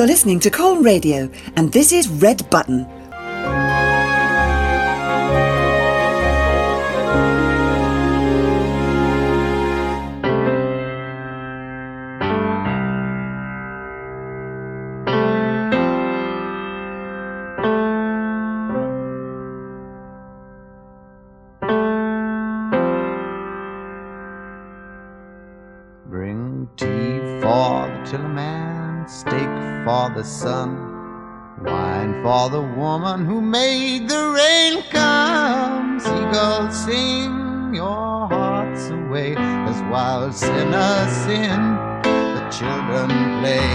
You're 0.00 0.06
listening 0.06 0.40
to 0.40 0.50
Colne 0.50 0.82
Radio, 0.82 1.28
and 1.56 1.70
this 1.70 1.92
is 1.92 2.08
Red 2.08 2.48
Button. 2.48 2.99
The 30.20 30.26
sun, 30.26 30.76
wine 31.64 32.22
for 32.22 32.50
the 32.50 32.60
woman 32.60 33.24
who 33.24 33.40
made 33.40 34.06
the 34.06 34.22
rain 34.36 34.82
come. 34.90 35.98
Seagulls 35.98 36.76
sing 36.84 37.74
your 37.74 38.28
hearts 38.28 38.90
away 38.90 39.34
as 39.34 39.80
wild 39.90 40.34
sinners 40.34 41.10
sin, 41.24 41.60
the 42.36 42.44
children 42.58 43.08
play. 43.40 43.72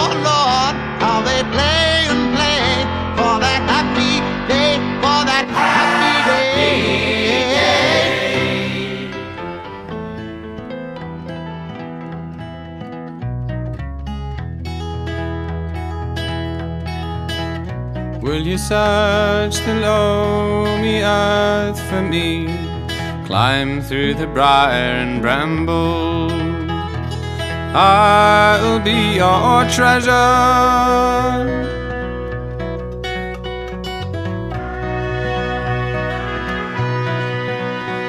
Oh 0.00 0.12
Lord, 0.30 0.74
how 1.02 1.20
they 1.22 1.42
play 1.50 1.52
play 1.52 1.91
You 18.42 18.58
search 18.58 19.64
the 19.64 19.74
loamy 19.74 21.02
earth 21.02 21.80
for 21.88 22.02
me? 22.02 22.46
Climb 23.24 23.80
through 23.80 24.14
the 24.14 24.26
briar 24.26 24.96
and 24.96 25.22
bramble. 25.22 26.32
I'll 27.72 28.80
be 28.80 29.14
your 29.14 29.64
treasure. 29.70 31.71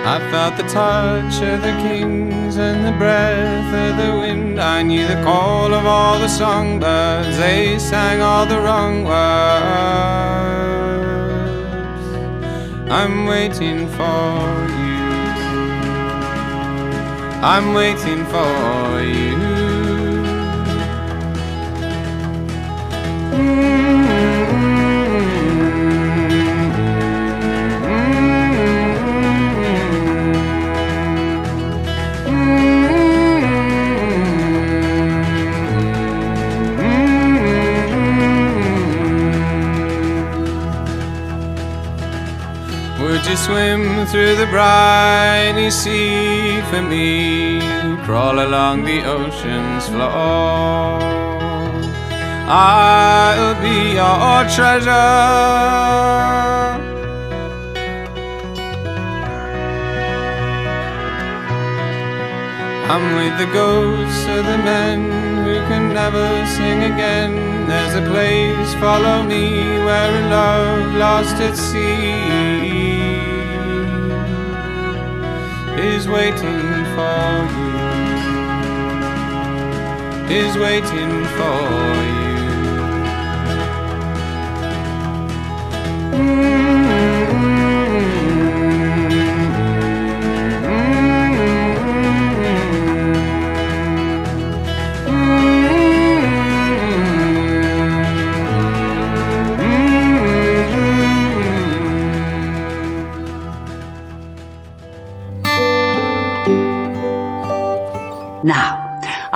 I 0.05 0.19
felt 0.29 0.57
the 0.57 0.63
touch 0.63 1.41
of 1.41 1.61
the 1.61 1.71
kings 1.81 2.57
and 2.57 2.85
the 2.85 2.91
breath 2.97 3.73
of 3.73 3.95
the 3.95 4.19
wind. 4.19 4.59
I 4.59 4.83
knew 4.83 5.07
the 5.07 5.21
call 5.23 5.73
of 5.73 5.85
all 5.85 6.19
the 6.19 6.27
songbirds, 6.27 7.37
they 7.37 7.79
sang 7.79 8.19
all 8.19 8.45
the 8.45 8.59
wrong 8.59 9.05
words. 9.05 10.03
I'm 12.91 13.27
waiting 13.27 13.87
for 13.87 14.67
you. 14.77 15.03
I'm 17.41 17.73
waiting 17.73 18.25
for 18.25 19.01
you. 19.01 19.37
Mm. 23.31 23.82
Would 43.23 43.31
you 43.31 43.38
swim 43.38 44.06
through 44.07 44.35
the 44.35 44.47
briny 44.47 45.72
sea 45.72 46.59
for 46.69 46.81
me? 46.81 47.61
Crawl 48.03 48.38
along 48.45 48.84
the 48.84 49.01
ocean's 49.06 49.88
floor. 49.88 51.00
I'll 52.51 53.56
be 53.62 53.94
your 53.95 54.44
treasure. 54.53 54.91
I'm 62.91 63.06
with 63.16 63.38
the 63.39 63.50
ghosts 63.53 64.28
of 64.28 64.45
the 64.45 64.57
men 64.57 65.00
who 65.45 65.56
can 65.69 65.94
never 65.94 66.45
sing 66.57 66.83
again. 66.91 67.67
There's 67.69 67.95
a 67.95 68.01
place, 68.12 68.73
follow 68.81 69.23
me, 69.23 69.79
where 69.85 70.12
a 70.12 70.29
love 70.29 70.95
lost 70.95 71.38
at 71.38 71.56
sea 71.56 72.92
is 75.79 76.07
waiting 76.07 76.85
for 76.95 77.47
you. 77.57 77.73
Is 80.29 80.57
waiting 80.57 81.25
for 81.38 81.59
you. 82.17 82.34
Now, 86.17 86.62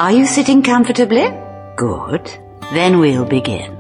are 0.07 0.13
you 0.13 0.25
sitting 0.25 0.63
comfortably? 0.63 1.27
Good. 1.75 2.31
Then 2.71 2.99
we'll 2.99 3.25
begin. 3.25 3.75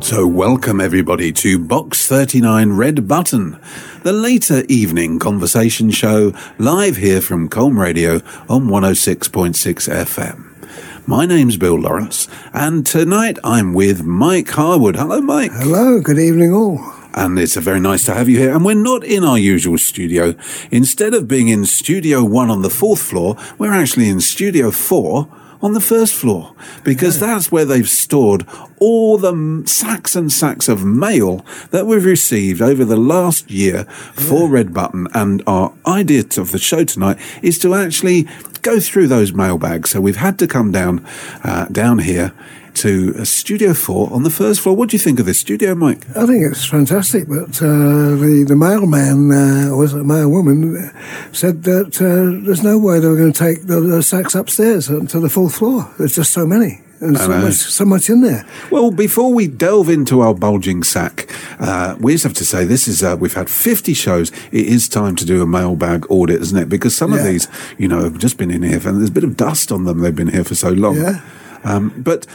So, 0.00 0.26
welcome 0.26 0.80
everybody 0.80 1.32
to 1.32 1.58
Box 1.58 2.08
39 2.08 2.72
Red 2.72 3.06
Button, 3.06 3.60
the 4.04 4.14
later 4.14 4.62
evening 4.70 5.18
conversation 5.18 5.90
show 5.90 6.32
live 6.56 6.96
here 6.96 7.20
from 7.20 7.50
Colne 7.50 7.76
Radio 7.76 8.22
on 8.48 8.68
106.6 8.68 9.52
FM. 9.52 11.06
My 11.06 11.26
name's 11.26 11.58
Bill 11.58 11.78
Lawrence, 11.78 12.26
and 12.54 12.86
tonight 12.86 13.38
I'm 13.44 13.74
with 13.74 14.02
Mike 14.02 14.48
Harwood. 14.48 14.96
Hello, 14.96 15.20
Mike. 15.20 15.52
Hello, 15.52 16.00
good 16.00 16.18
evening 16.18 16.54
all. 16.54 17.01
And 17.14 17.38
it's 17.38 17.56
very 17.56 17.80
nice 17.80 18.04
to 18.04 18.14
have 18.14 18.28
you 18.28 18.38
here. 18.38 18.54
And 18.54 18.64
we're 18.64 18.74
not 18.74 19.04
in 19.04 19.24
our 19.24 19.38
usual 19.38 19.78
studio. 19.78 20.34
Instead 20.70 21.14
of 21.14 21.28
being 21.28 21.48
in 21.48 21.64
Studio 21.64 22.24
1 22.24 22.50
on 22.50 22.62
the 22.62 22.70
fourth 22.70 23.02
floor, 23.02 23.36
we're 23.58 23.72
actually 23.72 24.08
in 24.08 24.20
Studio 24.20 24.70
4 24.70 25.28
on 25.62 25.74
the 25.74 25.80
first 25.80 26.14
floor 26.14 26.54
because 26.82 27.20
that's 27.20 27.52
where 27.52 27.64
they've 27.64 27.88
stored 27.88 28.44
all 28.78 29.16
the 29.16 29.30
m- 29.32 29.64
sacks 29.64 30.16
and 30.16 30.32
sacks 30.32 30.68
of 30.68 30.84
mail 30.84 31.46
that 31.70 31.86
we've 31.86 32.04
received 32.04 32.60
over 32.60 32.84
the 32.84 32.96
last 32.96 33.50
year 33.50 33.84
for 34.14 34.48
Red 34.48 34.74
Button. 34.74 35.06
And 35.14 35.42
our 35.46 35.72
idea 35.86 36.24
of 36.36 36.50
the 36.50 36.58
show 36.58 36.84
tonight 36.84 37.18
is 37.42 37.58
to 37.60 37.74
actually 37.74 38.26
go 38.62 38.80
through 38.80 39.06
those 39.06 39.32
mailbags. 39.32 39.90
So 39.90 40.00
we've 40.00 40.16
had 40.16 40.38
to 40.40 40.48
come 40.48 40.72
down 40.72 41.06
uh, 41.44 41.66
down 41.66 42.00
here 42.00 42.32
to 42.74 43.14
uh, 43.18 43.24
Studio 43.24 43.74
4 43.74 44.12
on 44.12 44.22
the 44.22 44.30
first 44.30 44.60
floor. 44.60 44.76
What 44.76 44.90
do 44.90 44.96
you 44.96 44.98
think 44.98 45.20
of 45.20 45.26
this 45.26 45.40
studio, 45.40 45.74
Mike? 45.74 46.08
I 46.16 46.26
think 46.26 46.44
it's 46.44 46.64
fantastic, 46.64 47.28
but 47.28 47.62
uh, 47.62 48.16
the, 48.16 48.44
the 48.46 48.56
mailman, 48.56 49.30
uh, 49.30 49.70
or 49.70 49.78
was 49.78 49.94
it 49.94 50.00
a 50.00 50.04
mailwoman, 50.04 50.76
uh, 50.76 51.32
said 51.32 51.64
that 51.64 52.00
uh, 52.00 52.44
there's 52.44 52.62
no 52.62 52.78
way 52.78 53.00
they 53.00 53.08
were 53.08 53.16
going 53.16 53.32
to 53.32 53.38
take 53.38 53.66
the, 53.66 53.80
the 53.80 54.02
sacks 54.02 54.34
upstairs 54.34 54.86
to 54.86 55.20
the 55.20 55.28
fourth 55.28 55.56
floor. 55.56 55.92
There's 55.98 56.14
just 56.14 56.32
so 56.32 56.46
many. 56.46 56.80
And 57.02 57.18
so 57.18 57.28
much, 57.28 57.54
so 57.54 57.84
much 57.84 58.08
in 58.08 58.20
there. 58.20 58.46
Well, 58.70 58.92
before 58.92 59.34
we 59.34 59.48
delve 59.48 59.88
into 59.88 60.20
our 60.20 60.34
bulging 60.34 60.84
sack, 60.84 61.28
uh, 61.58 61.96
we 61.98 62.12
just 62.12 62.22
have 62.22 62.34
to 62.34 62.44
say 62.44 62.64
this 62.64 62.86
is 62.86 63.02
uh, 63.02 63.16
we've 63.18 63.34
had 63.34 63.50
50 63.50 63.92
shows. 63.92 64.30
It 64.52 64.66
is 64.66 64.88
time 64.88 65.16
to 65.16 65.24
do 65.24 65.42
a 65.42 65.46
mailbag 65.46 66.06
audit, 66.08 66.40
isn't 66.40 66.56
it? 66.56 66.68
Because 66.68 66.96
some 66.96 67.12
of 67.12 67.24
these, 67.24 67.48
you 67.76 67.88
know, 67.88 68.04
have 68.04 68.18
just 68.18 68.38
been 68.38 68.52
in 68.52 68.62
here, 68.62 68.76
and 68.76 68.98
there's 68.98 69.08
a 69.08 69.12
bit 69.12 69.24
of 69.24 69.36
dust 69.36 69.72
on 69.72 69.82
them. 69.84 69.98
They've 69.98 70.14
been 70.14 70.28
here 70.28 70.44
for 70.44 70.54
so 70.54 70.68
long. 70.68 70.94
Yeah. 70.94 71.20
Um, 71.64 71.92
but 71.96 72.26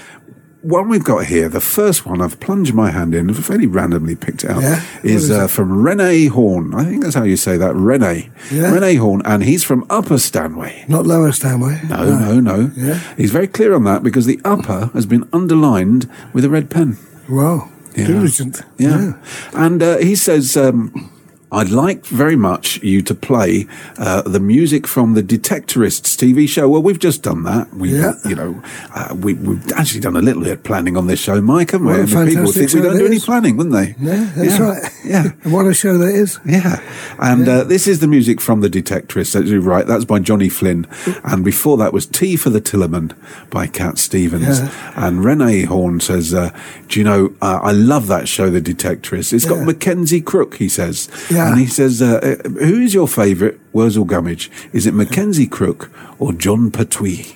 one 0.67 0.89
we've 0.89 1.03
got 1.03 1.25
here, 1.25 1.47
the 1.47 1.61
first 1.61 2.05
one 2.05 2.21
I've 2.21 2.39
plunged 2.39 2.73
my 2.73 2.91
hand 2.91 3.15
in, 3.15 3.33
fairly 3.33 3.67
randomly 3.67 4.15
picked 4.15 4.43
it 4.43 4.49
out, 4.49 4.61
Yeah? 4.61 4.83
is, 5.03 5.29
is 5.29 5.31
uh, 5.31 5.45
it? 5.45 5.47
from 5.49 5.81
Rene 5.81 6.25
Horn. 6.25 6.73
I 6.73 6.83
think 6.83 7.03
that's 7.03 7.15
how 7.15 7.23
you 7.23 7.37
say 7.37 7.55
that, 7.57 7.73
Rene. 7.73 8.29
Yeah. 8.51 8.71
Rene 8.73 8.95
Horn, 8.95 9.21
and 9.25 9.43
he's 9.43 9.63
from 9.63 9.85
Upper 9.89 10.17
Stanway. 10.17 10.85
Not 10.87 11.05
lower 11.07 11.31
Stanway. 11.31 11.81
No, 11.87 12.17
no, 12.19 12.39
no. 12.39 12.71
Yeah. 12.75 12.99
He's 13.15 13.31
very 13.31 13.47
clear 13.47 13.73
on 13.73 13.85
that 13.85 14.03
because 14.03 14.25
the 14.25 14.41
upper 14.43 14.87
has 14.93 15.05
been 15.05 15.27
underlined 15.31 16.09
with 16.33 16.43
a 16.43 16.49
red 16.49 16.69
pen. 16.69 16.97
Wow. 17.29 17.69
Yeah. 17.95 18.07
Diligent. 18.07 18.61
Yeah. 18.77 19.13
And 19.53 19.81
uh, 19.81 19.97
he 19.97 20.15
says, 20.15 20.55
um, 20.57 21.11
I'd 21.49 21.69
like 21.69 22.05
very 22.05 22.35
much 22.35 22.83
you 22.83 23.01
to 23.03 23.15
play 23.15 23.67
uh, 23.97 24.21
the 24.23 24.39
music 24.41 24.85
from 24.85 25.13
the 25.13 25.23
Detectorists 25.23 26.17
TV 26.17 26.47
show. 26.47 26.67
Well, 26.67 26.81
we've 26.81 26.99
just 26.99 27.23
done 27.23 27.43
that. 27.43 27.73
We, 27.73 27.97
Yeah. 27.97 28.15
you 28.25 28.35
know, 28.35 28.61
uh, 28.93 29.15
we, 29.17 29.33
we've 29.35 29.71
actually 29.71 30.01
done 30.01 30.17
a 30.17 30.21
little 30.21 30.43
bit 30.43 30.51
of 30.51 30.63
planning 30.63 30.97
on 30.97 31.07
this 31.07 31.21
show, 31.21 31.39
Mike, 31.39 31.71
haven't 31.71 31.87
we? 31.87 31.93
What 31.93 31.99
a 32.13 32.17
And 32.19 32.29
people 32.29 32.51
think 32.51 32.73
we 32.73 32.81
don't 32.81 32.91
do 32.97 33.03
that 33.03 33.05
any 33.05 33.19
planning, 33.19 33.55
wouldn't 33.55 33.73
they? 33.75 33.95
Yeah, 34.05 34.29
that's 34.35 34.59
right. 34.59 34.91
Yeah. 35.05 35.31
and 35.43 35.53
what 35.53 35.65
a 35.67 35.73
show 35.73 35.97
that 35.97 36.13
is. 36.13 36.37
Yeah, 36.45 36.81
and 37.19 37.47
Uh, 37.47 37.63
this 37.63 37.87
is 37.87 37.99
the 37.99 38.07
music 38.07 38.41
from 38.41 38.59
the 38.59 38.69
Detectorists. 38.69 39.31
That's 39.33 39.49
right. 39.51 39.87
That's 39.87 40.03
by 40.05 40.19
Johnny 40.19 40.49
Flynn, 40.49 40.85
and 41.23 41.45
before 41.45 41.77
that 41.77 41.93
was 41.93 42.05
"Tea 42.05 42.35
for 42.35 42.49
the 42.49 42.59
Tillerman" 42.59 43.13
by 43.49 43.67
Cat 43.67 43.97
Stevens. 43.97 44.59
Yeah. 44.59 44.93
And 44.97 45.23
Renee 45.23 45.61
Horn 45.63 46.01
says, 46.01 46.33
uh, 46.33 46.49
"Do 46.89 46.99
you 46.99 47.05
know? 47.05 47.33
Uh, 47.41 47.59
I 47.63 47.71
love 47.71 48.07
that 48.07 48.27
show, 48.27 48.49
The 48.49 48.61
Detectorists. 48.61 49.31
It's 49.31 49.45
got 49.45 49.65
Mackenzie 49.65 50.19
Crook." 50.21 50.55
He 50.55 50.67
says, 50.67 51.07
Yeah. 51.37 51.51
and 51.51 51.59
he 51.59 51.67
says, 51.67 52.01
uh, 52.01 52.19
uh, 52.45 52.49
"Who 52.49 52.81
is 52.81 52.93
your 52.93 53.07
favourite 53.07 53.59
Wurzel 53.73 54.05
Gummidge? 54.05 54.49
Is 54.73 54.85
it 54.85 54.93
Mackenzie 54.93 55.47
Crook 55.47 55.91
or 56.19 56.33
Jon 56.33 56.71
Pertwee?" 56.71 57.35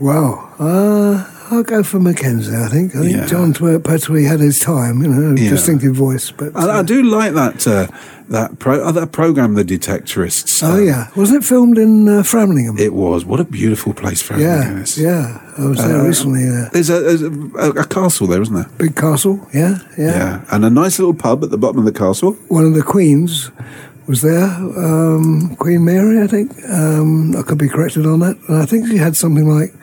Wow. 0.00 0.48
Uh, 0.58 1.24
I'll 1.52 1.62
go 1.62 1.82
for 1.82 2.00
Mackenzie, 2.00 2.56
I 2.56 2.68
think. 2.68 2.94
I 2.96 3.00
think 3.00 3.16
Yeah. 3.16 3.26
Jon 3.26 3.52
Pertwee 3.52 4.24
had 4.24 4.40
his 4.40 4.58
time, 4.58 5.02
you 5.02 5.08
know, 5.08 5.34
Yeah. 5.36 5.50
distinctive 5.50 5.94
voice. 5.94 6.30
But 6.30 6.56
I 6.56 6.78
uh, 6.78 6.82
do 6.82 7.02
like 7.02 7.34
that 7.34 7.66
uh, 7.66 7.86
that 8.30 8.58
pro- 8.58 8.82
uh, 8.82 8.92
that 8.92 9.12
program, 9.12 9.54
The 9.54 9.64
Detectorists. 9.64 10.62
Oh, 10.62 10.72
Uh, 10.74 10.78
yeah. 10.78 11.06
Wasn't 11.14 11.42
it 11.42 11.46
filmed 11.46 11.76
in 11.78 12.08
uh, 12.08 12.22
Framlingham? 12.22 12.78
It 12.80 12.94
was. 12.94 13.24
What 13.26 13.40
a 13.40 13.44
beautiful 13.44 13.92
place 13.92 14.22
for 14.22 14.38
yeah, 14.38 14.80
is. 14.80 14.96
yeah. 14.96 15.38
I 15.58 15.66
was 15.66 15.78
there 15.78 16.00
Uh, 16.00 16.06
recently. 16.08 16.44
There's 16.72 16.88
a, 16.90 17.00
there's 17.00 17.22
a, 17.22 17.80
a 17.80 17.86
castle 17.86 18.26
there, 18.26 18.40
isn't 18.42 18.54
there? 18.54 18.68
big 18.78 18.94
castle, 18.96 19.38
yeah, 19.52 19.78
yeah, 19.98 20.16
Yeah, 20.18 20.40
and 20.50 20.64
a 20.64 20.70
nice 20.70 20.98
little 20.98 21.14
pub 21.14 21.44
at 21.44 21.50
the 21.50 21.58
bottom 21.58 21.78
of 21.78 21.84
the 21.84 21.92
castle. 21.92 22.32
One 22.48 22.64
of 22.64 22.72
the 22.74 22.82
queens 22.82 23.50
was 24.06 24.22
there, 24.22 24.44
um, 24.76 25.54
Queen 25.58 25.84
Mary, 25.84 26.22
I 26.22 26.26
think. 26.26 26.50
Um, 26.70 27.36
I 27.36 27.42
could 27.42 27.58
be 27.58 27.68
corrected 27.68 28.06
on 28.06 28.20
that. 28.20 28.36
And 28.48 28.56
I 28.62 28.66
think 28.66 28.86
she 28.88 28.96
had 28.96 29.14
something 29.16 29.46
like, 29.46 29.74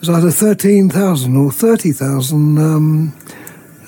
was 0.00 0.08
either 0.10 0.30
13,000 0.30 1.36
or 1.36 1.50
30,000 1.52 2.58
um, 2.58 3.12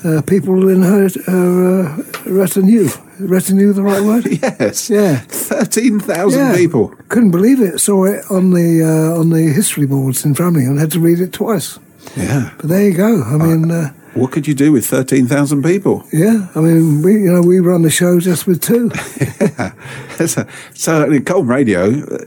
uh, 0.03 0.21
people 0.21 0.69
in 0.69 0.81
her, 0.81 1.09
her 1.25 1.85
uh, 1.85 2.03
retinue. 2.25 2.89
Retinue, 3.19 3.73
the 3.73 3.83
right 3.83 4.01
word? 4.03 4.25
Yes. 4.41 4.89
Yeah. 4.89 5.17
Thirteen 5.27 5.99
thousand 5.99 6.39
Yeah. 6.41 6.55
people. 6.55 6.87
Couldn't 7.09 7.31
believe 7.31 7.61
it. 7.61 7.79
Saw 7.79 8.05
it 8.05 8.25
on 8.29 8.51
the 8.51 8.81
uh, 8.83 9.19
on 9.19 9.29
the 9.29 9.43
history 9.53 9.85
boards 9.85 10.25
in 10.25 10.33
Framlingham. 10.33 10.79
Had 10.79 10.91
to 10.91 10.99
read 10.99 11.19
it 11.19 11.31
twice. 11.31 11.79
Yeah. 12.17 12.49
But 12.57 12.69
there 12.69 12.83
you 12.89 12.93
go. 12.97 13.21
I 13.23 13.37
mean, 13.37 13.69
uh, 13.71 13.91
What 14.15 14.31
could 14.31 14.47
you 14.47 14.55
do 14.55 14.71
with 14.71 14.85
thirteen 14.87 15.27
thousand 15.27 15.63
people? 15.63 16.03
yeah. 16.11 16.47
I 16.55 16.59
mean, 16.59 17.01
we 17.03 17.13
you 17.13 17.31
know 17.31 17.41
we 17.41 17.59
run 17.59 17.83
the 17.83 17.89
show 17.91 18.19
just 18.19 18.47
with 18.47 18.61
two. 18.61 18.91
yeah. 19.39 19.73
so, 20.25 20.45
so 20.73 21.03
I 21.03 21.07
mean, 21.07 21.23
Colne 21.23 21.47
Radio 21.47 21.83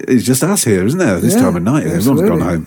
is 0.09 0.25
just 0.25 0.43
us 0.45 0.65
here, 0.65 0.87
isn't 0.87 0.99
there? 1.01 1.19
This 1.21 1.35
Yeah, 1.35 1.41
time 1.43 1.57
of 1.57 1.63
night, 1.65 1.87
everyone's 1.87 2.23
gone 2.23 2.41
home. 2.41 2.67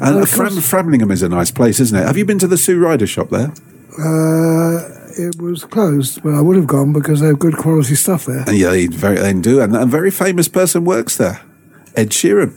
And 0.00 0.28
Fram- 0.28 0.52
Framlingham 0.52 1.10
is 1.12 1.22
a 1.22 1.28
nice 1.28 1.50
place, 1.50 1.80
isn't 1.80 1.96
it? 1.98 2.06
Have 2.06 2.16
you 2.16 2.24
been 2.24 2.38
to 2.38 2.46
the 2.46 2.56
Sue 2.58 2.78
Ryder 2.78 3.06
shop 3.06 3.30
there? 3.30 3.52
Uh, 3.98 4.78
it 5.18 5.40
was 5.40 5.64
closed, 5.64 6.22
but 6.22 6.34
I 6.34 6.40
would 6.40 6.56
have 6.56 6.66
gone 6.66 6.92
because 6.92 7.20
they 7.20 7.26
have 7.26 7.38
good 7.38 7.56
quality 7.56 7.94
stuff 7.96 8.26
there. 8.26 8.44
And 8.46 8.56
yeah, 8.56 8.70
they 8.70 8.86
very 8.86 9.16
they 9.18 9.32
do, 9.34 9.60
and 9.60 9.74
a 9.76 9.86
very 9.86 10.10
famous 10.10 10.46
person 10.48 10.84
works 10.84 11.16
there, 11.16 11.40
Ed 11.96 12.10
Sheeran. 12.10 12.54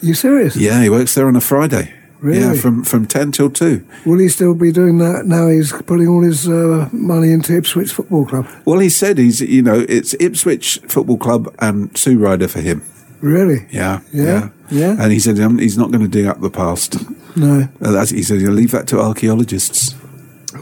you 0.00 0.14
serious? 0.14 0.56
Yeah, 0.56 0.82
he 0.82 0.90
works 0.90 1.14
there 1.14 1.28
on 1.28 1.36
a 1.36 1.40
Friday. 1.40 1.94
Really? 2.20 2.40
Yeah, 2.40 2.54
from 2.54 2.84
from 2.84 3.06
ten 3.06 3.32
till 3.32 3.50
two. 3.50 3.84
Will 4.06 4.18
he 4.18 4.28
still 4.28 4.54
be 4.54 4.70
doing 4.72 4.98
that 4.98 5.26
now? 5.26 5.48
He's 5.48 5.72
putting 5.72 6.06
all 6.08 6.22
his 6.22 6.48
uh, 6.48 6.88
money 6.92 7.32
into 7.32 7.56
Ipswich 7.56 7.92
Football 7.92 8.26
Club. 8.26 8.46
Well, 8.64 8.78
he 8.78 8.88
said 8.90 9.18
he's 9.18 9.40
you 9.40 9.62
know 9.62 9.84
it's 9.88 10.14
Ipswich 10.20 10.80
Football 10.88 11.18
Club 11.18 11.54
and 11.58 11.96
Sue 11.96 12.18
Ryder 12.18 12.46
for 12.48 12.60
him. 12.60 12.82
Really? 13.22 13.66
Yeah, 13.70 14.00
Yeah, 14.12 14.50
yeah. 14.70 14.96
And 14.98 15.12
he 15.12 15.18
said 15.20 15.38
um, 15.40 15.58
he's 15.58 15.78
not 15.78 15.90
going 15.90 16.02
to 16.02 16.08
dig 16.08 16.26
up 16.26 16.40
the 16.40 16.50
past. 16.50 16.96
No. 17.36 17.68
Uh, 17.80 17.92
that's, 17.92 18.10
he 18.10 18.22
said 18.22 18.40
he'll 18.40 18.50
leave 18.52 18.72
that 18.72 18.86
to 18.88 19.00
archaeologists. 19.00 19.94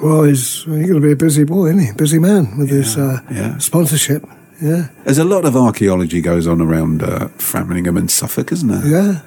Well, 0.02 0.22
he's, 0.24 0.62
he's 0.64 0.64
going 0.66 0.94
to 0.94 1.00
be 1.00 1.12
a 1.12 1.16
busy 1.16 1.44
boy, 1.44 1.66
isn't 1.70 1.80
he? 1.80 1.92
Busy 1.92 2.18
man 2.18 2.58
with 2.58 2.70
his 2.70 2.96
uh, 2.96 3.20
yeah. 3.30 3.58
sponsorship. 3.58 4.24
Yeah, 4.62 4.88
There's 5.04 5.18
a 5.18 5.24
lot 5.24 5.46
of 5.46 5.56
archaeology 5.56 6.20
goes 6.20 6.46
on 6.46 6.60
around 6.60 7.02
uh, 7.02 7.28
Framlingham 7.38 7.96
and 7.98 8.10
Suffolk, 8.10 8.52
isn't 8.52 8.68
there? 8.68 8.86
yeah. 8.86 9.22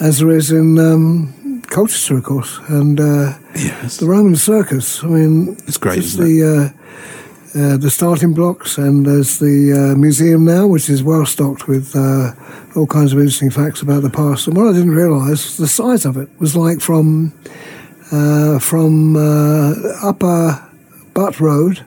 As 0.00 0.18
there 0.18 0.30
is 0.32 0.50
in 0.50 0.78
um, 0.80 1.62
Colchester, 1.70 2.16
of 2.16 2.24
course, 2.24 2.58
and 2.68 2.98
uh, 2.98 3.38
Yes. 3.54 3.98
the 3.98 4.06
Roman 4.06 4.34
Circus. 4.34 5.04
I 5.04 5.06
mean, 5.06 5.56
It's 5.68 5.76
great, 5.76 6.02
just 6.02 6.18
isn't 6.18 6.24
the 6.24 6.42
uh, 6.74 7.21
uh, 7.54 7.76
the 7.76 7.90
starting 7.90 8.32
blocks, 8.32 8.78
and 8.78 9.04
there's 9.04 9.38
the 9.38 9.72
uh, 9.72 9.98
museum 9.98 10.44
now, 10.44 10.66
which 10.66 10.88
is 10.88 11.02
well 11.02 11.26
stocked 11.26 11.68
with 11.68 11.94
uh, 11.94 12.32
all 12.74 12.86
kinds 12.86 13.12
of 13.12 13.18
interesting 13.18 13.50
facts 13.50 13.82
about 13.82 14.02
the 14.02 14.10
past. 14.10 14.46
And 14.46 14.56
what 14.56 14.68
I 14.68 14.72
didn't 14.72 14.92
realise, 14.92 15.58
the 15.58 15.68
size 15.68 16.06
of 16.06 16.16
it 16.16 16.28
was 16.40 16.56
like 16.56 16.80
from 16.80 17.34
uh, 18.10 18.58
from 18.58 19.16
uh, 19.16 19.74
Upper 20.02 20.66
Butt 21.12 21.40
Road 21.40 21.84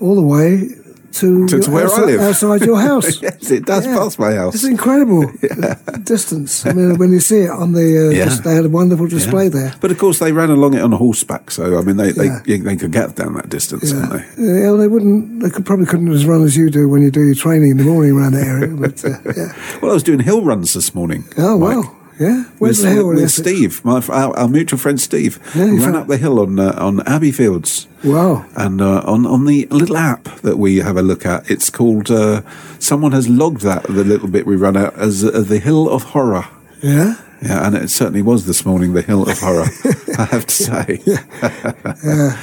all 0.00 0.14
the 0.14 0.22
way 0.22 0.70
to, 1.12 1.46
To- 1.48 1.60
to 1.60 1.70
where 1.70 1.90
I 1.92 2.04
live. 2.04 2.20
outside 2.20 2.62
your 2.62 2.78
house. 2.90 3.20
yes, 3.22 3.50
it 3.50 3.64
does 3.64 3.86
Yeah. 3.86 3.96
pass 3.96 4.18
my 4.18 4.34
house. 4.34 4.54
It's 4.54 4.64
incredible 4.64 5.22
the 5.40 6.00
distance. 6.04 6.64
I 6.66 6.72
mean, 6.72 6.98
when 6.98 7.10
you 7.12 7.20
see 7.20 7.40
it 7.40 7.50
on 7.50 7.72
the, 7.72 8.08
uh, 8.08 8.10
Yeah. 8.10 8.24
dis- 8.26 8.40
they 8.40 8.54
had 8.54 8.64
a 8.66 8.68
wonderful 8.68 9.06
display 9.08 9.44
Yeah. 9.44 9.50
there. 9.50 9.74
But 9.80 9.90
of 9.90 9.98
course, 9.98 10.18
they 10.18 10.32
ran 10.32 10.50
along 10.50 10.74
it 10.74 10.80
on 10.82 10.92
a 10.92 10.96
horseback, 10.96 11.50
so 11.50 11.78
I 11.78 11.82
mean, 11.82 11.96
they 11.96 12.12
Yeah. 12.12 12.40
they, 12.46 12.58
they 12.58 12.76
could 12.76 12.92
get 12.92 13.16
down 13.16 13.34
that 13.34 13.48
distance, 13.48 13.92
Yeah. 13.92 14.06
couldn't 14.06 14.36
they? 14.36 14.44
yeah, 14.44 14.70
well, 14.70 14.76
they 14.76 14.88
wouldn't. 14.88 15.40
They 15.42 15.50
could 15.50 15.64
probably 15.66 15.86
couldn't 15.86 16.12
as 16.12 16.26
run 16.26 16.42
as 16.44 16.56
you 16.56 16.70
do 16.70 16.88
when 16.88 17.02
you 17.02 17.10
do 17.10 17.22
your 17.22 17.34
training 17.34 17.70
in 17.72 17.76
the 17.78 17.84
morning 17.84 18.12
around 18.16 18.32
the 18.32 18.42
area. 18.42 18.68
But 18.68 19.04
uh, 19.04 19.10
yeah. 19.36 19.52
Well, 19.82 19.90
I 19.90 19.94
was 19.94 20.02
doing 20.02 20.20
hill 20.20 20.44
runs 20.44 20.74
this 20.74 20.94
morning. 20.94 21.24
Oh 21.36 21.58
Mike. 21.58 21.76
wow, 21.76 21.96
yeah. 22.20 22.44
Where's 22.58 22.78
with, 22.78 22.88
the 22.88 22.90
hill? 22.94 23.08
with 23.08 23.30
Steve, 23.30 23.84
my, 23.84 24.00
our, 24.08 24.36
our 24.36 24.48
mutual 24.48 24.78
friend 24.78 25.00
Steve, 25.00 25.38
Yeah, 25.54 25.64
ran 25.66 25.78
found- 25.80 25.96
up 25.96 26.06
the 26.08 26.16
hill 26.16 26.40
on 26.40 26.58
uh, 26.58 26.74
on 26.78 27.00
Abbey 27.06 27.32
Fields. 27.32 27.86
Wow. 28.04 28.44
And 28.56 28.80
uh, 28.80 29.02
on 29.06 29.26
on 29.26 29.44
the 29.44 29.66
little 29.70 29.96
app 29.96 30.24
that 30.42 30.56
we 30.58 30.76
have 30.78 30.96
a 30.96 31.02
look 31.02 31.24
at, 31.26 31.50
it's 31.50 31.70
called. 31.70 32.10
Uh, 32.10 32.42
someone 32.78 33.12
has 33.12 33.28
logged 33.28 33.62
that 33.62 33.82
the 33.84 34.04
little 34.04 34.28
bit 34.28 34.46
we 34.46 34.56
run 34.56 34.76
out 34.76 34.94
as 34.94 35.24
uh, 35.24 35.40
the 35.40 35.58
Hill 35.58 35.88
of 35.88 36.02
Horror. 36.04 36.46
Yeah. 36.82 37.14
Yeah, 37.40 37.64
and 37.68 37.76
it 37.76 37.88
certainly 37.88 38.20
was 38.22 38.46
this 38.46 38.66
morning 38.66 38.94
the 38.94 39.02
Hill 39.02 39.22
of 39.30 39.38
Horror. 39.38 39.66
I 40.18 40.24
have 40.24 40.44
to 40.46 40.54
say. 40.54 41.00
Yeah. 41.06 41.22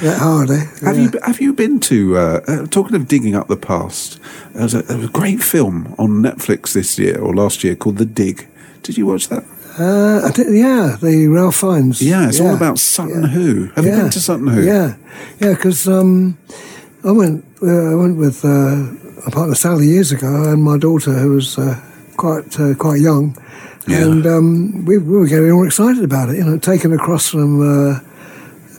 That 0.00 0.18
hard, 0.20 0.50
eh? 0.50 0.64
Have 0.82 0.98
you 0.98 1.10
have 1.24 1.40
you 1.40 1.52
been 1.52 1.80
to 1.80 2.16
uh, 2.16 2.40
uh, 2.48 2.66
talking 2.66 2.96
of 2.96 3.06
digging 3.06 3.34
up 3.34 3.48
the 3.48 3.56
past? 3.56 4.18
There 4.54 4.62
was, 4.62 4.74
a, 4.74 4.82
there 4.82 4.96
was 4.96 5.06
a 5.06 5.12
great 5.12 5.42
film 5.42 5.94
on 5.98 6.22
Netflix 6.22 6.72
this 6.72 6.98
year 6.98 7.18
or 7.20 7.34
last 7.34 7.62
year 7.64 7.76
called 7.76 7.98
The 7.98 8.06
Dig. 8.06 8.48
Did 8.82 8.96
you 8.96 9.04
watch 9.06 9.28
that? 9.28 9.44
Uh, 9.78 10.32
yeah, 10.48 10.96
the 11.00 11.26
Ralph 11.28 11.56
Fiennes. 11.56 12.00
Yeah, 12.00 12.28
it's 12.28 12.40
all 12.40 12.54
about 12.54 12.78
Sutton 12.78 13.22
yeah. 13.22 13.28
Hoo. 13.28 13.66
Have 13.76 13.84
you 13.84 13.90
been 13.90 14.10
to 14.10 14.20
Sutton 14.20 14.46
Hoo? 14.46 14.64
Yeah, 14.64 14.96
yeah, 15.38 15.52
because 15.52 15.86
um, 15.86 16.38
I 17.04 17.12
went. 17.12 17.44
Uh, 17.62 17.92
I 17.92 17.94
went 17.94 18.16
with 18.16 18.44
uh, 18.44 19.26
a 19.26 19.30
partner 19.30 19.54
Sally 19.54 19.86
years 19.86 20.12
ago, 20.12 20.50
and 20.50 20.62
my 20.62 20.78
daughter, 20.78 21.12
who 21.12 21.32
was 21.32 21.58
uh, 21.58 21.78
quite 22.16 22.58
uh, 22.58 22.74
quite 22.74 23.00
young, 23.00 23.36
Yeah. 23.86 24.04
and 24.04 24.26
um, 24.26 24.84
we, 24.86 24.96
we 24.98 25.18
were 25.18 25.26
getting 25.26 25.52
all 25.52 25.66
excited 25.66 26.04
about 26.04 26.30
it. 26.30 26.36
You 26.36 26.44
know, 26.44 26.58
taken 26.58 26.92
across 26.92 27.28
from 27.28 27.60
uh, 27.60 28.00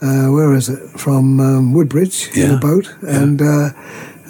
uh, 0.02 0.32
where 0.32 0.52
is 0.54 0.68
it? 0.68 0.80
From 0.98 1.38
um, 1.38 1.72
Woodbridge 1.74 2.28
in 2.36 2.50
a 2.50 2.58
boat, 2.58 2.92
and. 3.02 3.40
Uh, 3.40 3.70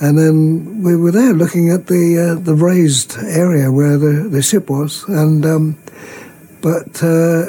and 0.00 0.16
then 0.16 0.80
we 0.84 0.94
were 0.94 1.10
there 1.10 1.32
looking 1.32 1.70
at 1.70 1.88
the 1.88 2.16
uh, 2.16 2.40
the 2.40 2.54
raised 2.54 3.18
area 3.18 3.72
where 3.72 3.98
the, 3.98 4.28
the 4.30 4.40
ship 4.42 4.70
was, 4.70 5.02
and 5.08 5.44
um, 5.44 5.76
but 6.62 7.02
uh, 7.02 7.44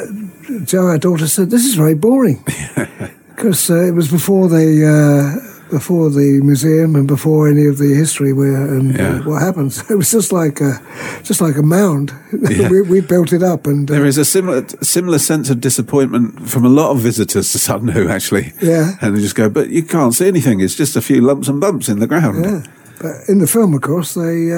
Joe, 0.65 0.87
our 0.87 0.97
daughter, 0.97 1.27
said 1.27 1.49
this 1.49 1.65
is 1.65 1.75
very 1.75 1.95
boring 1.95 2.43
because 3.35 3.69
uh, 3.69 3.83
it 3.87 3.91
was 3.93 4.09
before 4.11 4.47
the 4.49 4.85
uh, 4.85 5.49
before 5.71 6.09
the 6.09 6.41
museum 6.43 6.95
and 6.95 7.07
before 7.07 7.47
any 7.47 7.67
of 7.67 7.77
the 7.77 7.93
history 7.93 8.33
where 8.33 8.73
and 8.75 8.95
Yeah. 8.97 9.19
uh, 9.19 9.23
what 9.29 9.41
happens. 9.41 9.83
It 9.91 9.95
was 9.97 10.11
just 10.11 10.31
like 10.31 10.61
a 10.61 10.79
just 11.23 11.41
like 11.41 11.57
a 11.57 11.63
mound. 11.63 12.11
Yeah. 12.49 12.69
we, 12.69 12.81
we 12.81 13.01
built 13.01 13.33
it 13.33 13.43
up, 13.43 13.67
and 13.67 13.89
uh, 13.89 13.93
There 13.93 14.05
is 14.07 14.17
a 14.17 14.25
similar 14.25 14.65
similar 14.81 15.19
sense 15.19 15.49
of 15.51 15.59
disappointment 15.61 16.47
from 16.49 16.65
a 16.65 16.69
lot 16.69 16.91
of 16.91 16.97
visitors 17.03 17.51
to 17.51 17.57
Sutton 17.59 17.89
Hoo, 17.89 18.07
actually. 18.09 18.53
Yeah. 18.61 18.95
And 19.01 19.15
they 19.15 19.21
just 19.21 19.35
go, 19.35 19.49
but 19.49 19.69
you 19.69 19.83
can't 19.83 20.13
see 20.13 20.27
anything. 20.27 20.61
It's 20.61 20.75
just 20.79 20.95
a 20.95 21.01
few 21.01 21.21
lumps 21.21 21.47
and 21.49 21.59
bumps 21.61 21.87
in 21.89 21.99
the 21.99 22.07
ground. 22.07 22.45
yeah. 22.45 22.61
But 23.01 23.15
in 23.29 23.39
the 23.39 23.47
film, 23.47 23.73
of 23.73 23.81
course, 23.81 24.13
they. 24.13 24.51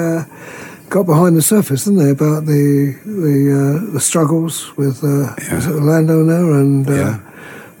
Got 0.92 1.06
behind 1.06 1.36
the 1.38 1.42
surface, 1.42 1.84
didn't 1.86 2.00
they, 2.04 2.10
about 2.10 2.44
the 2.44 2.94
the 3.06 3.38
uh, 3.60 3.92
the 3.94 4.00
struggles 4.00 4.76
with 4.76 5.02
uh, 5.02 5.34
Yeah. 5.48 5.60
the 5.60 5.80
landowner 5.80 6.42
and 6.60 6.86
uh, 6.86 6.92
Yeah. 6.92 7.18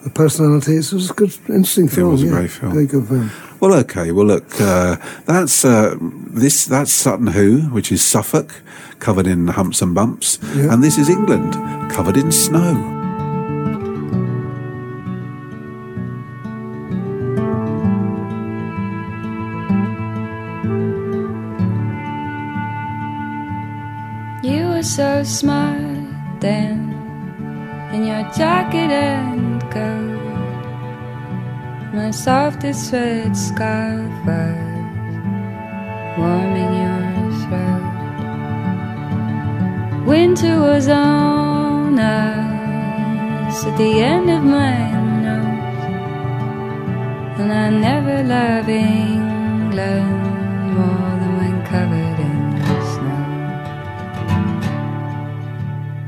the 0.04 0.10
personalities. 0.10 0.92
It 0.92 0.96
was 0.96 1.10
a 1.10 1.14
good, 1.14 1.32
interesting 1.48 1.88
film. 1.88 2.08
It 2.08 2.12
was 2.12 2.22
a 2.22 2.26
yeah. 2.26 2.32
great 2.32 2.50
film. 2.50 2.72
Very 2.72 2.86
good 2.86 3.06
film. 3.08 3.30
Well, 3.60 3.74
okay. 3.84 4.12
Well, 4.12 4.26
look, 4.26 4.48
uh, 4.60 4.96
that's 5.26 5.62
uh, 5.64 5.94
this. 6.34 6.64
That's 6.64 6.90
Sutton 6.90 7.26
Hoo, 7.36 7.68
which 7.74 7.92
is 7.92 8.02
Suffolk, 8.02 8.50
covered 8.98 9.26
in 9.26 9.48
humps 9.48 9.82
and 9.82 9.94
bumps, 9.94 10.38
and 10.54 10.82
this 10.82 10.96
is 10.96 11.08
England, 11.08 11.52
covered 11.92 12.16
in 12.16 12.32
snow. 12.32 13.01
Were 24.82 24.86
so 24.86 25.22
smart 25.22 26.40
then, 26.40 26.90
in 27.92 28.04
your 28.04 28.24
jacket 28.32 28.90
and 28.90 29.62
coat. 29.70 30.18
My 31.94 32.10
softest 32.10 32.92
red 32.92 33.36
scarf 33.36 34.10
warming 36.18 36.74
your 36.82 37.30
throat. 37.42 37.86
Winter 40.04 40.58
was 40.58 40.88
on 40.88 41.96
us 42.00 43.64
at 43.64 43.76
the 43.78 44.00
end 44.00 44.30
of 44.30 44.42
my 44.42 44.90
nose, 45.26 45.84
and 47.38 47.52
I 47.52 47.70
never 47.70 48.24
loved 48.24 48.68
England 48.68 50.22
more 50.74 51.11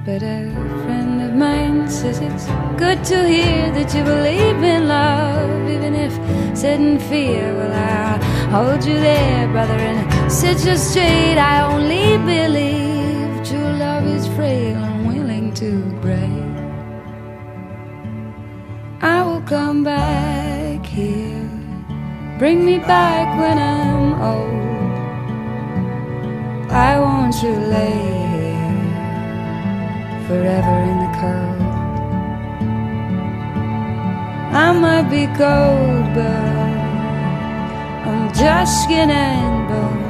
But 0.04 0.22
a 0.22 0.52
friend 0.84 1.22
of 1.22 1.32
mine 1.32 1.88
says 1.88 2.20
it's 2.20 2.44
good 2.76 3.02
to 3.04 3.26
hear 3.26 3.72
that 3.72 3.94
you 3.94 4.04
believe 4.04 4.62
in 4.62 4.86
love, 4.86 5.66
even 5.70 5.94
if 5.94 6.12
said 6.54 6.78
in 6.78 6.98
fear. 6.98 7.54
Well, 7.56 7.72
I'll 7.72 8.20
hold 8.50 8.84
you 8.84 9.00
there, 9.00 9.48
brother, 9.48 9.72
and 9.72 10.30
set 10.30 10.62
you 10.66 10.76
straight. 10.76 11.38
I 11.38 11.62
only 11.72 12.18
believe 12.18 13.48
true 13.48 13.72
love 13.78 14.06
is 14.06 14.26
frail 14.36 14.76
and 14.76 15.08
willing 15.08 15.54
to 15.54 15.70
break. 16.02 16.52
I 19.00 19.22
will 19.22 19.40
come 19.40 19.84
back 19.84 20.84
here. 20.84 21.48
Bring 22.38 22.66
me 22.66 22.78
back 22.78 23.40
when 23.40 23.56
I'm 23.56 24.20
old. 24.20 24.64
I 26.70 27.00
want 27.00 27.42
you 27.42 27.54
here 27.54 28.23
forever 30.26 30.76
in 30.90 30.98
the 31.04 31.10
cold. 31.20 31.60
I 34.66 34.72
might 34.72 35.08
be 35.10 35.26
cold, 35.42 36.06
but 36.14 36.70
I'm 38.08 38.32
just 38.32 38.84
skin 38.84 39.10
and 39.10 39.68
bones. 39.68 40.04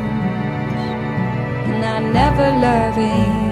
And 1.70 1.84
I 1.84 1.98
never 2.18 2.46
love 2.66 2.98
England 2.98 3.43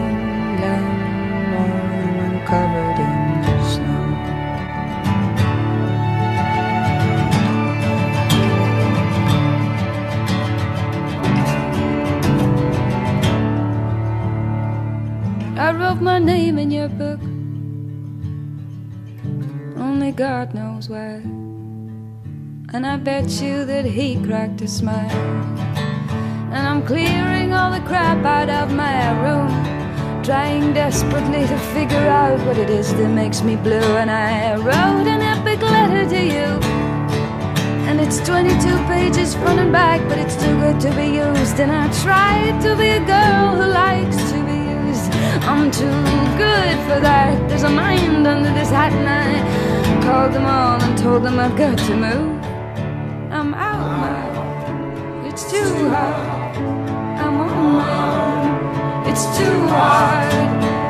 I 15.73 15.75
wrote 15.75 16.03
my 16.03 16.19
name 16.19 16.59
in 16.59 16.71
your 16.71 16.91
book. 16.91 17.19
Only 19.81 20.13
God 20.13 20.53
knows 20.53 20.91
why. 20.91 21.23
And 22.75 22.87
I 22.87 22.99
bet 22.99 23.41
you 23.41 23.65
that 23.65 23.87
he 23.87 24.23
cracked 24.23 24.61
a 24.61 24.69
smile. 24.69 25.11
And 26.53 26.69
I'm 26.69 26.83
clearing 26.85 27.55
all 27.55 27.73
the 27.73 27.81
crap 27.87 28.23
out 28.23 28.51
of 28.51 28.71
my 28.75 28.97
room. 29.23 29.49
Trying 30.23 30.75
desperately 30.75 31.47
to 31.47 31.59
figure 31.73 32.07
out 32.21 32.39
what 32.47 32.59
it 32.59 32.69
is 32.69 32.93
that 32.93 33.09
makes 33.09 33.41
me 33.41 33.57
blue. 33.57 33.97
And 34.03 34.11
I 34.11 34.57
wrote 34.57 35.07
an 35.09 35.23
epic 35.23 35.63
letter 35.63 36.05
to 36.07 36.23
you. 36.23 36.49
And 37.89 37.99
it's 37.99 38.19
22 38.19 38.77
pages 38.93 39.35
front 39.37 39.59
and 39.59 39.73
back, 39.73 40.07
but 40.07 40.19
it's 40.19 40.37
too 40.37 40.55
good 40.61 40.79
to 40.81 40.95
be 40.95 41.07
used. 41.25 41.59
And 41.61 41.73
I 41.73 41.91
tried 42.03 42.61
to 42.61 42.77
be 42.77 42.89
a 42.89 43.01
girl 43.07 43.57
who 43.57 43.73
likes 43.73 44.33
to. 44.33 44.42
I'm 45.63 45.71
too 45.71 46.03
good 46.39 46.77
for 46.89 46.99
that. 46.99 47.49
There's 47.49 47.63
a 47.63 47.71
mind 47.71 48.27
under 48.27 48.53
this 48.53 48.69
hat, 48.71 48.93
and 48.93 49.09
I 49.09 50.03
called 50.05 50.33
them 50.33 50.45
all 50.45 50.83
and 50.83 50.99
told 50.99 51.23
them 51.23 51.39
I've 51.39 51.57
got 51.57 51.79
to 51.79 51.95
move. 51.95 52.43
I'm 53.31 53.55
out 53.55 53.87
now. 54.03 55.25
It's 55.29 55.49
too 55.49 55.89
hard. 55.89 56.57
I'm 57.23 57.41
on 57.41 57.75
my 57.75 59.05
own. 59.05 59.09
It's 59.09 59.25
too 59.39 59.69
hard. 59.69 60.82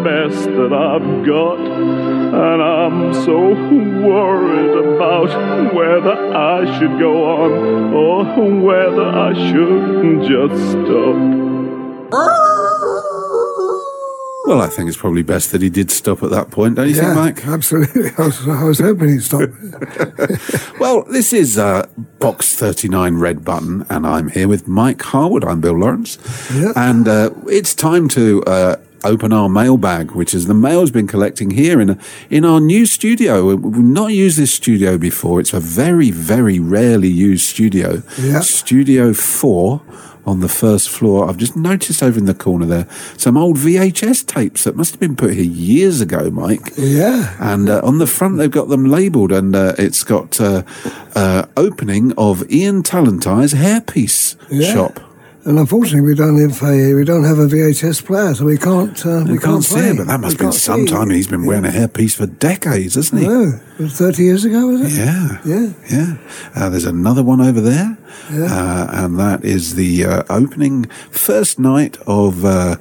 Isn't 0.00 0.30
best 0.30 0.44
that 0.44 0.72
I've 0.72 1.26
got. 1.26 1.58
And 1.60 2.62
I'm 2.62 3.14
so 3.14 3.50
worried 4.06 4.94
about 4.94 5.74
whether 5.74 6.34
I 6.34 6.78
should 6.78 6.98
go 6.98 7.24
on 7.24 7.94
or 7.94 8.24
whether 8.60 9.08
I 9.08 9.32
should 9.34 10.28
just 10.28 10.70
stop. 10.70 11.40
Well, 14.46 14.62
I 14.62 14.68
think 14.68 14.88
it's 14.88 14.96
probably 14.96 15.22
best 15.22 15.52
that 15.52 15.62
he 15.62 15.70
did 15.70 15.92
stop 15.92 16.24
at 16.24 16.30
that 16.30 16.50
point, 16.50 16.74
don't 16.74 16.88
you 16.88 16.96
yeah, 16.96 17.14
think, 17.14 17.36
Mike? 17.36 17.46
absolutely. 17.46 18.10
I 18.18 18.26
was, 18.26 18.48
I 18.48 18.64
was 18.64 18.78
hoping 18.80 19.08
he'd 19.10 19.22
stop. 19.22 19.48
Well, 20.80 21.04
this 21.04 21.34
is 21.34 21.58
uh, 21.58 21.86
Box 22.20 22.56
39 22.56 23.16
Red 23.18 23.44
Button, 23.44 23.84
and 23.90 24.06
I'm 24.06 24.30
here 24.30 24.48
with 24.48 24.66
Mike 24.66 25.02
Harwood. 25.02 25.44
I'm 25.44 25.60
Bill 25.60 25.78
Lawrence. 25.78 26.16
Yeah. 26.54 26.72
And 26.74 27.06
uh, 27.06 27.30
it's 27.48 27.74
time 27.74 28.08
to 28.08 28.42
uh, 28.44 28.76
open 29.04 29.32
our 29.32 29.48
mailbag, 29.48 30.12
which 30.12 30.34
is 30.34 30.46
the 30.46 30.54
mail's 30.54 30.90
been 30.90 31.06
collecting 31.06 31.50
here 31.50 31.80
in, 31.80 31.98
in 32.28 32.44
our 32.44 32.60
new 32.60 32.86
studio. 32.86 33.54
We've 33.56 33.76
not 33.84 34.12
used 34.12 34.38
this 34.38 34.52
studio 34.54 34.98
before. 34.98 35.40
It's 35.40 35.52
a 35.52 35.60
very, 35.60 36.10
very 36.10 36.58
rarely 36.58 37.08
used 37.08 37.44
studio. 37.46 38.02
Yeah. 38.18 38.40
Studio 38.40 39.12
4 39.12 39.80
on 40.26 40.40
the 40.40 40.48
first 40.48 40.90
floor. 40.90 41.28
I've 41.28 41.38
just 41.38 41.56
noticed 41.56 42.02
over 42.02 42.18
in 42.18 42.26
the 42.26 42.34
corner 42.34 42.66
there 42.66 42.86
some 43.16 43.36
old 43.38 43.56
VHS 43.56 44.26
tapes 44.26 44.64
that 44.64 44.76
must 44.76 44.90
have 44.92 45.00
been 45.00 45.16
put 45.16 45.32
here 45.32 45.42
years 45.44 46.00
ago, 46.02 46.30
Mike. 46.30 46.72
Yeah. 46.76 47.34
And 47.40 47.70
uh, 47.70 47.80
on 47.82 47.98
the 47.98 48.06
front, 48.06 48.36
they've 48.36 48.50
got 48.50 48.68
them 48.68 48.84
labelled, 48.84 49.32
and 49.32 49.56
uh, 49.56 49.74
it's 49.78 50.04
got 50.04 50.38
uh, 50.40 50.62
uh, 51.14 51.46
opening 51.56 52.12
of 52.18 52.48
Ian 52.52 52.82
Talentire's 52.82 53.54
hairpiece 53.54 54.36
Yeah. 54.50 54.72
shop. 54.74 55.00
And 55.42 55.58
unfortunately, 55.58 56.02
we 56.02 56.14
don't 56.14 56.38
have 56.38 56.62
a 56.62 56.92
we 56.94 57.02
don't 57.04 57.24
have 57.24 57.38
a 57.38 57.46
VHS 57.46 58.04
player, 58.04 58.34
so 58.34 58.44
we 58.44 58.58
can't 58.58 59.06
uh, 59.06 59.22
we, 59.26 59.32
We 59.32 59.38
can't 59.38 59.64
see 59.64 59.74
play. 59.76 59.90
it, 59.90 59.96
but 59.96 60.06
that 60.08 60.20
must 60.20 60.32
We 60.32 60.32
have 60.32 60.38
been 60.38 60.46
can't 60.50 60.54
some 60.54 60.86
see. 60.86 60.92
time. 60.92 61.08
He's 61.10 61.28
been 61.28 61.46
wearing 61.46 61.64
a 61.64 61.70
hairpiece 61.70 62.14
for 62.14 62.26
decades, 62.26 62.94
hasn't 62.96 63.22
he? 63.22 63.26
No, 63.26 63.58
thirty 63.88 64.24
years 64.24 64.44
ago, 64.44 64.66
was 64.66 64.82
it? 64.82 64.98
Yeah. 64.98 65.38
Yeah. 65.46 65.72
Yeah. 65.90 66.16
Uh, 66.54 66.68
there's 66.68 66.84
another 66.84 67.22
one 67.22 67.40
over 67.40 67.60
there. 67.60 67.96
Uh, 68.30 68.86
and 68.92 69.18
that 69.18 69.42
is 69.44 69.74
the 69.76 70.04
uh, 70.04 70.22
opening 70.28 70.84
first 71.10 71.58
night 71.58 71.96
of 72.06 72.44
uh, 72.44 72.76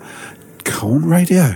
Colne 0.66 1.06
Radio. 1.06 1.56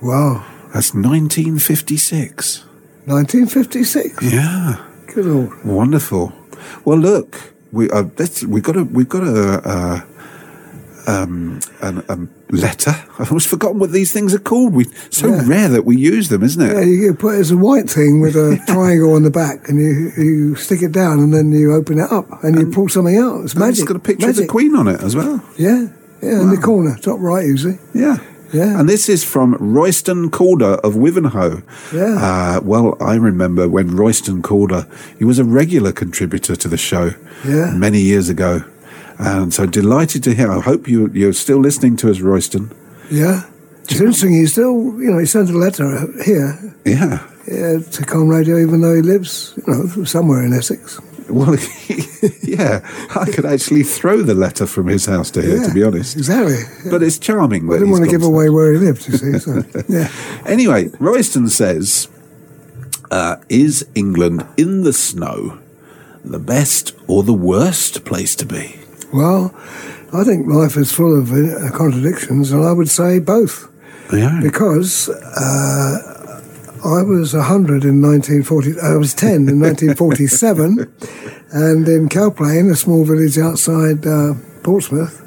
Wow. 0.00 0.44
That's 0.72 0.94
1956. 0.94 2.64
1956. 3.06 4.22
Yeah. 4.32 4.76
Good 5.12 5.26
old. 5.26 5.64
Wonderful. 5.64 6.32
Well, 6.84 6.98
look, 6.98 7.52
we 7.72 7.90
uh, 7.90 8.04
let's, 8.18 8.44
we've 8.44 8.62
got 8.62 8.76
a 8.76 8.84
we've 8.84 9.08
got 9.08 9.24
a. 9.24 10.06
Um, 11.06 11.60
an, 11.82 12.02
a 12.08 12.18
letter. 12.54 12.94
I've 13.18 13.28
almost 13.30 13.48
forgotten 13.48 13.78
what 13.78 13.92
these 13.92 14.10
things 14.12 14.32
are 14.34 14.38
called. 14.38 14.72
We 14.74 14.86
so 15.10 15.28
Yeah. 15.28 15.42
rare 15.46 15.68
that 15.68 15.84
we 15.84 15.96
use 15.96 16.28
them, 16.30 16.42
isn't 16.42 16.62
it? 16.62 16.72
Yeah, 16.74 16.80
you 16.82 17.14
put 17.14 17.34
it 17.34 17.40
as 17.40 17.50
a 17.50 17.56
white 17.58 17.90
thing 17.90 18.20
with 18.22 18.36
a 18.36 18.58
triangle 18.66 19.12
on 19.14 19.22
the 19.22 19.30
back, 19.30 19.68
and 19.68 19.78
you 19.78 20.12
you 20.16 20.54
stick 20.56 20.80
it 20.82 20.92
down, 20.92 21.18
and 21.20 21.32
then 21.34 21.52
you 21.52 21.74
open 21.74 21.98
it 21.98 22.10
up, 22.10 22.42
and 22.42 22.58
you 22.58 22.70
pull 22.70 22.88
something 22.88 23.18
out. 23.18 23.44
It's 23.44 23.54
magic. 23.54 23.80
It's 23.82 23.88
got 23.88 23.96
a 23.96 24.00
picture 24.00 24.30
of 24.30 24.36
the 24.36 24.46
Queen 24.46 24.74
on 24.76 24.88
it 24.88 25.00
as 25.02 25.14
well. 25.14 25.42
Yeah, 25.58 25.88
yeah, 26.22 26.40
in 26.40 26.50
the 26.50 26.56
corner, 26.56 26.96
top 27.02 27.18
right 27.20 27.44
usually. 27.44 27.78
Yeah. 27.92 28.18
Yeah. 28.52 28.78
And 28.78 28.88
this 28.88 29.08
is 29.08 29.24
from 29.24 29.56
Royston 29.58 30.30
Calder 30.30 30.74
of 30.84 30.94
Wivenhoe. 30.94 31.64
Yeah. 31.92 32.14
Uh, 32.56 32.60
well, 32.62 32.96
I 33.00 33.16
remember 33.16 33.68
when 33.68 33.96
Royston 33.96 34.42
Calder, 34.42 34.86
he 35.18 35.24
was 35.24 35.40
a 35.40 35.44
regular 35.44 35.90
contributor 35.90 36.54
to 36.54 36.68
the 36.68 36.76
show 36.76 37.14
Yeah. 37.44 37.72
many 37.74 38.00
years 38.00 38.28
ago. 38.28 38.62
And 39.18 39.52
so 39.54 39.66
delighted 39.66 40.22
to 40.24 40.34
hear. 40.34 40.50
I 40.50 40.60
hope 40.60 40.88
you, 40.88 41.08
you're 41.14 41.32
still 41.32 41.58
listening 41.58 41.96
to 41.98 42.10
us, 42.10 42.20
Royston. 42.20 42.70
Yeah. 43.10 43.44
It's 43.84 43.92
interesting. 44.00 44.32
He 44.32 44.46
still, 44.46 44.74
you 45.00 45.10
know, 45.10 45.18
he 45.18 45.26
sent 45.26 45.50
a 45.50 45.58
letter 45.58 46.06
here 46.24 46.74
Yeah. 46.84 47.20
uh, 47.46 47.80
to 47.80 48.04
Colne 48.06 48.28
Radio, 48.28 48.58
even 48.58 48.80
though 48.80 48.94
he 48.94 49.02
lives, 49.02 49.52
you 49.56 49.72
know, 49.72 50.04
somewhere 50.04 50.42
in 50.44 50.52
Essex. 50.52 51.00
Well, 51.28 51.54
yeah, 52.42 52.80
I 53.14 53.30
could 53.30 53.46
actually 53.46 53.82
throw 53.82 54.22
the 54.22 54.34
letter 54.34 54.66
from 54.66 54.88
his 54.88 55.06
house 55.06 55.30
to 55.32 55.42
here, 55.42 55.56
Yeah, 55.58 55.66
to 55.68 55.74
be 55.74 55.82
honest. 55.82 56.16
Exactly. 56.16 56.58
But 56.90 57.02
it's 57.02 57.18
charming. 57.18 57.68
I 57.70 57.74
didn't 57.74 57.90
want 57.90 58.04
to 58.04 58.10
give 58.10 58.22
away 58.22 58.50
where 58.50 58.72
he 58.72 58.78
lived, 58.78 59.06
you 59.08 59.16
see. 59.16 59.38
So, 59.38 59.62
yeah. 59.88 60.10
Anyway, 60.46 60.90
Royston 60.98 61.48
says, 61.48 62.08
uh, 63.10 63.36
"Is 63.48 63.86
England 63.94 64.46
in 64.58 64.82
the 64.82 64.92
snow 64.92 65.58
the 66.24 66.38
best 66.38 66.92
or 67.06 67.22
the 67.22 67.32
worst 67.34 68.04
place 68.04 68.34
to 68.36 68.46
be?" 68.46 68.80
Well, 69.14 69.54
I 70.12 70.24
think 70.24 70.48
life 70.48 70.76
is 70.76 70.90
full 70.90 71.16
of 71.16 71.32
uh, 71.32 71.70
contradictions, 71.70 72.50
and 72.50 72.64
I 72.64 72.72
would 72.72 72.90
say 72.90 73.20
both. 73.20 73.70
Yeah. 74.12 74.40
Because 74.42 75.08
uh, 75.08 76.42
I 76.84 77.02
was 77.02 77.32
100 77.32 77.84
in 77.84 78.02
1940, 78.02 78.80
I 78.80 78.96
was 78.96 79.14
10 79.14 79.48
in 79.48 79.60
1947, 79.60 80.92
and 81.52 81.86
in 81.86 82.08
Cowplain, 82.08 82.68
a 82.70 82.74
small 82.74 83.04
village 83.04 83.38
outside 83.38 84.04
uh, 84.04 84.34
Portsmouth, 84.64 85.20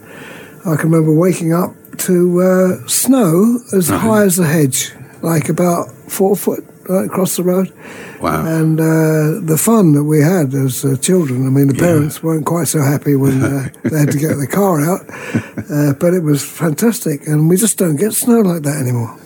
I 0.65 0.75
can 0.75 0.91
remember 0.91 1.13
waking 1.13 1.53
up 1.53 1.73
to 1.99 2.41
uh, 2.41 2.87
snow 2.87 3.59
as 3.71 3.87
high 3.87 4.23
as 4.23 4.37
a 4.37 4.45
hedge, 4.45 4.91
like 5.21 5.47
about 5.47 5.89
four 6.09 6.35
foot 6.35 6.65
right 6.89 7.05
across 7.05 7.35
the 7.37 7.43
road. 7.43 7.71
Wow. 8.21 8.45
And 8.45 8.79
uh, 8.79 9.39
the 9.45 9.57
fun 9.57 9.93
that 9.93 10.03
we 10.03 10.21
had 10.21 10.53
as 10.53 10.83
uh, 10.83 10.95
children, 10.97 11.45
I 11.45 11.49
mean, 11.49 11.67
the 11.67 11.73
parents 11.75 12.23
weren't 12.23 12.45
quite 12.45 12.67
so 12.67 12.81
happy 12.81 13.15
when 13.15 13.43
uh, 13.43 13.69
they 13.83 13.99
had 13.99 14.11
to 14.11 14.17
get 14.17 14.35
the 14.37 14.47
car 14.47 14.81
out, 14.81 15.01
uh, 15.69 15.93
but 15.99 16.13
it 16.13 16.23
was 16.23 16.43
fantastic, 16.43 17.27
and 17.27 17.49
we 17.49 17.57
just 17.57 17.77
don't 17.77 17.95
get 17.97 18.13
snow 18.13 18.39
like 18.41 18.63
that 18.63 18.77
anymore. 18.77 19.17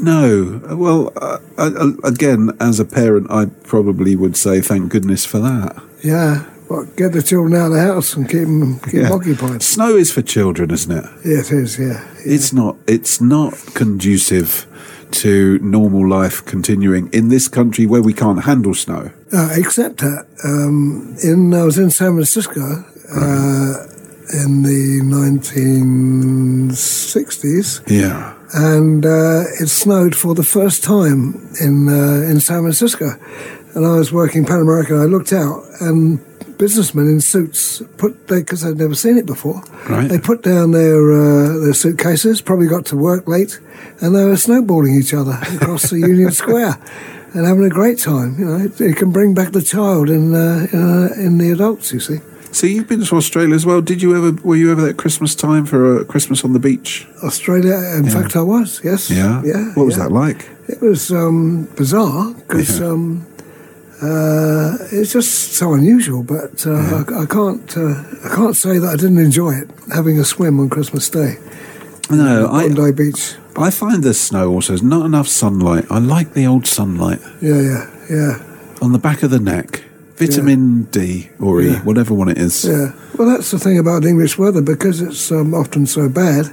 No. 0.00 0.60
Well, 0.76 1.12
uh, 1.16 1.38
uh, 1.56 1.92
again, 2.02 2.50
as 2.60 2.80
a 2.80 2.84
parent, 2.84 3.30
I 3.30 3.46
probably 3.64 4.16
would 4.16 4.36
say 4.36 4.60
thank 4.60 4.90
goodness 4.90 5.24
for 5.24 5.38
that. 5.38 5.80
Yeah, 6.02 6.44
well, 6.68 6.84
get 6.96 7.12
the 7.12 7.22
children 7.22 7.54
out 7.54 7.66
of 7.66 7.72
the 7.72 7.80
house 7.80 8.14
and 8.14 8.28
keep 8.28 8.42
them, 8.42 8.80
keep 8.80 8.94
Yeah. 8.94 9.12
occupied. 9.12 9.62
Snow 9.62 9.96
is 9.96 10.10
for 10.10 10.22
children, 10.22 10.70
isn't 10.70 10.90
it? 10.90 11.04
Yeah, 11.24 11.38
it 11.40 11.50
is, 11.52 11.78
yeah. 11.78 12.04
It's 12.24 12.52
not. 12.52 12.76
It's 12.86 13.20
not 13.20 13.54
conducive 13.74 14.66
to 15.12 15.58
normal 15.60 16.08
life 16.08 16.44
continuing 16.44 17.08
in 17.12 17.28
this 17.28 17.48
country 17.48 17.86
where 17.86 18.02
we 18.02 18.12
can't 18.12 18.44
handle 18.44 18.74
snow. 18.74 19.10
Uh, 19.32 19.48
except 19.56 19.98
that 19.98 20.26
um, 20.44 21.16
in 21.22 21.52
I 21.54 21.64
was 21.64 21.78
in 21.78 21.90
San 21.90 22.12
Francisco 22.14 22.60
uh, 22.60 23.74
in 24.44 24.62
the 24.62 25.00
1960s, 26.64 27.82
Yeah. 27.88 28.34
and 28.52 29.04
uh, 29.04 29.44
it 29.60 29.68
snowed 29.68 30.14
for 30.14 30.34
the 30.34 30.42
first 30.44 30.82
time 30.84 31.48
in 31.60 31.88
uh, 31.88 32.30
in 32.30 32.40
San 32.40 32.62
Francisco. 32.62 33.10
And 33.74 33.84
I 33.84 33.96
was 33.96 34.12
working 34.12 34.44
Pan 34.44 34.60
American. 34.60 35.00
I 35.00 35.04
looked 35.06 35.32
out, 35.32 35.64
and 35.80 36.20
businessmen 36.64 37.06
in 37.14 37.20
suits 37.20 37.82
put 37.98 38.12
because 38.26 38.60
they'd 38.62 38.76
never 38.84 38.94
seen 39.04 39.16
it 39.22 39.26
before. 39.34 39.60
Right. 39.94 40.08
They 40.10 40.18
put 40.30 40.40
down 40.42 40.66
their 40.80 41.00
uh, 41.24 41.58
their 41.64 41.74
suitcases. 41.82 42.40
Probably 42.50 42.68
got 42.76 42.84
to 42.86 42.96
work 42.96 43.22
late, 43.36 43.52
and 44.00 44.08
they 44.16 44.24
were 44.24 44.36
snowballing 44.36 44.94
each 45.00 45.12
other 45.20 45.36
across 45.56 45.82
the 45.90 45.98
Union 46.12 46.30
Square. 46.42 46.76
And 47.34 47.42
having 47.50 47.64
a 47.72 47.74
great 47.80 47.98
time, 47.98 48.30
you 48.38 48.44
know, 48.48 48.58
it, 48.66 48.80
it 48.80 48.96
can 48.96 49.10
bring 49.10 49.34
back 49.34 49.50
the 49.52 49.60
child 49.74 50.08
in 50.08 50.24
uh, 50.34 50.66
in, 50.72 50.80
uh, 51.02 51.08
in 51.26 51.32
the 51.38 51.50
adults. 51.56 51.92
You 51.92 52.00
see, 52.08 52.18
So 52.52 52.66
you've 52.66 52.88
been 52.88 53.04
to 53.04 53.16
Australia 53.16 53.54
as 53.60 53.66
well. 53.66 53.80
Did 53.82 54.00
you 54.04 54.10
ever? 54.18 54.30
Were 54.48 54.56
you 54.62 54.68
ever 54.72 54.80
there 54.82 54.90
at 54.96 54.96
Christmas 55.04 55.34
time 55.34 55.66
for 55.66 55.80
a 56.00 56.04
Christmas 56.12 56.44
on 56.44 56.52
the 56.56 56.60
beach? 56.68 57.06
Australia. 57.22 57.76
In 58.00 58.08
fact, 58.16 58.36
I 58.36 58.44
was. 58.54 58.80
Yes. 58.84 59.10
Yeah. 59.10 59.42
Yeah. 59.44 59.64
What 59.76 59.84
was 59.90 59.96
yeah. 59.96 60.04
that 60.04 60.12
like? 60.24 60.40
It 60.74 60.80
was 60.80 61.10
um, 61.10 61.68
bizarre 61.76 62.32
because 62.34 62.70
Yeah. 62.80 62.92
um, 62.92 63.26
uh, 64.02 64.76
it's 64.92 65.12
just 65.12 65.54
so 65.54 65.74
unusual. 65.74 66.22
But 66.22 66.66
uh, 66.66 66.72
I, 66.72 67.22
I 67.22 67.26
can't 67.26 67.76
uh, 67.76 68.02
I 68.24 68.34
can't 68.34 68.56
say 68.56 68.78
that 68.78 68.88
I 68.92 68.96
didn't 68.96 69.18
enjoy 69.18 69.52
it 69.54 69.70
having 69.94 70.18
a 70.18 70.24
swim 70.24 70.58
on 70.60 70.68
Christmas 70.68 71.08
Day. 71.08 71.36
No, 72.10 72.48
I 72.50 72.68
Bondi 72.68 72.92
Beach. 72.92 73.34
I 73.56 73.70
find 73.70 74.02
the 74.02 74.14
snow 74.14 74.52
also 74.52 74.72
there's 74.72 74.82
not 74.82 75.06
enough 75.06 75.28
sunlight. 75.28 75.84
I 75.90 75.98
like 75.98 76.34
the 76.34 76.46
old 76.46 76.66
sunlight 76.66 77.20
Yeah, 77.40 77.60
yeah, 77.60 77.90
yeah, 78.10 78.42
on 78.82 78.92
the 78.92 78.98
back 78.98 79.22
of 79.22 79.30
the 79.30 79.38
neck. 79.40 79.84
Vitamin 80.16 80.84
D 80.92 81.30
or 81.40 81.60
E, 81.62 81.70
Yeah. 81.70 81.80
whatever 81.82 82.14
one 82.14 82.28
it 82.28 82.38
is. 82.38 82.64
yeah. 82.64 82.92
Well, 83.16 83.28
that's 83.28 83.50
the 83.50 83.58
thing 83.58 83.78
about 83.78 84.04
English 84.04 84.38
weather 84.38 84.60
because 84.62 85.00
it's 85.00 85.30
um, 85.32 85.54
often 85.54 85.86
so 85.86 86.08
bad. 86.08 86.52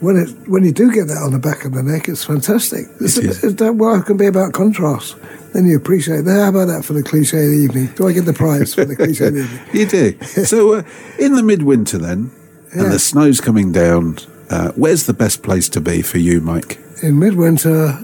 When 0.00 0.16
it 0.16 0.28
when 0.48 0.62
you 0.64 0.72
do 0.72 0.92
get 0.92 1.06
that 1.08 1.16
on 1.24 1.32
the 1.32 1.38
back 1.38 1.64
of 1.64 1.72
the 1.72 1.82
neck, 1.82 2.08
it's 2.08 2.24
fantastic. 2.24 2.86
It's 3.00 3.16
It 3.16 3.42
it's 3.42 3.54
that 3.54 3.76
well, 3.76 3.94
it 4.00 4.04
can 4.06 4.16
be 4.18 4.26
about 4.26 4.52
contrast. 4.52 5.16
Then 5.54 5.66
you 5.66 5.76
appreciate 5.76 6.24
that. 6.26 6.38
How 6.42 6.48
about 6.50 6.66
that 6.66 6.84
for 6.84 6.92
the 6.92 7.02
cliche 7.02 7.38
of 7.44 7.50
the 7.50 7.56
evening? 7.56 7.86
Do 7.96 8.06
I 8.06 8.12
get 8.12 8.26
the 8.26 8.34
prize 8.34 8.74
for 8.74 8.84
the 8.84 8.94
cliche 9.02 9.28
of 9.28 9.34
the 9.34 9.40
evening? 9.44 9.60
You 9.72 9.86
do. 9.86 10.24
so 10.44 10.74
uh, 10.74 10.82
in 11.18 11.34
the 11.34 11.42
midwinter 11.42 11.96
then, 11.98 12.30
Yeah. 12.74 12.82
and 12.84 12.92
the 12.92 12.98
snow's 12.98 13.40
coming 13.40 13.72
down. 13.72 14.18
Uh, 14.50 14.70
where's 14.76 15.06
the 15.06 15.14
best 15.14 15.42
place 15.42 15.68
to 15.70 15.80
be 15.80 16.02
for 16.02 16.18
you, 16.18 16.40
Mike? 16.40 16.78
in 17.02 17.18
midwinter, 17.18 17.98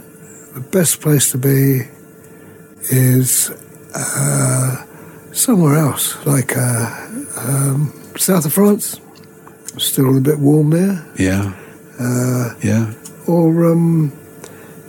the 0.55 0.61
best 0.61 1.01
place 1.01 1.31
to 1.33 1.39
be 1.39 1.83
is 2.91 3.51
uh, 3.95 4.85
somewhere 5.33 5.77
else, 5.77 6.17
like 6.27 6.57
uh, 6.57 7.07
um, 7.39 7.93
south 8.17 8.45
of 8.47 8.53
France. 8.53 8.99
Still 9.79 10.17
a 10.17 10.21
bit 10.21 10.39
warm 10.39 10.71
there, 10.71 11.07
Yeah. 11.19 11.53
Uh, 12.03 12.55
yeah. 12.63 12.93
or 13.27 13.67
um, 13.67 14.13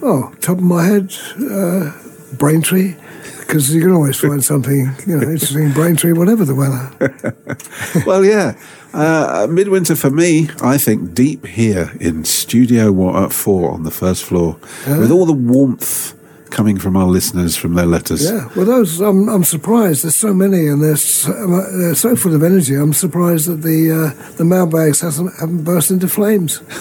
oh, 0.02 0.34
top 0.42 0.58
of 0.58 0.64
my 0.64 0.84
head, 0.84 1.14
uh, 1.52 1.92
Braintree, 2.38 2.96
because 3.40 3.74
you 3.74 3.82
can 3.82 3.92
always 3.92 4.20
find 4.20 4.44
something 4.44 4.92
you 5.06 5.18
know 5.18 5.30
interesting 5.30 5.64
in 5.68 5.74
Braintree, 5.74 6.14
whatever 6.14 6.44
the 6.46 6.56
weather. 6.56 8.06
well, 8.06 8.26
yeah. 8.26 8.58
Uh, 8.94 9.48
midwinter 9.50 9.96
for 9.96 10.10
me, 10.10 10.50
I 10.62 10.78
think 10.78 11.14
deep 11.14 11.46
here 11.46 11.92
in 12.00 12.26
Studio 12.26 13.30
4 13.30 13.72
on 13.72 13.84
the 13.84 13.92
first 13.92 14.24
floor, 14.24 14.58
with 14.88 15.12
all 15.12 15.26
the 15.26 15.34
warmth 15.34 16.14
coming 16.54 16.78
from 16.80 16.96
our 16.96 17.08
listeners 17.08 17.58
from 17.58 17.74
their 17.74 17.86
letters. 17.88 18.24
Yeah, 18.24 18.48
well, 18.56 18.66
those 18.66 19.02
I'm, 19.02 19.28
I'm 19.28 19.44
surprised. 19.44 20.04
There's 20.04 20.16
so 20.16 20.34
many, 20.34 20.68
and 20.68 20.82
they're 20.82 20.96
so, 20.96 21.32
they're 21.78 21.96
so 21.96 22.16
full 22.16 22.36
of 22.36 22.44
energy. 22.44 22.76
I'm 22.76 22.94
surprised 22.94 23.48
that 23.50 23.62
the 23.64 23.80
uh, 23.92 24.32
the 24.38 24.46
mailbags 24.46 25.02
hasn't 25.02 25.32
haven't 25.40 25.64
burst 25.64 25.92
into 25.92 26.08
flames. 26.08 26.62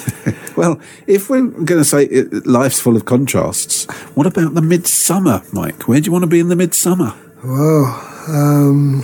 Well, 0.55 0.79
if 1.07 1.31
we're 1.31 1.47
going 1.49 1.81
to 1.81 1.85
say 1.85 2.05
it, 2.05 2.47
life's 2.47 2.79
full 2.79 2.95
of 2.95 3.07
contrasts, 3.07 3.87
what 4.15 4.27
about 4.27 4.53
the 4.53 4.61
midsummer, 4.61 5.41
Mike? 5.51 5.89
Where 5.89 5.99
do 5.99 6.05
you 6.05 6.13
want 6.13 6.25
to 6.25 6.31
be 6.31 6.41
in 6.41 6.49
the 6.49 6.57
midsummer? 6.57 7.15
Well, 7.43 7.87
um, 8.29 9.03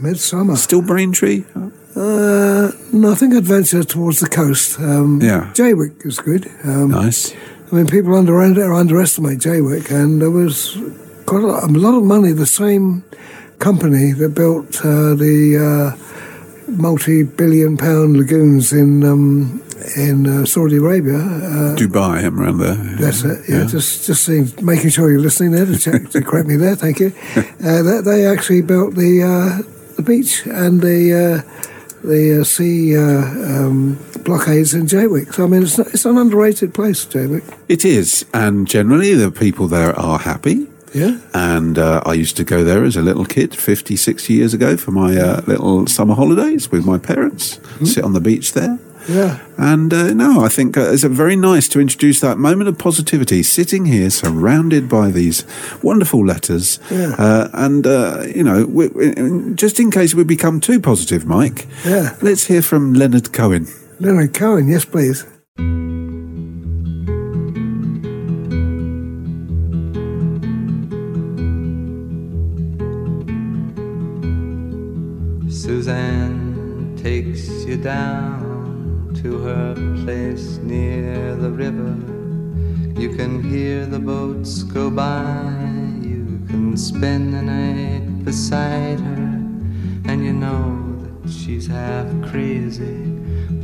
midsummer. 0.00 0.56
Still 0.56 0.82
Braintree? 0.82 1.44
Uh, 1.54 2.72
no, 2.92 3.12
I 3.12 3.14
think 3.14 3.32
I'd 3.34 3.44
venture 3.44 3.84
towards 3.84 4.18
the 4.18 4.28
coast. 4.28 4.80
Um, 4.80 5.20
Yeah. 5.22 5.52
Jaywick 5.54 6.04
is 6.04 6.18
good. 6.18 6.50
Um, 6.64 6.90
Nice. 6.90 7.32
I 7.70 7.74
mean, 7.74 7.86
people 7.86 8.14
under, 8.14 8.40
under, 8.40 8.72
underestimate 8.72 9.40
Jaywick, 9.40 9.90
and 9.90 10.22
there 10.22 10.30
was 10.30 10.78
quite 11.26 11.42
a 11.42 11.46
lot, 11.46 11.64
a 11.64 11.66
lot 11.66 11.94
of 11.94 12.02
money. 12.02 12.32
The 12.32 12.46
same 12.46 13.04
company 13.58 14.12
that 14.12 14.30
built 14.30 14.78
uh, 14.80 15.14
the 15.14 15.94
uh, 15.96 16.70
multi-billion-pound 16.70 18.16
lagoons 18.16 18.72
in 18.72 19.04
um, 19.04 19.62
in 19.96 20.26
uh, 20.26 20.46
Saudi 20.46 20.76
Arabia. 20.76 21.18
Uh, 21.18 21.76
Dubai, 21.76 22.24
I'm 22.24 22.40
around 22.40 22.58
there. 22.58 22.74
That's 22.74 23.22
it. 23.24 23.48
Yeah, 23.48 23.66
just 23.66 24.06
just 24.06 24.24
seeing, 24.24 24.50
making 24.62 24.90
sure 24.90 25.10
you're 25.10 25.20
listening 25.20 25.52
there 25.52 25.66
to 25.66 25.78
check 25.78 26.08
to 26.12 26.22
correct 26.22 26.48
me 26.48 26.56
there. 26.56 26.74
Thank 26.74 27.00
you. 27.00 27.12
Uh, 27.36 27.82
they, 27.82 28.00
they 28.00 28.26
actually 28.26 28.62
built 28.62 28.94
the 28.94 29.22
uh, 29.22 29.62
the 29.96 30.02
beach 30.02 30.46
and 30.46 30.80
the 30.80 31.00
uh, 31.12 32.06
the 32.06 32.40
uh, 32.40 32.44
sea 32.44 32.96
uh, 32.96 33.02
um, 33.02 33.98
blockades 34.28 34.74
in 34.74 34.86
Jaywick. 34.86 35.34
So 35.34 35.44
I 35.44 35.46
mean, 35.48 35.62
it's 35.62 35.78
not, 35.78 35.88
it's 35.88 36.04
an 36.04 36.16
underrated 36.18 36.72
place, 36.74 37.04
Jaywick. 37.06 37.44
It 37.68 37.84
is, 37.84 38.24
and 38.32 38.66
generally 38.68 39.14
the 39.14 39.30
people 39.30 39.68
there 39.68 39.92
are 39.98 40.18
happy 40.18 40.66
Yeah. 40.94 41.18
And 41.34 41.78
uh, 41.78 42.00
I 42.06 42.14
used 42.14 42.36
to 42.36 42.44
go 42.44 42.64
there 42.64 42.82
as 42.84 42.96
a 42.96 43.02
little 43.02 43.26
kid, 43.26 43.54
50, 43.54 43.94
60 43.96 44.32
years 44.32 44.54
ago, 44.54 44.76
for 44.76 44.90
my 44.92 45.16
uh, 45.16 45.42
little 45.46 45.86
summer 45.86 46.14
holidays 46.14 46.70
with 46.72 46.84
my 46.86 46.98
parents, 46.98 47.60
sit 47.84 48.02
on 48.04 48.12
the 48.14 48.20
beach 48.20 48.52
there. 48.54 48.78
Yeah. 49.08 49.38
And 49.58 49.92
uh, 49.92 50.12
no, 50.14 50.44
I 50.44 50.48
think 50.48 50.76
uh, 50.76 50.92
it's 50.92 51.04
a 51.04 51.08
very 51.08 51.36
nice 51.36 51.68
to 51.70 51.80
introduce 51.80 52.20
that 52.20 52.36
moment 52.38 52.68
of 52.68 52.76
positivity, 52.78 53.42
sitting 53.42 53.86
here 53.86 54.10
surrounded 54.10 54.88
by 54.88 55.10
these 55.10 55.44
wonderful 55.82 56.24
letters. 56.26 56.78
Yeah. 56.90 57.14
Uh, 57.18 57.48
and, 57.52 57.86
uh, 57.86 58.22
you 58.34 58.42
know, 58.42 58.64
we, 58.66 58.88
we- 58.88 59.54
just 59.54 59.78
in 59.80 59.90
case 59.90 60.14
we 60.14 60.24
become 60.24 60.58
too 60.60 60.80
positive, 60.80 61.26
Mike, 61.26 61.66
Yeah. 61.84 62.16
let's 62.22 62.46
hear 62.48 62.62
from 62.62 62.94
Leonard 62.94 63.32
Cohen. 63.32 63.66
Leonard 64.00 64.32
Cohen, 64.32 64.68
yes, 64.68 64.84
please. 64.84 65.26
Suzanne 75.50 76.96
takes 76.96 77.48
you 77.64 77.76
down 77.76 79.12
to 79.20 79.38
her 79.40 79.74
place 80.04 80.58
near 80.58 81.34
the 81.34 81.50
river. 81.50 81.96
You 83.00 83.16
can 83.16 83.42
hear 83.42 83.84
the 83.84 83.98
boats 83.98 84.62
go 84.62 84.90
by. 84.90 85.32
You 86.00 86.40
can 86.46 86.76
spend 86.76 87.34
the 87.34 87.42
night 87.42 88.24
beside 88.24 89.00
her. 89.00 89.42
And 90.04 90.24
you 90.24 90.34
know 90.34 91.00
that 91.00 91.32
she's 91.32 91.66
half 91.66 92.06
crazy. 92.30 93.17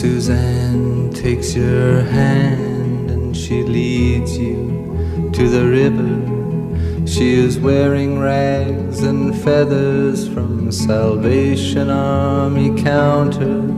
Suzanne 0.00 1.12
takes 1.12 1.54
your 1.54 2.00
hand 2.00 3.10
and 3.10 3.36
she 3.36 3.62
leads 3.62 4.38
you 4.38 5.30
to 5.34 5.46
the 5.46 5.66
river. 5.66 7.06
She 7.06 7.34
is 7.34 7.58
wearing 7.58 8.18
rags 8.18 9.00
and 9.02 9.38
feathers 9.42 10.26
from 10.26 10.72
Salvation 10.72 11.90
Army 11.90 12.82
counters, 12.82 13.70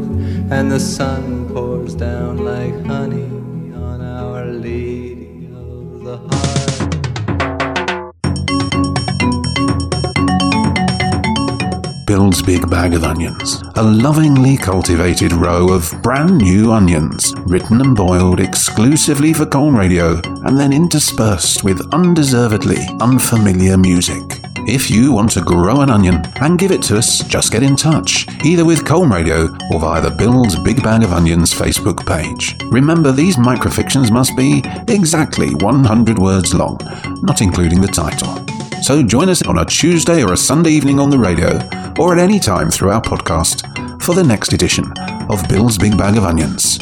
and 0.53 0.71
the 0.71 0.79
sun 0.79 1.53
pours 1.53 1.97
down 1.97 2.37
like 2.37 2.87
honey 2.87 3.32
Bill's 12.13 12.43
Big 12.43 12.69
Bag 12.69 12.93
of 12.93 13.05
Onions, 13.05 13.63
a 13.77 13.83
lovingly 13.83 14.59
cultivated 14.59 15.33
row 15.33 15.73
of 15.73 15.91
brand 16.03 16.37
new 16.37 16.71
onions, 16.71 17.33
written 17.47 17.81
and 17.81 17.97
boiled 17.97 18.39
exclusively 18.39 19.33
for 19.33 19.47
Colne 19.47 19.75
Radio, 19.75 20.21
and 20.45 20.59
then 20.59 20.75
interspersed 20.75 21.65
with 21.65 21.81
undeservedly 21.95 22.87
unfamiliar 23.01 23.79
music. 23.79 24.43
If 24.69 24.91
you 24.91 25.15
want 25.15 25.31
to 25.31 25.41
grow 25.41 25.81
an 25.81 25.89
onion 25.89 26.21
and 26.43 26.59
give 26.59 26.71
it 26.71 26.83
to 26.83 26.99
us, 26.99 27.25
just 27.25 27.51
get 27.51 27.63
in 27.63 27.77
touch, 27.77 28.27
either 28.45 28.67
with 28.67 28.85
Colne 28.85 29.09
Radio 29.09 29.49
or 29.73 29.81
via 29.81 30.03
the 30.03 30.11
Bill's 30.11 30.59
Big 30.59 30.83
Bag 30.83 31.03
of 31.05 31.15
Onions 31.15 31.55
Facebook 31.55 32.07
page. 32.07 32.63
Remember, 32.65 33.11
these 33.11 33.37
microfictions 33.39 34.11
must 34.11 34.37
be 34.37 34.63
exactly 34.89 35.55
100 35.55 36.19
words 36.19 36.53
long, 36.53 36.79
not 37.23 37.41
including 37.41 37.81
the 37.81 37.89
title. 37.89 38.45
So 38.83 39.01
join 39.01 39.29
us 39.29 39.43
on 39.43 39.59
a 39.59 39.65
Tuesday 39.65 40.25
or 40.25 40.33
a 40.33 40.37
Sunday 40.37 40.71
evening 40.71 40.99
on 40.99 41.09
the 41.09 41.19
radio, 41.19 41.61
or 42.03 42.13
at 42.13 42.19
any 42.19 42.41
time 42.41 42.69
through 42.69 42.91
our 42.91 43.01
podcast, 43.01 43.63
for 44.03 44.13
the 44.13 44.25
next 44.25 44.53
edition 44.53 44.93
of 45.31 45.49
Bill's 45.49 45.79
Big 45.79 45.97
Bag 45.97 46.17
of 46.17 46.25
Onions. 46.25 46.81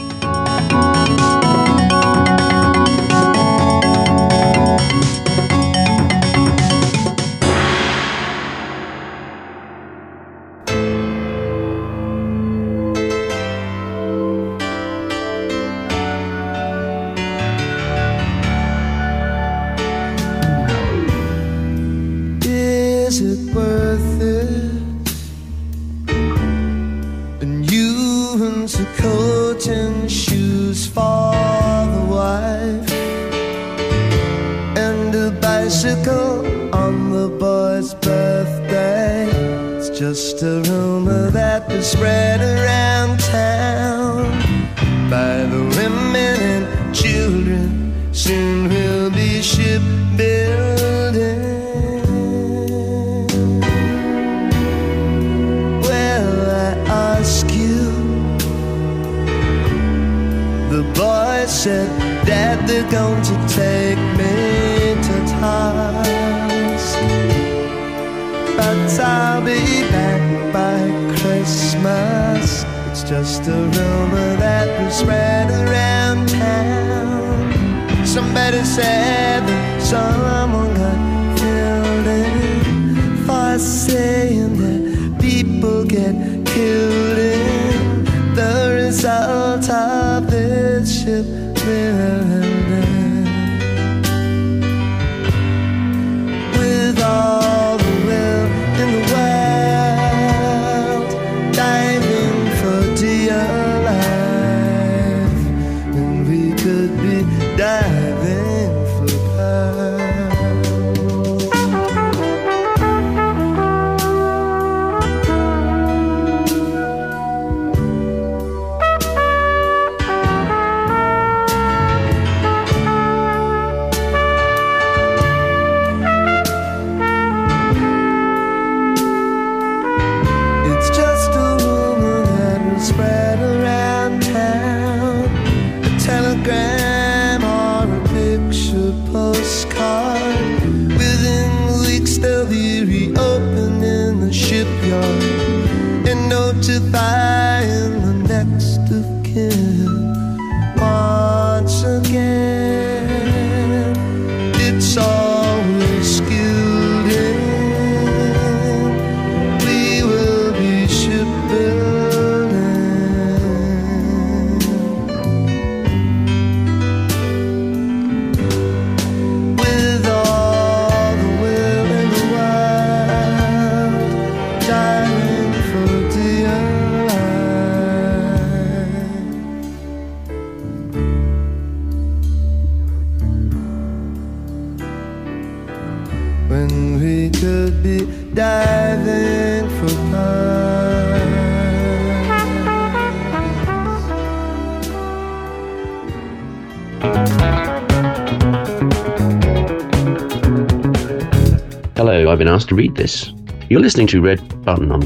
To 202.67 202.75
read 202.77 202.95
this. 202.95 203.33
You're 203.69 203.81
listening 203.81 204.07
to 204.09 204.21
Red 204.21 204.65
Button 204.65 204.93
on 204.93 205.03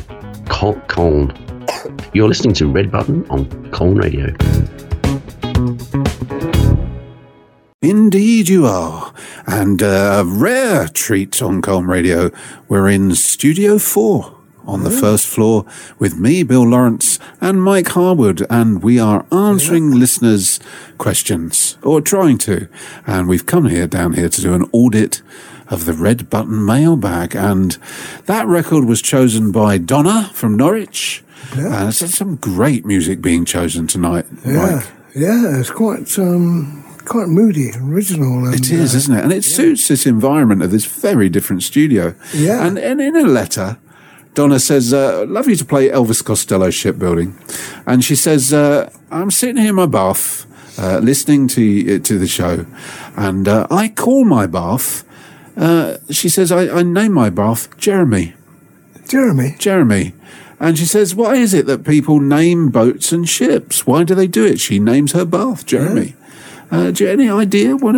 Col- 0.47 0.81
Colne. 0.89 1.33
You're 2.13 2.29
listening 2.29 2.53
to 2.55 2.67
Red 2.67 2.91
Button 2.91 3.25
on 3.31 3.71
Colne 3.71 3.97
Radio. 3.97 4.35
Indeed, 7.81 8.49
you 8.49 8.67
are. 8.67 9.15
And 9.47 9.83
uh, 9.83 10.23
a 10.23 10.25
rare 10.25 10.89
treat 10.89 11.41
on 11.41 11.63
Colne 11.63 11.87
Radio. 11.87 12.31
We're 12.69 12.89
in 12.89 13.15
Studio 13.15 13.79
4 13.79 14.35
on 14.67 14.83
the 14.83 14.91
first 14.91 15.27
floor 15.27 15.65
with 15.99 16.17
me, 16.17 16.43
Bill 16.43 16.67
Lawrence, 16.67 17.19
and 17.41 17.63
Mike 17.63 17.89
Harwood. 17.89 18.47
And 18.51 18.83
we 18.83 18.99
are 18.99 19.27
answering 19.31 19.93
listeners' 19.93 20.61
questions, 20.99 21.79
or 21.83 22.01
trying 22.01 22.39
to. 22.39 22.69
And 23.07 23.29
we've 23.29 23.47
come 23.47 23.67
here, 23.67 23.87
down 23.87 24.15
here, 24.15 24.29
to 24.29 24.41
do 24.41 24.55
an 24.55 24.69
audit 24.73 25.23
of 25.75 25.85
the 25.85 25.93
Red 25.93 26.31
Button 26.31 26.65
mailbag. 26.65 27.35
And 27.37 27.77
that 28.27 28.47
record 28.47 28.85
was 28.85 29.03
chosen 29.03 29.53
by 29.53 29.79
Donna 29.79 30.31
from 30.33 30.57
Norwich. 30.57 31.23
And 31.53 31.89
it's 31.91 32.17
some 32.17 32.37
great 32.37 32.87
music 32.87 33.21
being 33.21 33.45
chosen 33.45 33.87
tonight, 33.87 34.25
Yeah, 34.47 34.77
Mike. 34.77 34.87
yeah, 35.15 35.59
it's 35.61 35.71
quite 35.71 36.19
um, 36.19 36.83
quite 37.05 37.29
moody, 37.29 37.71
original. 37.79 38.47
And, 38.47 38.55
It 38.55 38.71
is, 38.71 38.95
uh, 38.95 38.99
isn't 38.99 39.15
it? 39.19 39.25
And 39.25 39.33
it 39.33 39.45
suits 39.45 39.89
this 39.89 40.07
environment 40.07 40.63
of 40.63 40.71
this 40.71 40.87
very 40.87 41.29
different 41.29 41.63
studio. 41.63 42.15
Yeah. 42.33 42.67
And, 42.67 42.79
and 42.79 43.01
in 43.01 43.15
a 43.15 43.25
letter, 43.25 43.77
Donna 44.35 44.59
says, 44.59 44.93
uh, 44.93 45.25
love 45.29 45.47
you 45.49 45.57
to 45.57 45.65
play 45.65 45.91
Elvis 45.91 46.25
Costello 46.25 46.71
Shipbuilding. 46.71 47.39
And 47.87 48.03
she 48.03 48.17
says, 48.17 48.53
uh, 48.53 48.91
I'm 49.11 49.31
sitting 49.31 49.59
here 49.59 49.69
in 49.71 49.77
my 49.77 49.87
bath, 49.87 50.47
uh, 50.79 50.99
listening 50.99 51.47
to, 51.49 51.99
to 52.01 52.19
the 52.19 52.27
show, 52.27 52.67
and 53.17 53.47
uh, 53.47 53.67
I 53.71 53.89
call 53.89 54.25
my 54.25 54.47
bath, 54.47 55.05
uh, 55.57 55.97
she 56.11 56.29
says, 56.29 56.51
I, 56.51 56.69
I 56.69 56.83
name 56.83 57.13
my 57.13 57.31
bath 57.31 57.77
Jeremy. 57.79 58.35
Jeremy. 59.09 59.57
Jeremy. 59.59 60.15
And 60.61 60.79
she 60.79 60.87
says, 60.87 61.15
why 61.15 61.35
is 61.35 61.53
it 61.53 61.67
that 61.67 61.85
people 61.85 62.21
name 62.21 62.71
boats 62.71 63.13
and 63.13 63.29
ships? 63.29 63.87
Why 63.87 64.05
do 64.05 64.15
they 64.15 64.27
do 64.27 64.45
it? 64.45 64.61
She 64.61 64.79
names 64.79 65.13
her 65.13 65.25
bath 65.25 65.67
Jeremy. 65.67 66.15
Uh, 66.71 66.91
do 66.91 67.05
you 67.05 67.11
have 67.11 67.21
any 67.21 67.31
idea 67.31 67.77
why 67.77 67.95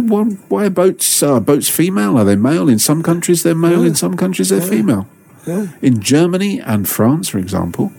are 0.67 0.71
boats 0.71 1.23
are 1.23 1.41
boats 1.41 1.69
female? 1.69 2.19
Are 2.19 2.25
they 2.25 2.37
male? 2.37 2.69
In 2.69 2.79
some 2.79 3.03
countries 3.03 3.43
they're 3.43 3.55
male. 3.55 3.85
In 3.85 3.95
some 3.95 4.17
countries 4.17 4.49
they're 4.49 4.61
female. 4.61 5.07
Yeah. 5.47 5.69
In 5.81 6.03
Germany 6.03 6.61
and 6.61 6.89
France, 6.89 7.29
for 7.29 7.39
example, 7.39 7.93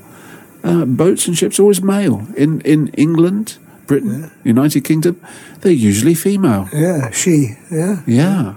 uh, 0.63 0.85
boats 0.85 1.27
and 1.27 1.37
ships 1.37 1.57
are 1.57 1.63
always 1.63 1.81
male. 1.81 2.27
In 2.35 2.61
in 2.61 2.89
England, 2.89 3.57
Britain, 3.87 4.29
United 4.43 4.81
Kingdom, 4.81 5.19
they're 5.61 5.71
usually 5.71 6.13
female. 6.13 6.67
Yeah, 6.73 7.09
she. 7.11 7.55
Yeah. 7.71 8.03
Yeah. 8.05 8.55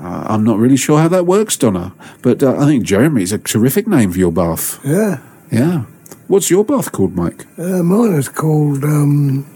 Uh, 0.00 0.24
I'm 0.28 0.44
not 0.44 0.58
really 0.58 0.76
sure 0.76 0.98
how 0.98 1.08
that 1.08 1.26
works, 1.26 1.56
Donna, 1.56 1.92
but 2.22 2.42
uh, 2.42 2.56
I 2.58 2.66
think 2.66 2.84
Jeremy 2.84 3.22
is 3.22 3.32
a 3.32 3.38
terrific 3.38 3.86
name 3.86 4.12
for 4.12 4.18
your 4.18 4.32
bath. 4.32 4.78
Yeah. 4.84 5.20
Yeah. 5.50 5.84
What's 6.28 6.50
your 6.50 6.64
bath 6.64 6.92
called, 6.92 7.14
Mike? 7.14 7.46
Uh, 7.58 7.82
mine 7.82 8.12
is 8.14 8.28
called 8.28 8.84
um, 8.84 9.46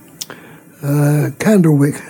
uh, 0.82 1.30
Candlewick. 1.38 2.00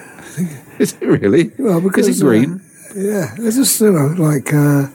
Is 0.78 0.94
it 1.00 1.06
really? 1.06 1.50
Well, 1.58 1.80
because 1.82 2.08
is 2.08 2.22
it 2.22 2.24
green? 2.24 2.60
Uh, 2.96 2.98
yeah, 3.00 3.34
it's 3.38 3.56
just 3.56 3.78
you 3.82 3.92
know 3.92 4.14
like 4.16 4.50
uh, 4.54 4.86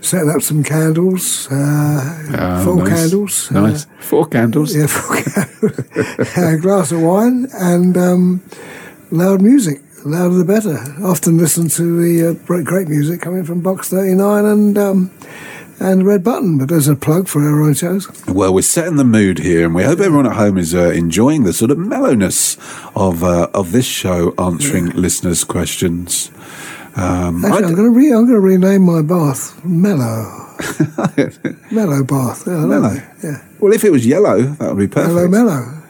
setting 0.00 0.30
up 0.30 0.40
some 0.40 0.62
candles, 0.62 1.46
uh, 1.50 2.28
Oh, 2.38 2.64
four 2.64 2.76
nice. 2.76 2.88
candles, 2.88 3.50
Nice. 3.50 3.84
Uh, 3.84 3.88
Four 4.00 4.26
candles. 4.28 4.74
yeah, 4.74 4.86
four 4.86 5.16
candles, 5.22 6.36
a 6.38 6.56
glass 6.58 6.90
of 6.92 7.02
wine, 7.02 7.48
and 7.52 7.96
um, 7.98 8.42
loud 9.10 9.42
music. 9.42 9.82
Louder 10.06 10.36
the 10.36 10.44
better. 10.44 10.78
Often 11.04 11.38
listen 11.38 11.68
to 11.70 12.00
the 12.00 12.28
uh, 12.28 12.32
great, 12.46 12.64
great 12.64 12.86
music 12.88 13.20
coming 13.20 13.44
from 13.44 13.60
Box 13.60 13.88
Thirty 13.88 14.14
Nine 14.14 14.44
and 14.44 14.78
um, 14.78 15.10
and 15.80 16.06
Red 16.06 16.22
Button. 16.22 16.58
But 16.58 16.68
there's 16.68 16.86
a 16.86 16.94
plug 16.94 17.26
for 17.26 17.42
our 17.42 17.60
own 17.60 17.74
shows. 17.74 18.08
Well, 18.26 18.54
we're 18.54 18.62
setting 18.62 18.96
the 18.96 19.04
mood 19.04 19.40
here, 19.40 19.64
and 19.66 19.74
we 19.74 19.82
hope 19.82 19.98
everyone 19.98 20.26
at 20.26 20.36
home 20.36 20.58
is 20.58 20.76
uh, 20.76 20.90
enjoying 20.90 21.42
the 21.42 21.52
sort 21.52 21.72
of 21.72 21.78
mellowness 21.78 22.56
of 22.94 23.24
uh, 23.24 23.48
of 23.52 23.72
this 23.72 23.84
show, 23.86 24.32
answering 24.38 24.90
listeners' 24.90 25.42
questions. 25.42 26.30
Um, 26.94 27.44
Actually, 27.44 27.64
I 27.64 27.68
I'm 27.68 27.74
going 27.74 27.92
to 27.92 27.98
re- 27.98 28.12
I'm 28.12 28.26
going 28.26 28.34
to 28.34 28.40
rename 28.40 28.82
my 28.82 29.02
bath 29.02 29.62
Mellow. 29.64 30.54
Mellow 31.72 32.04
bath. 32.04 32.44
Yeah, 32.46 32.64
Mellow. 32.64 32.94
Yeah. 33.24 33.44
well, 33.58 33.72
if 33.72 33.84
it 33.84 33.90
was 33.90 34.06
yellow, 34.06 34.40
that 34.42 34.68
would 34.74 34.78
be 34.78 34.86
perfect. 34.86 35.14
Mellow 35.14 35.28
Mellow. 35.28 35.82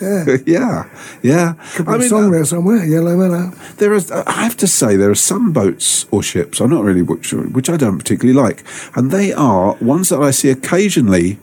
Yeah. 0.00 0.36
yeah, 0.46 0.84
yeah. 1.22 1.54
Could 1.74 1.86
be 1.86 1.92
I 1.92 1.94
a 1.94 1.98
mean, 1.98 2.08
song 2.08 2.26
uh, 2.26 2.30
there 2.30 2.44
somewhere. 2.44 2.84
Yellow 2.84 3.16
Mellow. 3.16 3.50
There 3.76 3.92
is, 3.94 4.10
I 4.10 4.30
have 4.42 4.56
to 4.58 4.66
say, 4.66 4.96
there 4.96 5.10
are 5.10 5.14
some 5.14 5.52
boats 5.52 6.06
or 6.10 6.22
ships, 6.22 6.60
I'm 6.60 6.70
not 6.70 6.84
really 6.84 7.02
which, 7.02 7.32
which 7.32 7.68
I 7.70 7.76
don't 7.76 7.98
particularly 7.98 8.38
like, 8.38 8.64
and 8.96 9.10
they 9.10 9.32
are 9.32 9.74
ones 9.80 10.08
that 10.08 10.20
I 10.20 10.30
see 10.32 10.50
occasionally 10.50 11.38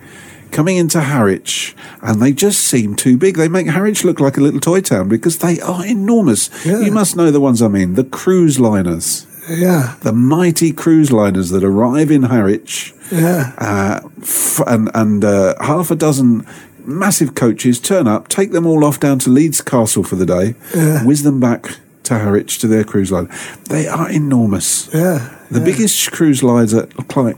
coming 0.51 0.75
into 0.75 0.99
Harwich, 0.99 1.73
and 2.01 2.21
they 2.21 2.33
just 2.33 2.59
seem 2.61 2.95
too 2.95 3.15
big. 3.17 3.37
They 3.37 3.47
make 3.47 3.67
Harwich 3.67 4.03
look 4.03 4.19
like 4.19 4.35
a 4.35 4.41
little 4.41 4.59
toy 4.59 4.81
town 4.81 5.07
because 5.07 5.37
they 5.37 5.61
are 5.61 5.85
enormous. 5.85 6.49
You 6.65 6.91
must 6.91 7.15
know 7.15 7.31
the 7.31 7.39
ones 7.39 7.61
I 7.61 7.69
mean 7.69 7.93
the 7.95 8.03
cruise 8.03 8.59
liners. 8.59 9.25
Yeah. 9.49 9.95
The 10.01 10.11
mighty 10.13 10.71
cruise 10.73 11.11
liners 11.11 11.49
that 11.49 11.63
arrive 11.63 12.11
in 12.11 12.23
Harwich 12.23 12.93
Yeah. 13.11 13.53
uh, 13.57 14.01
f- 14.21 14.61
and 14.67 14.89
and 14.93 15.23
uh, 15.25 15.55
half 15.61 15.89
a 15.89 15.95
dozen 15.95 16.45
massive 16.85 17.35
coaches 17.35 17.79
turn 17.79 18.07
up, 18.07 18.27
take 18.27 18.51
them 18.51 18.65
all 18.65 18.83
off 18.85 18.99
down 18.99 19.19
to 19.19 19.29
Leeds 19.29 19.61
Castle 19.61 20.03
for 20.03 20.15
the 20.15 20.25
day, 20.25 20.55
Yeah. 20.75 21.03
whiz 21.05 21.23
them 21.23 21.39
back 21.39 21.77
to 22.03 22.17
Harwich 22.19 22.57
to 22.59 22.67
their 22.67 22.83
cruise 22.83 23.11
line. 23.11 23.29
They 23.69 23.87
are 23.87 24.09
enormous. 24.09 24.89
Yeah. 24.93 25.29
The 25.51 25.59
biggest 25.61 26.11
cruise 26.11 26.41
liner, 26.43 26.87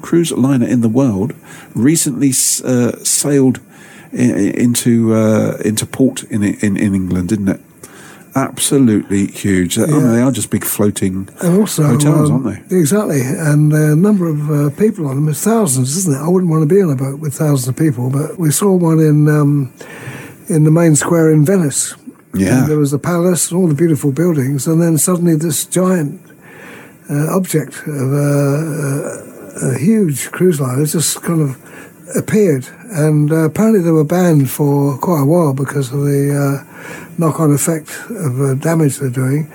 cruise 0.02 0.32
liner 0.32 0.68
in 0.68 0.82
the 0.82 0.90
world 0.90 1.34
recently 1.76 2.30
uh, 2.64 2.92
sailed 3.04 3.60
i- 4.14 4.18
i- 4.18 4.54
into 4.56 5.14
uh, 5.14 5.58
into 5.66 5.86
port 5.86 6.24
in, 6.30 6.44
in 6.44 6.78
in 6.78 6.94
England, 6.96 7.30
didn't 7.30 7.50
it? 7.50 7.62
Absolutely 8.36 9.28
huge. 9.28 9.78
I 9.78 9.86
mean, 9.86 10.12
they 10.12 10.22
are 10.22 10.32
just 10.32 10.50
big 10.50 10.66
floating 10.66 11.30
also, 11.44 11.84
hotels, 11.84 12.32
um, 12.32 12.46
aren't 12.46 12.70
they? 12.70 12.78
Exactly, 12.78 13.22
and 13.22 13.72
the 13.72 13.96
number 13.96 14.28
of 14.28 14.50
uh, 14.50 14.76
people 14.76 15.08
on 15.08 15.16
them 15.16 15.30
is 15.30 15.44
thousands, 15.44 15.96
isn't 15.98 16.16
it? 16.16 16.18
I 16.18 16.28
wouldn't 16.28 16.50
want 16.50 16.68
to 16.68 16.76
be 16.76 16.82
on 16.82 16.90
a 16.90 16.96
boat 16.96 17.20
with 17.20 17.36
thousands 17.36 17.68
of 17.68 17.78
people, 17.78 18.10
but 18.10 18.40
we 18.40 18.50
saw 18.50 18.74
one 18.74 19.00
in 19.00 19.28
um, 19.30 19.72
in 20.50 20.64
the 20.64 20.72
main 20.72 20.96
square 20.96 21.32
in 21.32 21.46
Venice. 21.46 21.94
Yeah. 22.34 22.62
And 22.62 22.72
there 22.72 22.80
was 22.80 22.90
the 22.90 22.98
palace 22.98 23.52
and 23.52 23.60
all 23.60 23.68
the 23.68 23.76
beautiful 23.76 24.12
buildings, 24.12 24.66
and 24.66 24.82
then 24.82 24.98
suddenly 24.98 25.36
this 25.36 25.66
giant 25.66 26.20
uh, 27.08 27.36
object 27.36 27.84
of 27.86 28.14
a, 28.14 29.30
a, 29.62 29.76
a 29.76 29.78
huge 29.78 30.32
cruise 30.32 30.60
liner 30.60 30.86
just 30.88 31.22
kind 31.22 31.42
of 31.42 32.18
appeared, 32.18 32.68
and 32.90 33.32
uh, 33.32 33.46
apparently 33.46 33.82
they 33.82 33.92
were 33.92 34.04
banned 34.04 34.50
for 34.50 34.98
quite 34.98 35.22
a 35.22 35.26
while 35.26 35.54
because 35.54 35.94
of 35.94 36.00
the 36.02 36.66
uh, 37.14 37.16
knock-on 37.18 37.54
effect 37.54 37.90
of 38.10 38.42
uh, 38.42 38.54
damage 38.56 38.98
they're 38.98 39.10
doing. 39.10 39.52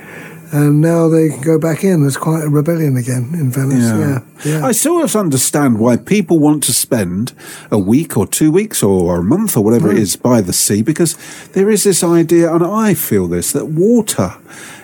And 0.50 0.80
now 0.80 1.08
they 1.08 1.28
can 1.28 1.42
go 1.42 1.58
back 1.58 1.84
in. 1.84 2.00
There's 2.00 2.16
quite 2.16 2.42
a 2.42 2.48
rebellion 2.48 2.96
again 2.96 3.30
in 3.34 3.50
Venice. 3.50 3.84
Yeah, 3.84 4.20
yeah. 4.46 4.64
I 4.64 4.72
sort 4.72 5.04
of 5.04 5.14
understand 5.14 5.78
why 5.78 5.98
people 5.98 6.38
want 6.38 6.64
to 6.64 6.72
spend 6.72 7.34
a 7.70 7.78
week 7.78 8.16
or 8.16 8.26
two 8.26 8.50
weeks 8.50 8.82
or 8.82 9.18
a 9.18 9.22
month 9.22 9.58
or 9.58 9.64
whatever 9.64 9.92
it 9.92 9.98
is 9.98 10.16
by 10.16 10.40
the 10.40 10.54
sea 10.54 10.80
because 10.80 11.18
there 11.48 11.68
is 11.68 11.84
this 11.84 12.02
idea, 12.02 12.50
and 12.54 12.64
I 12.64 12.94
feel 12.94 13.28
this, 13.28 13.52
that 13.52 13.66
water 13.66 14.36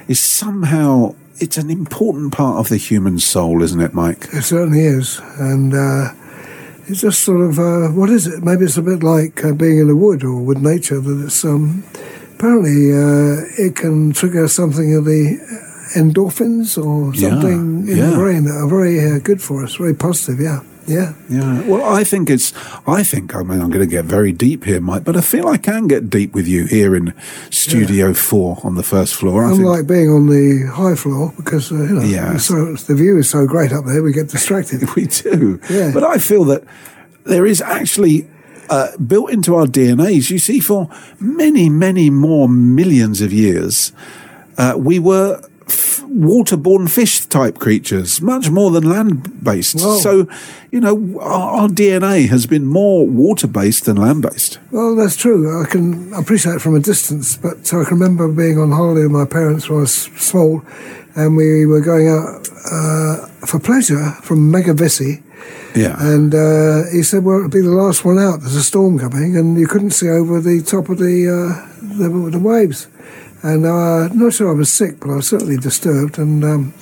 is 0.07 0.21
somehow. 0.21 1.15
It's 1.41 1.57
an 1.57 1.71
important 1.71 2.33
part 2.33 2.59
of 2.59 2.69
the 2.69 2.77
human 2.77 3.19
soul, 3.19 3.63
isn't 3.63 3.81
it, 3.81 3.95
Mike? 3.95 4.29
It 4.33 4.43
certainly 4.43 4.85
is, 4.85 5.19
and 5.39 5.75
uh, 5.75 6.13
it's 6.87 7.01
just 7.01 7.25
sort 7.25 7.41
of 7.41 7.59
uh, 7.59 7.89
what 7.89 8.11
is 8.11 8.27
it? 8.27 8.45
Maybe 8.45 8.65
it's 8.67 8.77
a 8.77 8.83
bit 8.83 9.03
like 9.03 9.43
uh, 9.45 9.53
being 9.53 9.79
in 9.79 9.89
a 9.89 9.97
wood 9.97 10.23
or 10.23 10.41
with 10.41 10.59
nature. 10.59 11.01
That 11.01 11.25
it's 11.25 11.45
um, 11.45 11.85
apparently 12.35 12.93
uh, 12.93 13.45
it 13.67 13.77
can 13.77 14.13
trigger 14.13 14.49
something 14.49 14.95
of 14.95 15.05
the 15.05 15.39
endorphins 15.97 16.77
or 16.83 17.15
Yeah, 17.15 17.31
something 17.31 17.89
in 17.89 17.97
yeah. 17.97 18.11
the 18.11 18.17
brain 18.17 18.45
that 18.45 18.55
are 18.57 18.69
very 18.69 18.99
uh, 19.01 19.19
good 19.19 19.41
for 19.41 19.63
us, 19.65 19.77
very 19.77 19.95
positive. 19.95 20.41
Yeah, 20.41 20.61
yeah. 20.87 21.13
Yeah. 21.31 21.63
Well, 21.67 21.85
I 21.85 22.05
think 22.05 22.29
it's. 22.31 22.53
I 22.87 23.03
think. 23.03 23.35
I 23.35 23.43
mean, 23.43 23.61
I'm 23.61 23.71
going 23.71 23.87
to 23.89 23.91
get 23.97 24.05
very 24.05 24.33
deep 24.33 24.65
here, 24.65 24.81
Mike, 24.81 25.05
but 25.05 25.17
I 25.17 25.21
feel 25.21 25.47
I 25.49 25.57
can 25.57 25.87
get 25.87 26.11
deep 26.11 26.35
with 26.35 26.47
you 26.47 26.67
here 26.67 26.95
in 26.97 27.15
Studio 27.51 28.13
Four 28.15 28.59
on 28.65 28.75
the 28.75 28.83
first 28.83 29.15
floor. 29.15 29.45
I 29.45 29.49
think. 29.51 29.61
Unlike 29.61 29.87
being 29.87 30.11
on 30.11 30.27
the 30.29 30.67
high 30.73 30.95
floor, 30.97 31.33
because 31.37 31.71
uh, 31.73 31.77
you 31.77 31.95
know, 31.95 32.03
Yeah. 32.03 32.37
so 32.39 32.75
the 32.75 32.95
view 32.95 33.17
is 33.19 33.31
so 33.31 33.47
great 33.47 33.73
up 33.73 33.85
there, 33.87 34.03
we 34.03 34.13
get 34.13 34.29
distracted. 34.29 34.83
we 34.97 35.07
do. 35.07 35.59
Yeah. 35.71 35.91
But 35.95 36.05
I 36.05 36.19
feel 36.19 36.45
that 36.45 36.65
there 37.25 37.47
is 37.47 37.63
actually 37.63 38.27
uh, 38.71 38.97
built 38.99 39.31
into 39.31 39.55
our 39.55 39.67
DNAs. 39.67 40.31
You 40.31 40.39
see, 40.39 40.61
for 40.61 40.89
many, 41.21 41.69
many 41.69 42.11
more 42.11 42.49
millions 42.49 43.21
of 43.21 43.33
years, 43.33 43.93
uh, 44.57 44.75
we 44.77 44.99
were 44.99 45.41
f- 45.67 46.03
waterborne 46.03 46.89
fish 46.89 47.27
type 47.27 47.59
creatures, 47.59 48.21
much 48.21 48.51
more 48.51 48.71
than 48.71 48.89
land 48.89 49.43
based. 49.43 49.79
So, 49.81 50.29
you 50.71 50.81
know, 50.81 51.19
our, 51.21 51.63
our 51.63 51.69
DNA 51.69 52.29
has 52.29 52.47
been 52.47 52.67
more 52.67 53.07
water 53.07 53.47
based 53.47 53.85
than 53.87 53.97
land 53.97 54.23
based. 54.23 54.59
Well, 54.71 54.95
that's 54.95 55.17
true. 55.17 55.63
I 55.63 55.67
can 55.67 56.13
appreciate 56.15 56.57
it 56.57 56.61
from 56.61 56.75
a 56.75 56.81
distance, 56.81 57.37
but 57.37 57.59
I 57.73 57.85
can 57.85 57.99
remember 57.99 58.29
being 58.29 58.59
on 58.59 58.71
holiday 58.71 59.03
with 59.03 59.13
my 59.13 59.25
parents 59.25 59.69
when 59.69 59.79
I 59.79 59.81
was 59.83 59.95
small, 59.95 60.63
and 61.17 61.37
we 61.37 61.67
were 61.67 61.81
going 61.81 62.09
out 62.09 62.49
uh, 62.71 63.27
for 63.47 63.59
pleasure 63.59 64.11
from 64.23 64.53
Mevagissey. 64.53 65.23
Yeah. 65.77 65.97
And 65.99 66.35
uh, 66.35 66.85
he 66.93 67.03
said, 67.03 67.25
"Well, 67.25 67.39
it'll 67.39 67.49
be 67.49 67.61
the 67.61 67.71
last 67.71 68.05
one 68.05 68.19
out. 68.19 68.41
There's 68.41 68.57
a 68.57 68.63
storm 68.63 68.99
coming, 68.99 69.37
and 69.37 69.59
you 69.59 69.67
couldn't 69.67 69.91
see 69.91 70.09
over 70.09 70.41
the 70.41 70.63
top 70.63 70.89
of 70.89 70.99
the 70.99 71.29
uh, 71.29 71.99
the, 71.99 72.09
the 72.31 72.39
waves." 72.39 72.89
And 73.43 73.67
uh, 73.67 74.09
I'm 74.09 74.19
not 74.19 74.33
sure 74.33 74.49
I 74.49 74.55
was 74.55 74.73
sick, 74.73 75.01
but 75.01 75.11
I 75.11 75.17
was 75.17 75.29
certainly 75.29 75.59
disturbed, 75.59 76.19
and 76.19 76.43
um, 76.45 76.75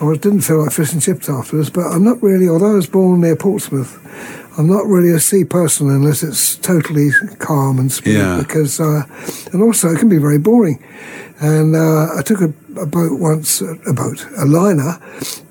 I 0.00 0.12
didn't 0.16 0.42
feel 0.42 0.62
like 0.62 0.72
fish 0.72 0.92
and 0.92 1.00
chips 1.00 1.30
afterwards. 1.30 1.70
But 1.70 1.86
I'm 1.86 2.04
not 2.04 2.22
really, 2.22 2.48
although 2.48 2.72
I 2.72 2.74
was 2.74 2.86
born 2.86 3.20
near 3.20 3.36
Portsmouth, 3.36 3.96
I'm 4.58 4.66
not 4.66 4.86
really 4.86 5.10
a 5.10 5.20
sea 5.20 5.44
person 5.44 5.88
unless 5.88 6.22
it's 6.22 6.56
totally 6.56 7.10
calm 7.38 7.78
and 7.78 7.90
smooth. 7.90 8.16
Yeah. 8.16 8.38
Because, 8.38 8.80
uh, 8.80 9.02
and 9.52 9.62
also 9.62 9.88
it 9.88 9.98
can 9.98 10.08
be 10.08 10.18
very 10.18 10.38
boring. 10.38 10.82
And 11.40 11.74
uh, 11.74 12.18
I 12.18 12.22
took 12.22 12.40
a, 12.40 12.52
a 12.78 12.86
boat 12.86 13.18
once, 13.18 13.60
a 13.62 13.92
boat, 13.94 14.26
a 14.36 14.44
liner, 14.44 15.00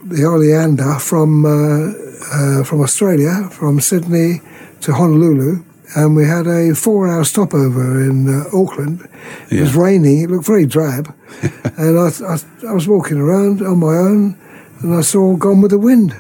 the 0.03 0.25
Oleander 0.25 0.99
from 0.99 1.45
uh, 1.45 1.93
uh, 2.31 2.63
from 2.63 2.81
Australia, 2.81 3.49
from 3.51 3.79
Sydney 3.79 4.41
to 4.81 4.93
Honolulu, 4.93 5.63
and 5.95 6.15
we 6.15 6.25
had 6.25 6.45
a 6.45 6.75
four-hour 6.75 7.23
stopover 7.23 8.03
in 8.03 8.27
uh, 8.29 8.43
Auckland. 8.53 9.07
It 9.49 9.62
was 9.62 9.75
raining; 9.75 10.21
it 10.21 10.29
looked 10.29 10.45
very 10.45 10.65
drab, 10.65 11.15
and 11.77 11.97
I, 11.97 12.09
I, 12.23 12.38
I 12.67 12.73
was 12.73 12.88
walking 12.88 13.17
around 13.17 13.62
on 13.62 13.79
my 13.79 13.95
own, 13.95 14.38
and 14.81 14.93
I 14.93 15.01
saw 15.01 15.35
Gone 15.38 15.62
with 15.62 15.71
the 15.71 15.79
Wind. 15.79 16.15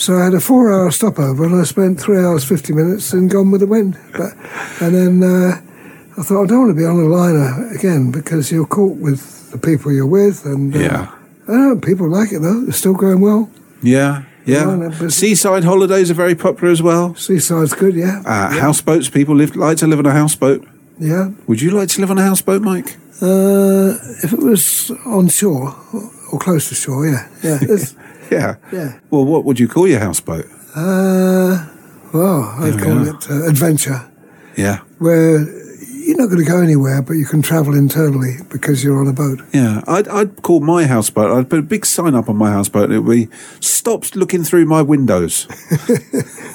So 0.00 0.16
I 0.16 0.24
had 0.24 0.34
a 0.34 0.40
four-hour 0.40 0.90
stopover, 0.92 1.44
and 1.44 1.60
I 1.60 1.64
spent 1.64 2.00
three 2.00 2.18
hours 2.18 2.42
fifty 2.44 2.72
minutes 2.72 3.12
and 3.12 3.28
Gone 3.30 3.50
with 3.50 3.60
the 3.60 3.66
Wind. 3.66 3.98
But 4.16 4.32
and 4.80 4.94
then 4.94 5.22
uh, 5.22 5.60
I 6.18 6.22
thought 6.22 6.44
I 6.44 6.46
don't 6.46 6.60
want 6.64 6.70
to 6.70 6.80
be 6.82 6.86
on 6.86 6.96
a 6.98 7.04
liner 7.20 7.68
again 7.76 8.10
because 8.10 8.50
you're 8.50 8.66
caught 8.66 8.96
with 8.96 9.50
the 9.52 9.58
people 9.58 9.92
you're 9.92 10.06
with, 10.06 10.46
and 10.46 10.74
uh, 10.74 10.78
Yeah. 10.78 11.10
I 11.48 11.52
don't 11.52 11.68
know, 11.68 11.80
people 11.80 12.08
like 12.08 12.32
it 12.32 12.40
though; 12.40 12.64
it's 12.66 12.78
still 12.78 12.94
going 12.94 13.20
well. 13.20 13.50
Yeah. 13.82 14.22
Yeah. 14.46 14.90
But- 14.98 15.12
Seaside 15.12 15.64
holidays 15.64 16.10
are 16.10 16.14
very 16.14 16.34
popular 16.34 16.72
as 16.72 16.80
well. 16.80 17.14
Seaside's 17.14 17.74
good, 17.74 17.94
yeah, 17.94 18.22
Uh, 18.24 18.48
Houseboats, 18.58 19.10
people 19.10 19.34
live, 19.36 19.54
like 19.54 19.76
to 19.78 19.86
live 19.86 19.98
on 19.98 20.06
a 20.06 20.12
houseboat. 20.12 20.64
yeah. 20.98 21.28
Would 21.46 21.60
you 21.60 21.70
like 21.72 21.88
to 21.90 22.00
live 22.00 22.10
on 22.10 22.16
a 22.18 22.22
houseboat, 22.22 22.62
Mike? 22.62 22.96
Uh, 23.20 23.98
if 24.24 24.32
it 24.32 24.38
was 24.38 24.90
on 25.04 25.28
shore 25.28 25.76
or, 25.92 26.10
or 26.32 26.38
close 26.38 26.68
to 26.70 26.74
shore, 26.74 27.06
yeah, 27.06 27.28
yeah. 27.44 27.58
Yeah. 28.30 28.56
Yeah. 28.72 28.98
Well, 29.10 29.24
what 29.24 29.44
would 29.44 29.58
you 29.60 29.68
call 29.68 29.88
your 29.88 30.00
houseboat? 30.00 30.46
uh, 30.76 31.66
well, 32.12 32.42
I'd 32.58 32.78
call 32.80 33.06
it 33.06 33.30
uh, 33.30 33.46
adventure, 33.48 34.10
Yeah. 34.56 34.78
where 34.98 35.38
you're 36.02 36.16
not 36.16 36.26
going 36.26 36.44
to 36.44 36.50
go 36.50 36.60
anywhere, 36.60 37.02
but 37.02 37.12
you 37.14 37.24
can 37.24 37.40
travel 37.42 37.74
internally 37.74 38.36
because 38.48 38.82
you're 38.82 38.98
on 38.98 39.06
a 39.06 39.12
boat. 39.12 39.40
Yeah. 39.52 39.82
I'd, 39.86 40.08
I'd 40.08 40.42
call 40.42 40.60
my 40.60 40.86
houseboat, 40.86 41.30
I'd 41.36 41.48
put 41.50 41.58
a 41.60 41.62
big 41.62 41.86
sign 41.86 42.14
up 42.16 42.28
on 42.28 42.36
my 42.36 42.50
houseboat. 42.50 42.90
It 42.90 43.00
would 43.00 43.10
be, 43.10 43.28
stop 43.60 44.04
looking 44.16 44.42
through 44.44 44.66
my 44.66 44.82
windows. 44.82 45.46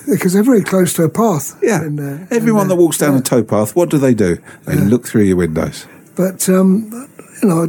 Because 0.08 0.34
they're 0.34 0.44
very 0.44 0.62
close 0.64 0.94
to 0.94 1.04
a 1.04 1.10
path. 1.10 1.58
Yeah. 1.64 1.82
And, 1.82 2.00
uh, 2.00 2.26
Everyone 2.30 2.64
and, 2.64 2.72
uh, 2.72 2.76
that 2.76 2.82
walks 2.82 3.00
down 3.00 3.14
yeah. 3.14 3.20
a 3.20 3.24
towpath, 3.24 3.76
what 3.76 3.90
do 3.90 3.98
they 3.98 4.14
do? 4.14 4.38
They 4.66 4.76
look 4.76 5.08
through 5.08 5.24
your 5.24 5.38
windows. 5.38 5.88
But 6.16 6.48
um, 6.48 7.10
you 7.42 7.50
know, 7.50 7.68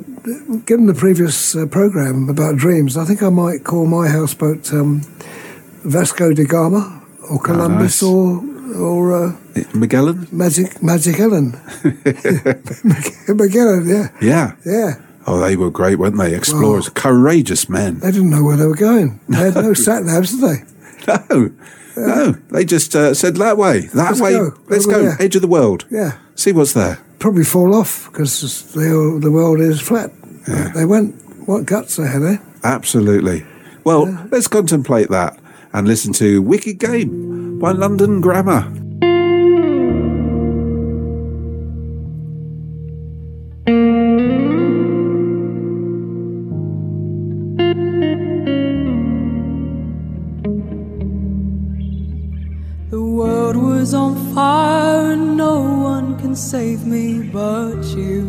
given 0.67 0.87
the 0.87 0.95
previous 0.95 1.55
uh, 1.57 1.67
program 1.67 2.29
about 2.29 2.57
dreams, 2.57 2.97
I 2.97 3.05
think 3.05 3.23
I 3.23 3.29
might 3.31 3.65
call 3.65 3.87
my 3.87 4.09
houseboat 4.09 4.73
um, 4.73 5.01
Vasco 5.85 6.33
da 6.33 6.45
Gama 6.45 7.03
or 7.31 7.39
Columbus 7.41 8.03
nice. 8.03 8.03
or 8.03 8.43
or 8.77 9.27
uh, 9.29 9.33
Magellan? 9.75 10.27
Magic 10.33 10.83
Magic 10.83 11.19
Ellen. 11.21 11.53
Magellan, 13.29 13.89
yeah, 13.89 14.09
Yeah. 14.21 14.53
yeah. 14.65 14.95
Oh, 15.29 15.41
they 15.41 15.57
were 15.57 15.71
great, 15.71 15.99
weren't 15.99 16.17
they? 16.17 16.35
Explorers, 16.37 16.89
courageous 16.89 17.69
men. 17.69 17.99
They 17.99 18.13
didn't 18.13 18.31
know 18.31 18.45
where 18.45 18.57
they 18.57 18.67
were 18.67 18.77
going. 18.77 19.19
They 19.29 19.39
had 19.39 19.55
no 19.57 19.75
sat 19.75 20.05
navs, 20.05 20.31
did 20.31 20.41
they? 20.41 20.65
No, 21.09 21.51
no. 21.97 22.33
They 22.51 22.65
just 22.65 22.95
uh, 22.95 23.13
said 23.15 23.37
that 23.37 23.57
way, 23.57 23.81
that 23.87 23.95
Let's 23.95 24.21
way. 24.21 24.33
go. 24.33 24.55
Let's 24.69 24.87
Over 24.87 24.97
go. 24.97 25.03
there. 25.05 25.17
Edge 25.23 25.35
of 25.37 25.43
the 25.43 25.49
world. 25.49 25.85
Yeah. 25.91 26.19
See 26.37 26.53
what's 26.53 26.75
there. 26.75 26.99
Probably 27.19 27.45
fall 27.45 27.75
off 27.75 28.11
because 28.11 28.73
the 28.73 29.19
the 29.21 29.31
world 29.31 29.61
is 29.61 29.81
flat. 29.81 30.11
They 30.75 30.85
went. 30.85 31.15
What 31.47 31.65
guts 31.65 31.97
they 31.97 32.09
had, 32.09 32.23
eh? 32.23 32.39
Absolutely. 32.65 33.45
Well, 33.85 34.07
let's 34.33 34.49
contemplate 34.49 35.11
that 35.11 35.39
and 35.73 35.87
listen 35.87 36.13
to 36.15 36.43
Wicked 36.43 36.79
Game 36.79 37.59
by 37.61 37.71
London 37.73 38.21
Grammar. 38.21 38.86
Save 56.51 56.87
me 56.87 57.25
but 57.25 57.83
you. 57.97 58.23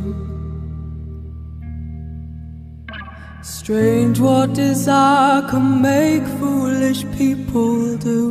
Strange 3.44 4.20
what 4.20 4.54
desire 4.54 5.48
can 5.48 5.84
make 5.84 6.26
foolish 6.40 7.06
people 7.16 7.96
do. 7.98 8.24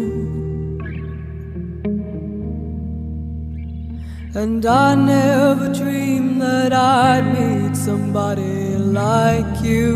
And 4.35 4.67
I 4.67 4.97
never 4.97 5.73
dreamed 5.73 6.43
that 6.43 6.73
I'd 6.73 7.27
meet 7.39 7.77
somebody 7.77 8.77
like 9.03 9.63
you. 9.63 9.95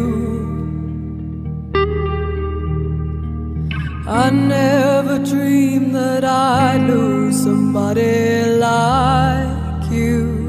I 4.06 4.30
never 4.30 5.18
dreamed 5.18 5.96
that 5.96 6.24
I'd 6.24 6.82
lose 6.86 7.42
somebody 7.42 8.44
like 8.66 9.49
you. 9.90 10.39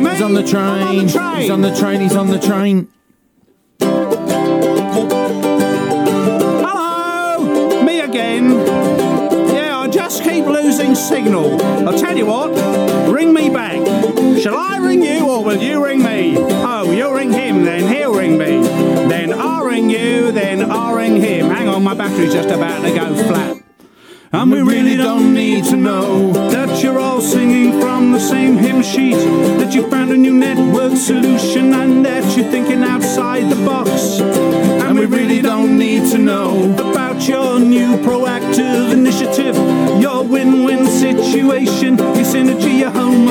He's 0.00 0.22
on 0.22 0.34
the 0.34 0.42
train. 0.42 1.08
He's 1.08 1.50
on 1.50 1.60
the 1.60 1.74
train. 1.74 2.00
He's 2.00 2.16
on 2.16 2.28
the 2.28 2.38
train. 2.38 2.88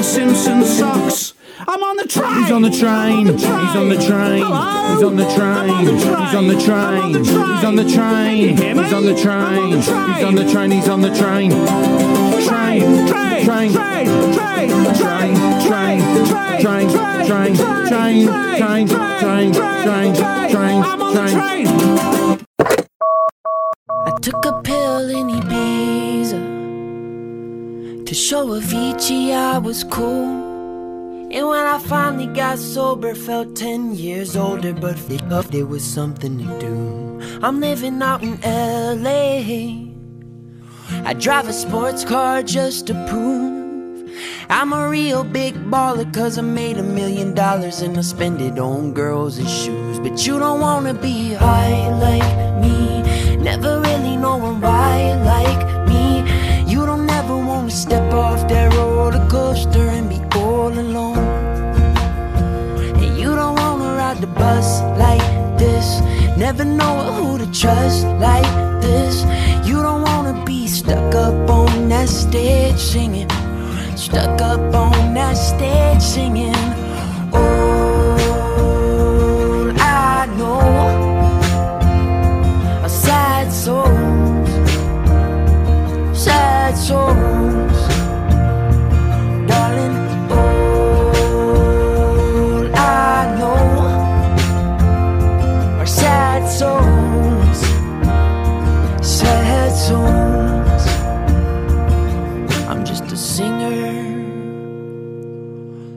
Simpson 0.03 0.63
socks. 0.65 1.33
I'm 1.59 1.81
on 1.81 1.95
the 1.95 2.05
train. 2.05 2.43
He's 2.43 2.51
on 2.51 2.61
the 2.61 2.69
train. 2.69 3.25
He's 3.27 3.45
on 3.45 3.89
the 3.89 3.95
train. 3.95 4.43
He's 4.43 5.03
on 5.03 5.15
the 5.15 5.25
train. 5.33 5.87
He's 5.87 6.35
on 6.35 6.47
the 6.47 6.59
train. 6.59 7.13
He's 7.13 7.63
on 7.63 7.75
the 7.77 7.85
train. 7.85 8.57
He's 8.57 8.93
on 8.93 9.05
the 9.05 9.15
train. 9.15 9.71
He's 9.71 9.87
on 10.23 10.35
the 10.35 10.51
train. 10.51 10.71
He's 10.71 10.89
on 10.89 11.01
the 11.01 11.15
train. 11.15 11.51
Train. 12.45 13.07
Train. 13.07 13.43
Train. 13.45 13.71
Train. 13.71 14.33
Train. 14.33 14.69
Train. 14.93 15.31
Train. 15.67 15.99
Train. 16.59 16.89
Train. 17.23 17.23
Train. 17.27 17.55
Train. 17.55 18.27
Train. 18.27 18.87
Train. 18.87 18.87
Train. 19.27 19.53
Train. 19.53 20.13
Train. 20.13 20.83
I 20.83 22.42
show 28.23 28.53
of 28.53 28.63
Avicii 28.63 29.33
I 29.33 29.57
was 29.57 29.83
cool. 29.83 30.29
And 31.35 31.45
when 31.49 31.65
I 31.65 31.77
finally 31.77 32.27
got 32.27 32.57
sober, 32.57 33.13
felt 33.15 33.53
10 33.53 33.95
years 33.95 34.37
older, 34.37 34.71
but 34.71 34.97
up 35.29 35.47
there 35.47 35.65
was 35.65 35.83
something 35.83 36.37
to 36.37 36.59
do. 36.59 37.19
I'm 37.43 37.59
living 37.59 38.01
out 38.01 38.23
in 38.23 38.39
LA. 38.41 39.91
I 41.03 41.13
drive 41.13 41.49
a 41.49 41.53
sports 41.53 42.05
car 42.05 42.43
just 42.43 42.87
to 42.87 42.93
prove 43.09 44.09
I'm 44.49 44.71
a 44.71 44.87
real 44.87 45.25
big 45.25 45.55
baller, 45.69 46.07
cause 46.13 46.37
I 46.37 46.43
made 46.43 46.77
a 46.77 46.83
million 46.83 47.33
dollars 47.33 47.81
and 47.81 47.97
I 47.97 48.01
spend 48.01 48.39
it 48.39 48.57
on 48.57 48.93
girls 48.93 49.37
and 49.37 49.49
shoes. 49.49 49.99
But 49.99 50.25
you 50.25 50.39
don't 50.39 50.61
wanna 50.61 50.93
be 50.93 51.33
high 51.33 51.89
like 52.07 52.61
me, 52.61 53.01
never 53.37 53.81
really 53.81 54.15
knowing 54.15 54.61
why 54.61 55.13
like 55.25 55.72
roller 59.03 59.27
coaster 59.27 59.87
and 59.97 60.09
be 60.09 60.19
all 60.39 60.71
alone. 60.71 61.17
And 63.01 63.17
you 63.17 63.35
don't 63.35 63.55
wanna 63.55 63.95
ride 63.99 64.19
the 64.21 64.27
bus 64.27 64.81
like 64.97 65.25
this. 65.57 65.87
Never 66.37 66.63
know 66.63 66.95
who 67.15 67.37
to 67.37 67.47
trust 67.61 68.05
like 68.27 68.49
this. 68.81 69.15
You 69.67 69.81
don't 69.87 70.03
wanna 70.09 70.35
be 70.45 70.67
stuck 70.67 71.15
up 71.15 71.49
on 71.49 71.89
that 71.89 72.09
stage 72.09 72.79
singing. 72.79 73.29
Stuck 73.95 74.41
up 74.41 74.73
on 74.85 75.13
that 75.17 75.35
stage 75.49 76.01
singing. 76.01 76.63
All 77.33 78.21
I 79.79 80.27
know 80.37 80.61
sad 82.87 83.51
souls, 83.51 84.51
sad 86.25 86.77
souls. 86.77 87.72
Singer 103.33 104.13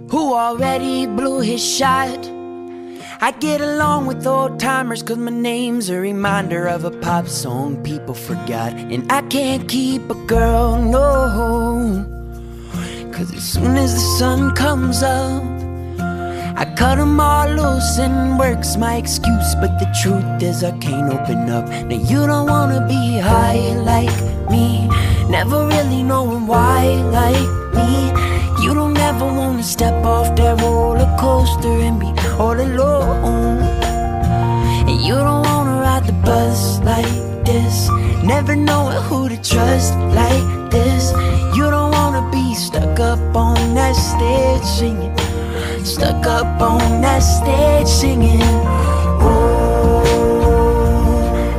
who 0.08 0.32
already 0.32 1.06
blew 1.06 1.40
his 1.40 1.62
shot. 1.62 2.18
I 3.20 3.32
get 3.40 3.60
along 3.60 4.06
with 4.06 4.26
old 4.26 4.58
timers 4.58 5.02
cause 5.02 5.18
my 5.18 5.30
name's 5.30 5.90
a 5.90 5.98
reminder 6.00 6.66
of 6.66 6.84
a 6.84 6.90
pop 6.90 7.28
song 7.28 7.82
people 7.82 8.14
forgot. 8.14 8.72
And 8.72 9.12
I 9.12 9.20
can't 9.22 9.68
keep 9.68 10.08
a 10.08 10.14
girl, 10.26 10.80
no. 10.80 11.28
Home. 11.28 13.12
Cause 13.12 13.30
as 13.34 13.44
soon 13.44 13.76
as 13.76 13.92
the 13.92 14.06
sun 14.18 14.54
comes 14.54 15.02
up, 15.02 15.55
I 16.58 16.64
cut 16.64 16.98
'em 16.98 17.20
all 17.20 17.48
loose 17.48 17.98
and 17.98 18.38
work's 18.38 18.78
my 18.78 18.94
excuse. 18.96 19.54
But 19.60 19.78
the 19.78 19.88
truth 20.00 20.42
is, 20.42 20.64
I 20.64 20.70
can't 20.84 21.12
open 21.12 21.50
up. 21.50 21.68
Now, 21.68 22.00
you 22.10 22.26
don't 22.26 22.48
wanna 22.48 22.80
be 22.88 23.18
high 23.18 23.76
like 23.92 24.16
me, 24.48 24.88
never 25.28 25.66
really 25.66 26.02
knowing 26.02 26.46
why 26.46 26.80
like 27.18 27.48
me. 27.76 27.90
You 28.62 28.72
don't 28.72 28.96
ever 28.96 29.26
wanna 29.40 29.62
step 29.62 30.02
off 30.06 30.34
that 30.36 30.62
roller 30.62 31.10
coaster 31.20 31.76
and 31.88 32.00
be 32.00 32.10
all 32.38 32.58
alone. 32.68 33.60
And 34.88 34.98
you 35.08 35.14
don't 35.26 35.44
wanna 35.50 35.76
ride 35.86 36.06
the 36.06 36.16
bus 36.24 36.80
like 36.90 37.16
this, 37.44 37.90
never 38.24 38.56
knowing 38.56 39.02
who 39.08 39.28
to 39.28 39.36
trust 39.52 39.92
like 40.20 40.48
this. 40.70 41.12
You 41.54 41.68
don't 41.74 41.92
wanna 41.92 42.24
be 42.30 42.54
stuck 42.54 42.98
up 42.98 43.20
on 43.36 43.74
that 43.74 43.94
stage 43.94 44.64
singing 44.64 45.12
stuck 45.86 46.26
up 46.26 46.60
on 46.60 47.00
that 47.00 47.20
stage 47.20 47.86
singing. 47.86 48.42
Oh, 49.22 50.02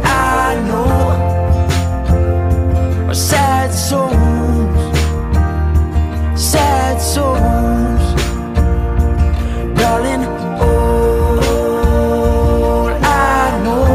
I 0.04 0.56
know 0.68 0.98
are 3.08 3.14
sad 3.14 3.74
songs, 3.74 5.00
sad 6.40 7.00
songs, 7.02 8.16
darling. 9.80 10.26
All 10.60 11.40
I 12.90 13.62
know 13.64 13.88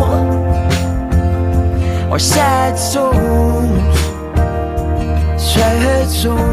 are 2.10 2.18
sad 2.18 2.78
songs, 2.78 3.98
sad 5.38 6.08
songs. 6.08 6.51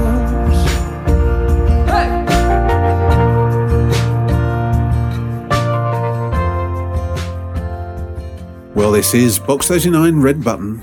Well, 8.79 8.93
this 8.93 9.13
is 9.13 9.39
Box 9.39 9.67
39 9.67 10.21
Red 10.21 10.41
Button. 10.41 10.81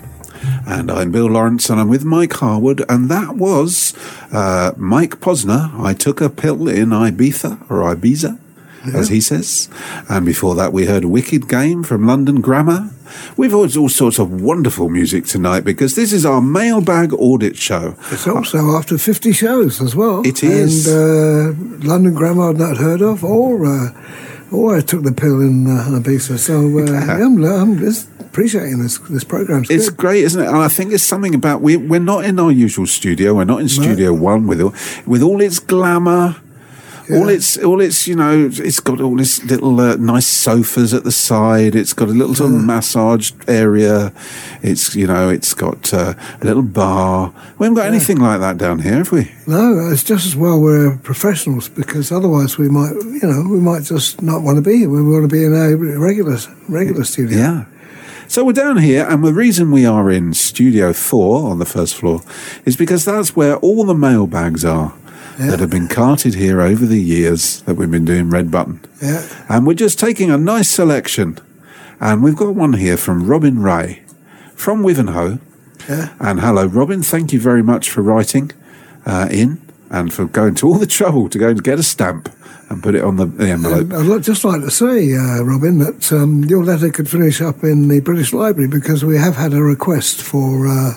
And 0.67 0.91
I'm 0.91 1.11
Bill 1.11 1.31
Lawrence, 1.31 1.71
and 1.71 1.81
I'm 1.81 1.89
with 1.89 2.05
Mike 2.05 2.35
Harwood. 2.35 2.85
And 2.91 3.09
that 3.09 3.37
was 3.37 3.95
uh, 4.31 4.73
Mike 4.77 5.19
Posner. 5.19 5.73
I 5.81 5.95
took 5.95 6.21
a 6.21 6.29
pill 6.29 6.69
in 6.69 6.91
Ibiza, 6.91 7.71
or 7.71 7.95
Ibiza, 7.95 8.39
as 8.95 9.09
he 9.09 9.23
says. 9.23 9.71
And 10.11 10.27
before 10.27 10.55
that, 10.57 10.75
we 10.75 10.85
heard 10.85 11.07
Wicked 11.07 11.49
Game 11.49 11.83
from 11.83 12.07
London 12.07 12.43
Grammar. 12.43 12.91
We've 13.39 13.55
always 13.55 13.79
all 13.79 13.89
sorts 13.89 14.19
of 14.19 14.43
wonderful 14.43 14.91
music 14.91 15.25
tonight 15.25 15.61
because 15.61 15.95
this 15.95 16.13
is 16.13 16.27
our 16.27 16.43
mailbag 16.43 17.15
audit 17.15 17.57
show. 17.57 17.97
It's 18.11 18.29
also 18.29 18.77
after 18.77 18.99
50 18.99 19.33
shows 19.33 19.81
as 19.81 19.97
well. 19.97 20.21
It 20.27 20.45
is. 20.45 20.87
And 20.87 21.83
uh, 21.83 21.89
London 21.89 22.13
Grammar 22.13 22.51
I'd 22.51 22.59
not 22.59 22.77
heard 22.77 23.01
of, 23.01 23.25
or, 23.25 23.65
uh, 23.65 23.93
or 24.53 24.77
I 24.77 24.81
took 24.81 25.03
the 25.03 25.13
pill 25.13 25.41
in 25.41 25.67
uh, 25.67 25.85
Ibiza. 26.01 26.39
So 26.39 26.79
uh, 26.79 27.13
I'm, 27.25 27.43
I'm 27.45 27.79
just 27.79 28.09
appreciating 28.21 28.83
this 28.83 28.99
this 29.11 29.25
program. 29.25 29.65
It's 29.71 29.89
great, 29.89 30.25
isn't 30.25 30.43
it? 30.43 30.47
And 30.47 30.59
I 30.59 30.69
think 30.69 30.93
it's 30.93 31.05
something 31.05 31.35
about 31.35 31.63
we 31.63 31.77
we're 31.77 32.01
not 32.01 32.25
in 32.25 32.39
our 32.39 32.53
usual 32.53 32.87
studio. 32.87 33.35
We're 33.35 33.45
not 33.45 33.61
in 33.61 33.69
Studio 33.69 34.13
One 34.13 34.47
with 34.47 34.61
all, 34.61 34.75
with 35.07 35.23
all 35.23 35.41
its 35.41 35.59
glamour. 35.59 36.37
All 37.11 37.29
its, 37.29 37.57
all 37.59 37.81
its, 37.81 38.09
you 38.09 38.17
know, 38.17 38.51
it's 38.53 38.81
got 38.81 39.01
all 39.01 39.17
this 39.17 39.43
little 39.45 39.79
uh, 39.81 39.97
nice 39.97 40.27
sofas 40.27 40.93
at 40.93 41.05
the 41.05 41.13
side. 41.13 41.75
It's 41.75 41.93
got 41.93 42.09
a 42.09 42.13
little 42.13 42.35
sort 42.35 42.53
of 42.53 42.65
massage 42.65 43.33
area. 43.47 44.13
It's, 44.63 44.95
you 44.97 45.07
know, 45.07 45.29
it's 45.29 45.55
got 45.55 45.95
uh, 45.95 46.15
a 46.41 46.45
little 46.45 46.63
bar. 46.63 47.33
We 47.59 47.67
haven't 47.67 47.77
got 47.77 47.87
anything 47.87 48.19
like 48.19 48.41
that 48.41 48.59
down 48.59 48.81
here, 48.81 48.95
have 48.95 49.13
we? 49.13 49.31
No, 49.47 49.89
it's 49.91 50.03
just 50.03 50.27
as 50.27 50.35
well 50.35 50.61
we're 50.61 50.97
professionals 50.99 51.69
because 51.69 52.11
otherwise 52.11 52.59
we 52.59 52.69
might, 52.69 52.93
you 52.93 53.21
know, 53.23 53.47
we 53.49 53.61
might 53.61 53.85
just 53.85 54.21
not 54.21 54.43
want 54.43 54.57
to 54.57 54.63
be 54.63 54.79
here. 54.79 54.91
We 54.91 55.03
want 55.03 55.29
to 55.29 55.35
be 55.35 55.45
in 55.45 55.55
a 55.55 55.77
regular 55.77 56.39
regular 56.69 57.05
studio. 57.05 57.39
Yeah. 57.39 57.65
So 58.29 58.45
we're 58.45 58.55
down 58.55 58.79
here, 58.79 59.07
and 59.09 59.23
the 59.23 59.33
reason 59.33 59.71
we 59.71 59.87
are 59.87 60.11
in 60.11 60.35
Studio 60.35 60.93
4 60.93 61.49
on 61.49 61.61
the 61.61 61.65
first 61.65 61.95
floor 61.95 62.23
is 62.65 62.77
because 62.77 63.05
that's 63.05 63.37
where 63.37 63.55
all 63.59 63.85
the 63.85 63.95
mailbags 63.95 64.65
are 64.65 64.95
that 65.39 65.61
have 65.61 65.71
been 65.71 65.89
carted 65.89 66.35
here 66.35 66.61
over 66.61 66.87
the 66.87 67.01
years 67.01 67.61
that 67.63 67.75
we've 67.75 67.91
been 67.91 68.05
doing 68.05 68.31
Red 68.31 68.51
Button. 68.51 68.81
Yeah. 69.03 69.27
And 69.49 69.67
we're 69.67 69.75
just 69.75 69.99
taking 69.99 70.31
a 70.31 70.39
nice 70.39 70.69
selection. 70.69 71.39
And 72.01 72.23
we've 72.23 72.37
got 72.37 72.55
one 72.55 72.75
here 72.75 72.97
from 72.97 73.27
Robin 73.27 73.61
Ray 73.61 74.03
from 74.55 74.83
Wivenhoe. 74.83 75.41
Yeah. 75.89 76.15
And 76.19 76.41
hello, 76.41 76.67
Robin. 76.67 77.03
Thank 77.03 77.33
you 77.33 77.41
very 77.41 77.63
much 77.63 77.91
for 77.91 78.03
writing 78.03 78.51
uh, 79.05 79.29
in 79.31 79.66
and 79.91 80.13
for 80.13 80.27
going 80.27 80.55
to 80.57 80.67
all 80.67 80.79
the 80.79 80.87
trouble 80.87 81.29
to 81.29 81.39
go 81.39 81.49
and 81.49 81.63
get 81.63 81.79
a 81.79 81.83
stamp 81.83 82.29
and 82.69 82.83
put 82.83 82.95
it 82.95 83.05
on 83.05 83.17
the, 83.17 83.27
the 83.27 83.49
envelope. 83.49 83.93
And 83.93 84.13
I'd 84.13 84.23
just 84.23 84.45
like 84.45 84.61
to 84.63 84.71
say, 84.71 85.15
uh, 85.15 85.43
Robin, 85.43 85.79
that 85.79 86.13
um, 86.13 86.45
your 86.45 86.65
letter 86.65 86.91
could 86.91 87.09
finish 87.09 87.41
up 87.41 87.63
in 87.63 87.89
the 87.89 88.01
British 88.01 88.33
Library 88.33 88.69
because 88.69 89.05
we 89.05 89.17
have 89.17 89.37
had 89.37 89.53
a 89.53 89.63
request 89.63 90.21
for 90.21 90.67
uh, 90.67 90.93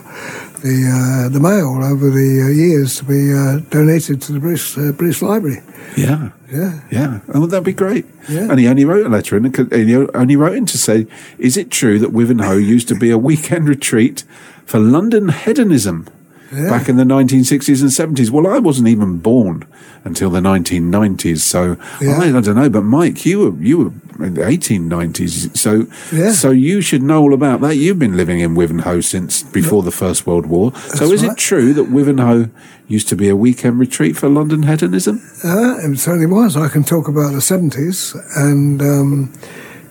the 0.61 1.25
uh, 1.25 1.29
the 1.29 1.39
mail 1.39 1.83
over 1.83 2.09
the 2.09 2.45
uh, 2.45 2.49
years 2.49 2.97
to 2.97 3.03
be 3.05 3.33
uh, 3.33 3.59
donated 3.69 4.21
to 4.23 4.33
the 4.33 4.39
British 4.39 4.77
uh, 4.77 4.91
British 4.93 5.21
Library. 5.21 5.61
Yeah. 5.95 6.31
Yeah. 6.51 6.81
Yeah, 6.91 7.19
oh, 7.35 7.45
that'd 7.45 7.63
be 7.63 7.73
great. 7.73 8.05
Yeah. 8.27 8.47
And 8.49 8.59
he 8.59 8.67
only 8.67 8.83
wrote 8.83 9.05
a 9.05 9.09
letter 9.09 9.37
in, 9.37 9.45
and 9.45 9.71
he 9.71 9.95
only 9.95 10.35
wrote 10.35 10.55
in 10.55 10.65
to 10.65 10.77
say, 10.79 11.05
"Is 11.37 11.57
it 11.57 11.69
true 11.69 11.99
that 11.99 12.11
Wivenhoe 12.11 12.65
used 12.65 12.87
to 12.87 12.95
be 12.95 13.11
a 13.11 13.19
weekend 13.19 13.69
retreat 13.75 14.23
for 14.65 14.79
London 14.79 15.29
hedonism 15.29 16.07
Yeah. 16.53 16.69
back 16.69 16.89
in 16.89 16.95
the 16.97 17.03
1960s 17.05 17.81
and 17.81 17.91
70s?" 17.91 18.31
Well, 18.31 18.47
I 18.47 18.59
wasn't 18.59 18.87
even 18.87 19.17
born 19.17 19.65
until 20.05 20.29
the 20.29 20.39
1990s, 20.41 21.41
so 21.41 21.77
Yeah. 22.01 22.19
I, 22.19 22.37
I 22.37 22.41
don't 22.41 22.55
know. 22.55 22.69
But 22.69 22.83
Mike, 22.83 23.25
you 23.25 23.39
were 23.39 23.63
you 23.63 23.77
were 23.77 24.25
in 24.25 24.33
the 24.33 24.41
1890s, 24.45 25.55
so 25.57 25.87
Yeah. 26.11 26.31
so 26.31 26.51
you 26.51 26.81
should 26.81 27.03
know 27.03 27.21
all 27.21 27.33
about 27.33 27.61
that. 27.61 27.75
You've 27.77 27.99
been 27.99 28.17
living 28.17 28.39
in 28.39 28.55
Wivenhoe 28.55 29.03
since 29.03 29.43
before 29.43 29.83
the 29.83 29.91
First 29.91 30.25
World 30.27 30.45
War. 30.47 30.73
so 30.95 31.11
is 31.11 31.23
right. 31.23 31.31
it 31.31 31.37
true 31.37 31.73
that 31.73 31.91
Wivenhoe 31.91 32.49
used 32.87 33.07
to 33.09 33.15
be 33.15 33.29
a 33.29 33.35
weekend 33.35 33.79
retreat 33.79 34.17
for 34.17 34.27
London 34.29 34.63
hedonism? 34.63 35.21
Uh, 35.43 35.77
it 35.77 35.97
certainly 35.99 36.25
was. 36.25 36.57
I 36.57 36.67
can 36.69 36.83
talk 36.83 37.07
about 37.07 37.31
the 37.33 37.39
70s, 37.41 38.15
and 38.35 38.81
um, 38.81 39.31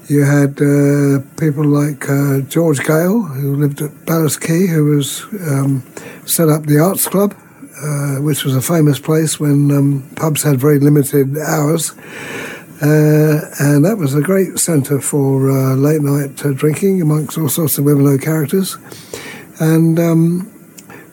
you 0.09 0.25
had 0.25 0.61
uh, 0.61 1.21
people 1.39 1.65
like 1.65 2.09
uh, 2.09 2.41
George 2.41 2.85
Gale, 2.85 3.23
who 3.23 3.57
lived 3.57 3.83
at 3.83 4.07
Ballast 4.07 4.41
Quay, 4.41 4.67
who 4.67 4.97
was 4.97 5.23
um, 5.47 5.83
set 6.25 6.49
up 6.49 6.65
the 6.65 6.79
Arts 6.79 7.07
Club, 7.07 7.35
uh, 7.83 8.17
which 8.17 8.43
was 8.45 8.57
a 8.57 8.63
famous 8.63 8.99
place 8.99 9.39
when 9.39 9.71
um, 9.71 10.11
pubs 10.17 10.43
had 10.43 10.59
very 10.59 10.79
limited 10.79 11.37
hours. 11.37 11.93
Uh, 12.81 13.41
and 13.59 13.85
that 13.85 13.97
was 13.99 14.15
a 14.15 14.23
great 14.23 14.59
centre 14.59 15.01
for 15.01 15.51
uh, 15.51 15.75
late 15.75 16.01
night 16.01 16.45
uh, 16.45 16.53
drinking 16.53 17.03
amongst 17.03 17.37
all 17.37 17.49
sorts 17.49 17.77
of 17.77 17.85
Wivenhoe 17.85 18.23
characters. 18.23 18.79
And 19.61 19.99
um, 19.99 20.51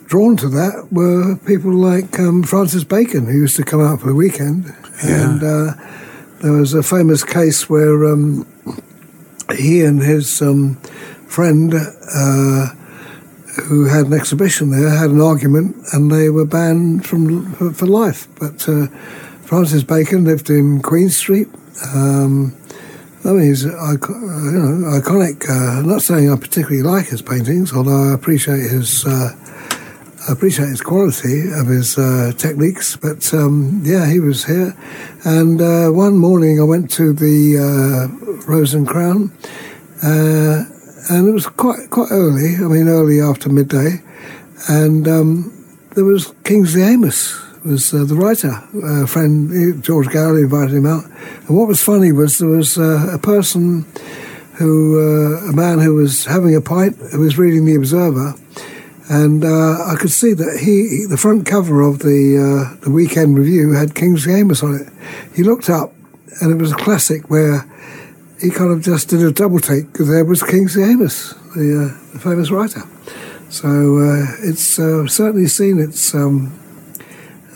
drawn 0.06 0.38
to 0.38 0.48
that 0.50 0.88
were 0.92 1.36
people 1.38 1.74
like 1.74 2.18
um, 2.20 2.44
Francis 2.44 2.84
Bacon, 2.84 3.26
who 3.26 3.40
used 3.40 3.56
to 3.58 3.64
come 3.64 3.82
out 3.82 4.00
for 4.00 4.08
the 4.08 4.16
weekend. 4.16 4.74
And 5.04 5.44
uh, 5.44 5.74
there 6.42 6.54
was 6.54 6.74
a 6.74 6.84
famous 6.84 7.24
case 7.24 7.68
where 7.68 8.06
um, 8.06 8.48
he 9.54 9.82
and 9.82 10.02
his 10.02 10.42
um, 10.42 10.76
friend, 11.28 11.74
uh, 11.74 12.68
who 13.64 13.86
had 13.86 14.08
an 14.08 14.14
exhibition 14.14 14.72
there, 14.72 14.90
had 14.90 15.10
an 15.10 15.22
argument, 15.22 15.76
and 15.94 16.12
they 16.12 16.30
were 16.30 16.46
banned 16.46 17.06
from 17.06 17.54
for, 17.54 17.72
for 17.72 17.86
life. 17.86 18.28
But 18.40 18.68
uh, 18.68 18.88
Francis 19.44 19.84
Bacon 19.84 20.26
lived 20.26 20.50
in 20.50 20.82
Queen 20.82 21.10
Street. 21.10 21.48
Um, 21.94 22.56
I 23.24 23.30
mean, 23.30 23.48
he's 23.48 23.66
uh, 23.66 23.70
you 23.70 24.60
know, 24.60 25.00
iconic. 25.00 25.50
Uh, 25.50 25.80
I'm 25.80 25.88
not 25.88 26.02
saying 26.02 26.32
I 26.32 26.36
particularly 26.36 26.84
like 26.84 27.08
his 27.08 27.22
paintings, 27.22 27.74
although 27.74 28.12
I 28.12 28.14
appreciate 28.14 28.70
his 28.70 29.06
uh, 29.06 29.32
appreciate 30.32 30.70
his 30.70 30.82
quality 30.82 31.52
of 31.52 31.68
his 31.68 31.98
uh, 31.98 32.34
techniques. 32.38 32.96
But 32.96 33.34
um, 33.34 33.82
yeah, 33.84 34.10
he 34.10 34.20
was 34.20 34.46
here, 34.46 34.76
and 35.24 35.62
uh, 35.62 35.90
one 35.90 36.18
morning 36.18 36.60
I 36.60 36.64
went 36.64 36.92
to 36.92 37.14
the 37.14 37.58
uh, 37.58 38.48
Rose 38.48 38.74
and 38.74 38.88
Crown, 38.88 39.32
uh, 40.04 40.66
and 41.10 41.28
it 41.28 41.32
was 41.32 41.48
quite 41.48 41.90
quite 41.90 42.12
early. 42.12 42.56
I 42.56 42.68
mean, 42.68 42.88
early 42.88 43.22
after 43.22 43.50
midday, 43.50 44.02
and 44.68 45.08
um, 45.08 45.66
there 45.96 46.06
was 46.06 46.34
Kingsley 46.44 46.84
Amis 46.84 47.42
was 47.66 47.94
uh, 47.94 48.04
the 48.06 48.16
writer. 48.16 48.62
A 48.84 49.08
friend, 49.08 49.84
George 49.84 50.10
Galloway, 50.10 50.42
invited 50.42 50.76
him 50.76 50.86
out. 50.86 51.04
And 51.48 51.58
what 51.58 51.68
was 51.68 51.82
funny 51.82 52.12
was 52.12 52.38
there 52.38 52.50
was 52.50 52.78
uh, 52.78 53.10
a 53.12 53.18
person 53.18 53.86
who, 54.54 55.00
uh, 55.00 55.50
a 55.50 55.54
man 55.54 55.80
who 55.80 55.96
was 55.96 56.26
having 56.26 56.56
a 56.56 56.62
pint, 56.62 56.96
who 57.12 57.20
was 57.20 57.38
reading 57.38 57.66
The 57.66 57.76
Observer, 57.76 58.36
and 59.08 59.46
uh, 59.46 59.86
I 59.86 59.96
could 60.00 60.12
see 60.12 60.34
that 60.34 60.60
he, 60.60 61.06
the 61.08 61.18
front 61.18 61.46
cover 61.46 61.82
of 61.82 62.00
the 62.00 62.38
uh, 62.38 62.84
the 62.84 62.92
weekend 62.92 63.38
review 63.38 63.74
had 63.74 63.94
Kingsley 63.94 64.34
Amis 64.34 64.64
on 64.64 64.76
it. 64.76 64.88
He 65.36 65.44
looked 65.44 65.70
up, 65.70 65.94
and 66.42 66.52
it 66.52 66.56
was 66.56 66.72
a 66.72 66.76
classic 66.76 67.30
where 67.30 67.70
he 68.42 68.50
kind 68.50 68.72
of 68.72 68.82
just 68.82 69.10
did 69.10 69.22
a 69.22 69.32
double 69.32 69.60
take 69.60 69.92
because 69.92 70.08
there 70.10 70.26
was 70.26 70.44
Kingsley 70.44 70.84
Amis, 70.84 71.34
the, 71.56 71.92
uh, 71.92 72.14
the 72.14 72.20
famous 72.20 72.52
writer. 72.52 72.82
So 73.50 73.68
uh, 73.70 74.26
it's 74.40 74.80
uh, 74.80 75.08
certainly 75.08 75.48
seen 75.48 75.80
its 75.80 76.14
um, 76.14 76.52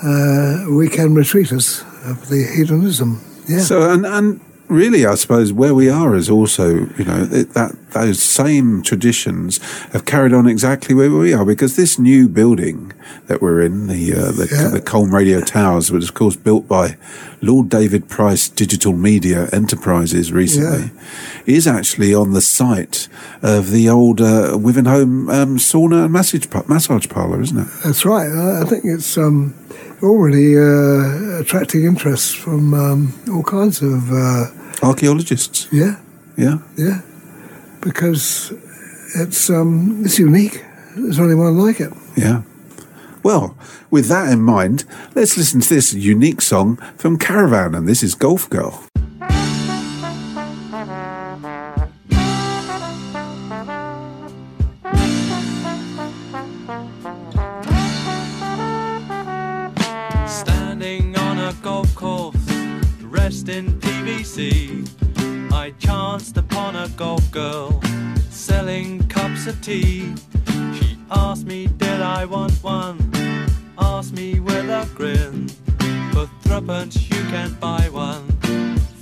uh, 0.04 0.66
weekend 0.70 1.18
retreaters 1.18 1.82
of 2.10 2.30
the 2.30 2.43
hedonism. 2.56 3.22
Yeah. 3.47 3.60
So 3.60 3.91
and 3.91 4.06
and 4.06 4.39
really, 4.68 5.06
I 5.06 5.16
suppose 5.16 5.52
where 5.52 5.74
we 5.74 5.89
are 5.89 6.16
is 6.16 6.30
also 6.30 6.88
you 6.97 7.06
know 7.06 7.28
it, 7.32 7.54
that 7.54 7.76
those 7.92 8.22
same 8.22 8.82
traditions 8.84 9.58
have 9.94 10.06
carried 10.06 10.34
on 10.34 10.48
exactly 10.48 10.94
where 10.96 11.10
we 11.12 11.34
are 11.34 11.46
because 11.46 11.76
this 11.76 11.98
new 12.00 12.28
building 12.30 12.92
that 13.28 13.42
we're 13.42 13.62
in, 13.62 13.88
the 13.88 14.14
uh, 14.14 14.32
the, 14.32 14.48
Yeah. 14.52 14.68
the 14.70 14.82
Colne 14.82 15.12
Radio 15.12 15.42
Towers, 15.42 15.92
was 15.92 16.08
of 16.10 16.14
course 16.14 16.36
built 16.36 16.68
by 16.68 16.98
Lord 17.42 17.70
David 17.70 18.08
Price 18.10 18.50
Digital 18.50 18.94
Media 18.94 19.48
Enterprises 19.52 20.32
recently, 20.32 20.92
is 21.46 21.66
actually 21.68 22.14
on 22.14 22.34
the 22.34 22.42
site 22.42 23.08
of 23.42 23.72
the 23.72 23.90
old 23.90 24.20
uh, 24.22 24.54
Wivenhoe 24.58 25.04
um, 25.34 25.58
sauna 25.58 26.04
and 26.06 26.14
massage 26.14 26.46
massage 26.68 27.08
parlour, 27.10 27.42
isn't 27.42 27.58
it? 27.58 27.68
That's 27.84 28.06
right. 28.06 28.30
I 28.30 28.62
I 28.62 28.66
think 28.66 28.84
it's 28.86 29.18
um, 29.18 29.54
already 30.04 30.58
uh, 30.58 31.40
attracting 31.42 31.84
interest 31.86 32.38
from 32.38 32.74
um, 32.74 33.14
all 33.32 33.44
kinds 33.44 33.82
of 33.82 34.12
uh, 34.12 34.46
Archaeologists. 34.82 35.68
yeah, 35.72 35.96
Yeah. 36.38 36.60
yeah, 36.78 37.02
because 37.82 38.52
it's 39.16 39.50
um, 39.50 40.04
it's 40.06 40.20
unique. 40.20 40.64
There's 40.96 41.20
only 41.20 41.36
one 41.36 41.58
like 41.58 41.80
it. 41.80 41.94
Yeah. 42.16 42.44
Well, 43.24 43.58
with 43.92 44.08
that 44.08 44.32
in 44.32 44.42
mind, 44.42 44.86
let's 45.14 45.38
listen 45.38 45.62
to 45.62 45.70
this 45.70 45.94
unique 45.94 46.42
song 46.42 46.78
from 46.98 47.18
Caravan, 47.18 47.76
and 47.76 47.88
this 47.88 48.02
is 48.02 48.16
Golf 48.16 48.50
Girl. 48.50 48.84
Standing 60.28 61.18
on 61.18 61.40
a 61.40 61.54
golf 61.62 61.94
course, 61.94 62.36
dressed 63.00 63.50
in 63.50 63.80
PVC, 63.82 64.88
I 65.70 65.72
chanced 65.74 66.36
upon 66.36 66.76
a 66.76 66.90
golf 66.98 67.30
girl 67.30 67.80
selling 68.32 69.08
cups 69.08 69.46
of 69.46 69.62
tea. 69.62 70.16
She 70.74 70.98
asked 71.12 71.46
me, 71.46 71.68
did 71.68 72.02
I 72.02 72.26
want 72.26 72.54
one? 72.64 72.98
Asked 73.78 74.14
me 74.14 74.40
with 74.40 74.68
a 74.68 74.90
grin. 74.96 75.48
For 76.12 76.28
threepence 76.42 77.08
you 77.12 77.24
can 77.26 77.54
buy 77.60 77.88
one, 77.92 78.28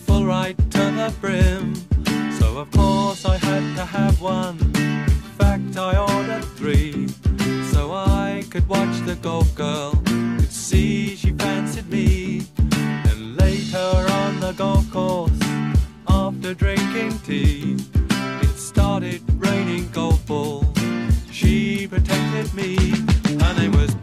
full 0.05 0.25
right 0.25 0.57
to 0.57 0.83
the 0.99 1.15
brim. 1.21 1.73
So 2.37 2.57
of 2.57 2.69
course 2.71 3.23
I 3.23 3.37
had 3.37 3.63
to 3.77 3.85
have 3.85 4.19
one. 4.19 4.59
In 4.75 5.07
fact, 5.39 5.77
I 5.77 5.95
ordered 5.97 6.43
three, 6.57 7.07
so 7.71 7.93
I 7.93 8.43
could 8.49 8.67
watch 8.67 8.99
the 9.05 9.15
golf 9.15 9.55
girl. 9.55 9.93
Could 10.03 10.51
see 10.51 11.15
she 11.15 11.31
fancied 11.31 11.89
me. 11.89 12.43
And 12.59 13.37
later 13.37 14.05
on 14.11 14.41
the 14.41 14.51
golf 14.51 14.91
course, 14.91 15.46
after 16.27 16.53
drinking 16.53 17.17
tea, 17.19 17.77
it 18.41 18.57
started 18.57 19.21
raining 19.37 19.87
golf 19.91 20.25
balls. 20.25 20.65
She 21.31 21.87
protected 21.87 22.53
me. 22.53 22.75
Her 23.39 23.53
name 23.53 23.71
was 23.71 23.95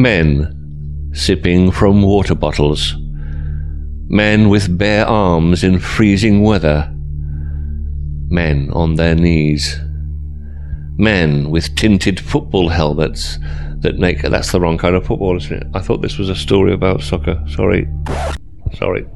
Men 0.00 1.10
sipping 1.12 1.70
from 1.70 2.00
water 2.00 2.34
bottles. 2.34 2.94
Men 4.08 4.48
with 4.48 4.78
bare 4.78 5.06
arms 5.06 5.62
in 5.62 5.78
freezing 5.78 6.40
weather. 6.40 6.90
Men 8.30 8.70
on 8.72 8.94
their 8.94 9.14
knees. 9.14 9.78
Men 10.96 11.50
with 11.50 11.76
tinted 11.76 12.18
football 12.18 12.70
helmets 12.70 13.38
that 13.80 13.98
make. 13.98 14.22
That's 14.22 14.52
the 14.52 14.60
wrong 14.60 14.78
kind 14.78 14.96
of 14.96 15.06
football, 15.06 15.36
isn't 15.36 15.52
it? 15.52 15.66
I 15.74 15.80
thought 15.80 16.00
this 16.00 16.16
was 16.16 16.30
a 16.30 16.34
story 16.34 16.72
about 16.72 17.02
soccer. 17.02 17.44
Sorry. 17.48 17.86
Sorry. 18.76 19.06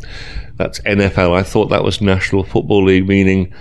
That's 0.56 0.80
NFL. 0.80 1.34
I 1.34 1.42
thought 1.44 1.70
that 1.70 1.82
was 1.82 2.02
National 2.02 2.44
Football 2.44 2.84
League, 2.84 3.08
meaning 3.08 3.54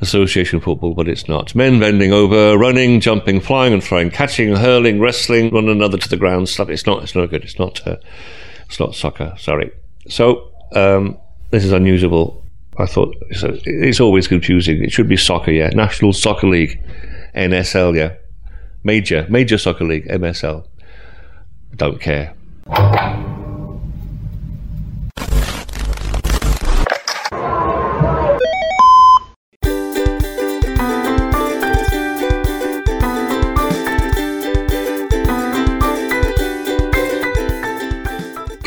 association 0.00 0.60
football, 0.60 0.94
but 0.94 1.08
it's 1.08 1.28
not. 1.28 1.54
Men 1.54 1.80
bending 1.80 2.12
over, 2.12 2.56
running, 2.58 3.00
jumping, 3.00 3.40
flying 3.40 3.72
and 3.72 3.82
throwing, 3.82 4.10
catching, 4.10 4.54
hurling, 4.56 5.00
wrestling 5.00 5.50
one 5.50 5.68
another 5.68 5.98
to 5.98 6.08
the 6.08 6.16
ground. 6.16 6.48
Stuff. 6.48 6.68
It's 6.68 6.86
not. 6.86 7.02
It's 7.02 7.14
not 7.14 7.30
good. 7.30 7.44
It's 7.44 7.58
not. 7.58 7.86
Uh, 7.86 7.96
it's 8.66 8.80
not 8.80 8.94
soccer. 8.94 9.34
Sorry. 9.38 9.70
So 10.08 10.50
um, 10.72 11.18
this 11.50 11.64
is 11.64 11.72
unusable. 11.72 12.42
I 12.76 12.86
thought 12.86 13.14
it's, 13.30 13.44
it's 13.64 14.00
always 14.00 14.26
confusing. 14.26 14.82
It 14.82 14.90
should 14.90 15.08
be 15.08 15.16
soccer. 15.16 15.52
Yeah, 15.52 15.68
National 15.68 16.12
Soccer 16.12 16.48
League, 16.48 16.80
NSL. 17.34 17.96
Yeah, 17.96 18.14
major 18.82 19.26
major 19.28 19.58
soccer 19.58 19.84
league, 19.84 20.06
MSL. 20.08 20.66
Don't 21.76 22.00
care. 22.00 22.34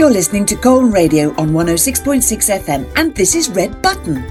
You're 0.08 0.14
listening 0.14 0.46
to 0.46 0.56
Colne 0.56 0.90
Radio 0.90 1.32
on 1.32 1.50
106.6 1.50 2.24
FM, 2.62 2.90
and 2.96 3.14
this 3.14 3.36
is 3.36 3.50
Red 3.50 3.82
Button. 3.82 4.24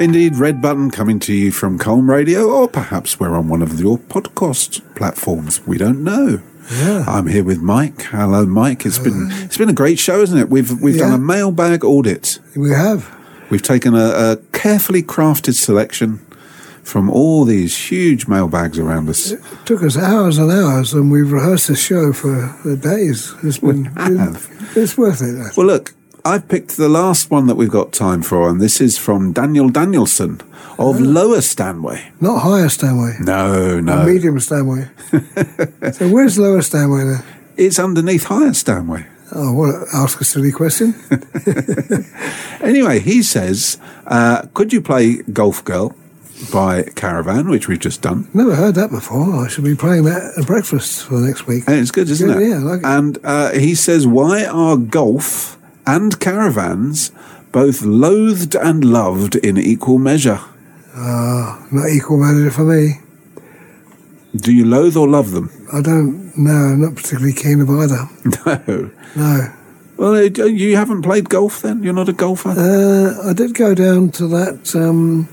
Indeed, 0.00 0.34
Red 0.34 0.60
Button 0.60 0.90
coming 0.90 1.20
to 1.20 1.32
you 1.32 1.52
from 1.52 1.78
Colne 1.78 2.08
Radio, 2.08 2.50
or 2.50 2.66
perhaps 2.66 3.20
we're 3.20 3.36
on 3.36 3.48
one 3.48 3.62
of 3.62 3.78
your 3.78 3.96
podcast 3.96 4.82
platforms. 4.96 5.64
We 5.68 5.78
don't 5.78 6.02
know. 6.02 6.42
Yeah. 6.72 7.04
I'm 7.06 7.28
here 7.28 7.44
with 7.44 7.60
Mike. 7.60 8.02
Hello, 8.02 8.44
Mike. 8.44 8.84
It's 8.84 8.98
been 8.98 9.28
it's 9.30 9.56
been 9.56 9.68
a 9.68 9.72
great 9.72 10.00
show, 10.00 10.20
isn't 10.20 10.36
it? 10.36 10.50
We've 10.50 10.82
we've 10.82 10.98
done 10.98 11.12
a 11.12 11.18
mailbag 11.18 11.84
audit. 11.84 12.40
We 12.56 12.70
have. 12.70 13.16
We've 13.50 13.62
taken 13.62 13.94
a, 13.94 14.32
a 14.32 14.36
carefully 14.50 15.04
crafted 15.04 15.54
selection 15.54 16.25
from 16.86 17.10
all 17.10 17.44
these 17.44 17.76
huge 17.90 18.28
mailbags 18.28 18.78
around 18.78 19.08
us. 19.08 19.32
It 19.32 19.40
took 19.64 19.82
us 19.82 19.96
hours 19.98 20.38
and 20.38 20.50
hours, 20.50 20.94
and 20.94 21.10
we've 21.10 21.32
rehearsed 21.32 21.68
this 21.68 21.82
show 21.84 22.12
for, 22.12 22.54
days. 22.76 23.34
It's 23.42 23.58
been, 23.58 23.90
it's 24.76 24.96
worth 24.96 25.20
it. 25.20 25.56
Well, 25.56 25.66
look, 25.66 25.94
I've 26.24 26.48
picked 26.48 26.76
the 26.76 26.88
last 26.88 27.30
one 27.30 27.48
that 27.48 27.56
we've 27.56 27.70
got 27.70 27.92
time 27.92 28.22
for, 28.22 28.48
and 28.48 28.60
this 28.60 28.80
is 28.80 28.98
from 28.98 29.32
Daniel 29.32 29.68
Danielson 29.68 30.40
of 30.78 31.00
Lower 31.00 31.40
Stanway. 31.40 32.12
Not 32.20 32.40
higher 32.42 32.68
Stanway. 32.68 33.16
No, 33.20 33.76
Or 33.78 33.82
no. 33.82 34.04
medium 34.04 34.38
Stanway. 34.38 34.88
so 35.92 36.08
where's 36.08 36.38
lower 36.38 36.62
Stanway 36.62 37.04
then? 37.04 37.24
It's 37.56 37.78
underneath 37.78 38.24
higher 38.24 38.52
Stanway. 38.54 39.06
Oh, 39.32 39.52
what? 39.52 39.74
Ask 39.92 40.20
a 40.20 40.24
silly 40.24 40.52
question. 40.52 40.94
Anyway, 42.60 42.98
he 42.98 43.22
says, 43.22 43.78
uh, 44.06 44.42
could 44.54 44.72
you 44.72 44.80
play 44.80 45.16
Golf 45.32 45.62
Girl 45.64 45.94
by 46.52 46.82
Caravan, 46.82 47.48
which 47.48 47.68
we've 47.68 47.78
just 47.80 48.02
done? 48.02 48.28
Never 48.34 48.54
heard 48.54 48.74
that 48.76 48.90
before. 48.90 49.44
I 49.44 49.48
should 49.48 49.64
be 49.64 49.74
playing 49.74 50.04
that 50.04 50.34
at 50.38 50.46
breakfast 50.46 51.04
for 51.04 51.14
next 51.14 51.46
week. 51.46 51.64
And 51.66 51.76
it's 51.80 51.90
good, 51.90 52.08
isn't 52.10 52.28
Good, 52.28 52.42
it? 52.42 52.48
yeah, 52.48 52.56
I 52.56 52.58
like 52.58 52.80
it. 52.80 52.86
And 52.86 53.18
uh, 53.24 53.52
he 53.52 53.74
says, 53.74 54.06
why 54.06 54.44
are 54.44 54.76
golf 54.76 55.58
and 55.86 56.18
caravans 56.20 57.10
both 57.52 57.82
loathed 57.82 58.54
and 58.54 58.84
loved 58.84 59.34
in 59.36 59.56
equal 59.56 59.98
measure? 59.98 60.40
Uh, 60.94 61.62
not 61.72 61.88
equal 61.90 62.18
measure 62.18 62.50
for 62.50 62.64
me. 62.64 63.00
Do 64.34 64.52
you 64.52 64.66
loathe 64.66 64.96
or 64.96 65.08
love 65.08 65.30
them? 65.30 65.50
I 65.72 65.80
don't 65.80 66.36
know. 66.36 66.50
I'm 66.52 66.80
not 66.82 66.94
particularly 66.96 67.32
keen 67.32 67.60
of 67.62 67.70
either. 67.70 68.08
No. 68.66 68.90
No. 69.16 69.52
Well, 69.96 70.14
uh, 70.14 70.44
you 70.44 70.76
haven't 70.76 71.00
played 71.02 71.30
golf 71.30 71.62
then? 71.62 71.82
You're 71.82 71.94
not 71.94 72.10
a 72.10 72.12
golfer? 72.12 72.50
Uh, 72.50 73.30
I 73.30 73.32
did 73.32 73.54
go 73.54 73.74
down 73.74 74.10
to 74.12 74.26
that 74.28 74.76
um, 74.76 75.26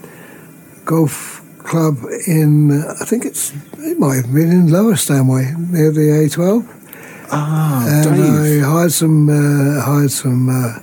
golf 0.85 1.41
club 1.59 1.97
in, 2.27 2.71
I 2.71 3.05
think 3.05 3.25
it's, 3.25 3.53
it 3.77 3.97
might 3.99 4.15
have 4.15 4.33
been 4.33 4.51
in 4.51 4.71
Lower 4.71 4.95
Stanway 4.95 5.53
near 5.57 5.91
the 5.91 6.01
A12. 6.01 6.67
Ah, 7.31 7.85
and 7.87 8.15
Dave. 8.15 8.63
I 8.63 8.67
hired 8.67 8.91
some, 8.91 9.29
uh, 9.29 9.81
hired 9.81 10.11
some 10.11 10.49
uh, 10.49 10.79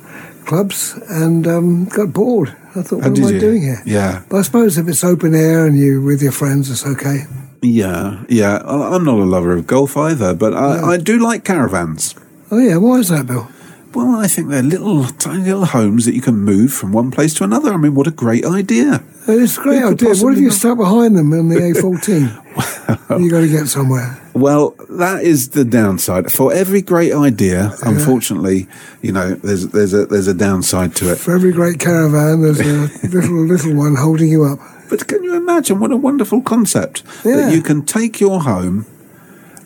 clubs 0.47 0.99
and 1.09 1.47
um, 1.47 1.85
got 1.87 2.13
bored. 2.13 2.57
I 2.75 2.83
thought, 2.83 3.03
what 3.03 3.19
am 3.19 3.25
I 3.25 3.31
you? 3.31 3.41
doing 3.41 3.63
here? 3.63 3.83
Yeah. 3.85 4.23
But 4.29 4.39
I 4.39 4.43
suppose 4.43 4.79
if 4.79 4.89
it's 4.89 5.05
open 5.05 5.35
air 5.35 5.67
and 5.67 5.79
you 5.79 6.03
with 6.03 6.23
your 6.23 6.33
friends, 6.33 6.71
it's 6.71 6.87
okay. 6.87 7.25
Yeah, 7.63 8.25
yeah. 8.29 8.63
I'm 8.65 9.05
not 9.05 9.19
a 9.19 9.25
lover 9.25 9.53
of 9.53 9.67
golf 9.67 9.97
either, 9.97 10.35
but 10.35 10.55
I, 10.55 10.93
I 10.93 10.97
do 10.97 11.19
like 11.19 11.45
caravans. 11.45 12.15
Oh 12.51 12.59
yeah, 12.59 12.77
why 12.79 12.99
is 12.99 13.11
that, 13.11 13.27
Bill? 13.27 13.49
Well, 13.93 14.17
I 14.17 14.29
think 14.29 14.49
they're 14.49 14.63
little, 14.63 15.05
tiny 15.05 15.45
little 15.45 15.67
homes 15.67 16.05
that 16.07 16.15
you 16.15 16.23
can 16.23 16.37
move 16.37 16.73
from 16.73 16.93
one 16.93 17.11
place 17.11 17.35
to 17.35 17.45
another. 17.45 17.73
I 17.75 17.77
mean, 17.77 17.95
what 17.95 18.07
a 18.07 18.13
great 18.13 18.45
idea! 18.45 19.03
Uh, 19.29 19.33
it's 19.33 19.59
a 19.59 19.61
great 19.63 19.83
idea. 19.83 20.15
What 20.17 20.33
if 20.35 20.39
you 20.41 20.51
stuck 20.51 20.79
behind 20.79 21.17
them 21.17 21.33
on 21.33 21.49
the 21.49 21.57
A14? 21.75 23.21
you 23.21 23.31
got 23.31 23.41
to 23.41 23.49
get 23.49 23.69
somewhere. 23.69 24.17
Well, 24.35 24.71
that 24.89 25.23
is 25.23 25.51
the 25.51 25.65
downside. 25.65 26.33
For 26.33 26.53
every 26.53 26.81
great 26.83 27.13
idea, 27.13 27.73
unfortunately, 27.83 28.67
you 29.03 29.13
know, 29.13 29.35
there's 29.35 29.69
there's 29.69 29.93
a 29.93 30.07
there's 30.07 30.27
a 30.29 30.35
downside 30.35 30.95
to 30.97 31.13
it. 31.13 31.17
For 31.19 31.35
every 31.35 31.53
great 31.53 31.79
caravan, 31.79 32.43
there's 32.43 32.61
a 32.61 33.07
little 33.09 33.45
little 33.45 33.75
one 33.75 33.97
holding 33.97 34.29
you 34.31 34.45
up. 34.45 34.59
But 34.89 35.07
can 35.07 35.23
you 35.23 35.35
imagine 35.37 35.79
what 35.81 35.93
a 35.93 35.97
wonderful 35.97 36.41
concept 36.43 37.03
Yeah. 37.25 37.37
that 37.37 37.53
you 37.55 37.63
can 37.63 37.85
take 37.85 38.21
your 38.21 38.41
home 38.41 38.87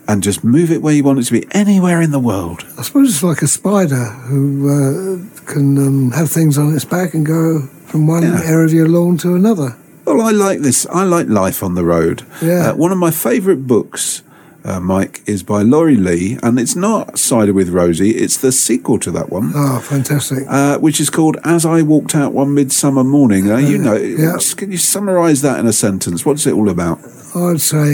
and 0.06 0.22
just 0.22 0.44
move 0.44 0.70
it 0.70 0.82
where 0.82 0.94
you 0.94 1.04
want 1.04 1.18
it 1.18 1.24
to 1.24 1.32
be, 1.32 1.46
anywhere 1.52 2.00
in 2.00 2.10
the 2.10 2.18
world. 2.18 2.64
I 2.78 2.82
suppose 2.82 3.10
it's 3.10 3.22
like 3.22 3.42
a 3.42 3.46
spider 3.46 4.04
who 4.04 4.68
uh, 4.68 5.44
can 5.46 5.78
um, 5.78 6.10
have 6.12 6.30
things 6.30 6.58
on 6.58 6.74
its 6.74 6.84
back 6.84 7.14
and 7.14 7.24
go 7.24 7.62
from 7.86 8.06
one 8.06 8.24
area 8.24 8.66
of 8.66 8.72
your 8.72 8.88
lawn 8.88 9.16
to 9.18 9.34
another. 9.34 9.76
Well, 10.04 10.20
I 10.20 10.32
like 10.32 10.60
this. 10.60 10.86
I 10.86 11.04
like 11.04 11.28
Life 11.28 11.62
on 11.62 11.74
the 11.74 11.84
Road. 11.84 12.26
Yeah. 12.42 12.70
Uh, 12.70 12.74
one 12.74 12.92
of 12.92 12.98
my 12.98 13.10
favourite 13.10 13.66
books, 13.66 14.22
uh, 14.62 14.78
Mike, 14.78 15.22
is 15.26 15.42
by 15.42 15.62
Laurie 15.62 15.96
Lee, 15.96 16.38
and 16.42 16.58
it's 16.58 16.76
not 16.76 17.18
Cider 17.18 17.54
with 17.54 17.70
Rosie. 17.70 18.10
It's 18.10 18.36
the 18.36 18.52
sequel 18.52 18.98
to 18.98 19.10
that 19.12 19.30
one. 19.30 19.52
Oh, 19.54 19.80
fantastic! 19.80 20.44
Uh, 20.48 20.78
which 20.78 21.00
is 21.00 21.08
called 21.08 21.38
"As 21.42 21.64
I 21.64 21.80
Walked 21.80 22.14
Out 22.14 22.34
One 22.34 22.52
Midsummer 22.52 23.04
Morning." 23.04 23.50
Uh, 23.50 23.56
you 23.56 23.78
know, 23.78 23.94
yeah. 23.94 24.36
can 24.56 24.70
you 24.70 24.76
summarise 24.76 25.40
that 25.40 25.58
in 25.58 25.66
a 25.66 25.72
sentence? 25.72 26.26
What's 26.26 26.46
it 26.46 26.52
all 26.52 26.68
about? 26.68 26.98
I'd 27.34 27.62
say 27.62 27.86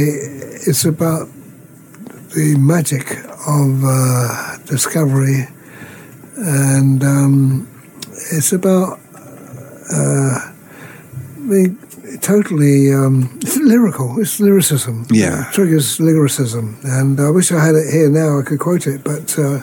it's 0.66 0.84
about 0.84 1.28
the 2.34 2.56
magic 2.58 3.10
of 3.46 3.82
uh, 3.84 4.58
discovery, 4.66 5.46
and 6.36 7.02
um, 7.02 7.68
it's 8.32 8.52
about 8.52 8.98
uh, 9.92 10.52
being 11.48 11.76
totally 12.20 12.92
um, 12.92 13.38
it's 13.42 13.56
lyrical. 13.56 14.20
It's 14.20 14.40
lyricism. 14.40 15.06
Yeah. 15.10 15.48
It 15.48 15.52
triggers 15.52 15.98
lyricism, 16.00 16.78
and 16.84 17.20
I 17.20 17.30
wish 17.30 17.52
I 17.52 17.64
had 17.64 17.74
it 17.74 17.92
here 17.92 18.08
now. 18.10 18.38
I 18.38 18.42
could 18.42 18.60
quote 18.60 18.86
it, 18.86 19.02
but 19.04 19.38
uh, 19.38 19.60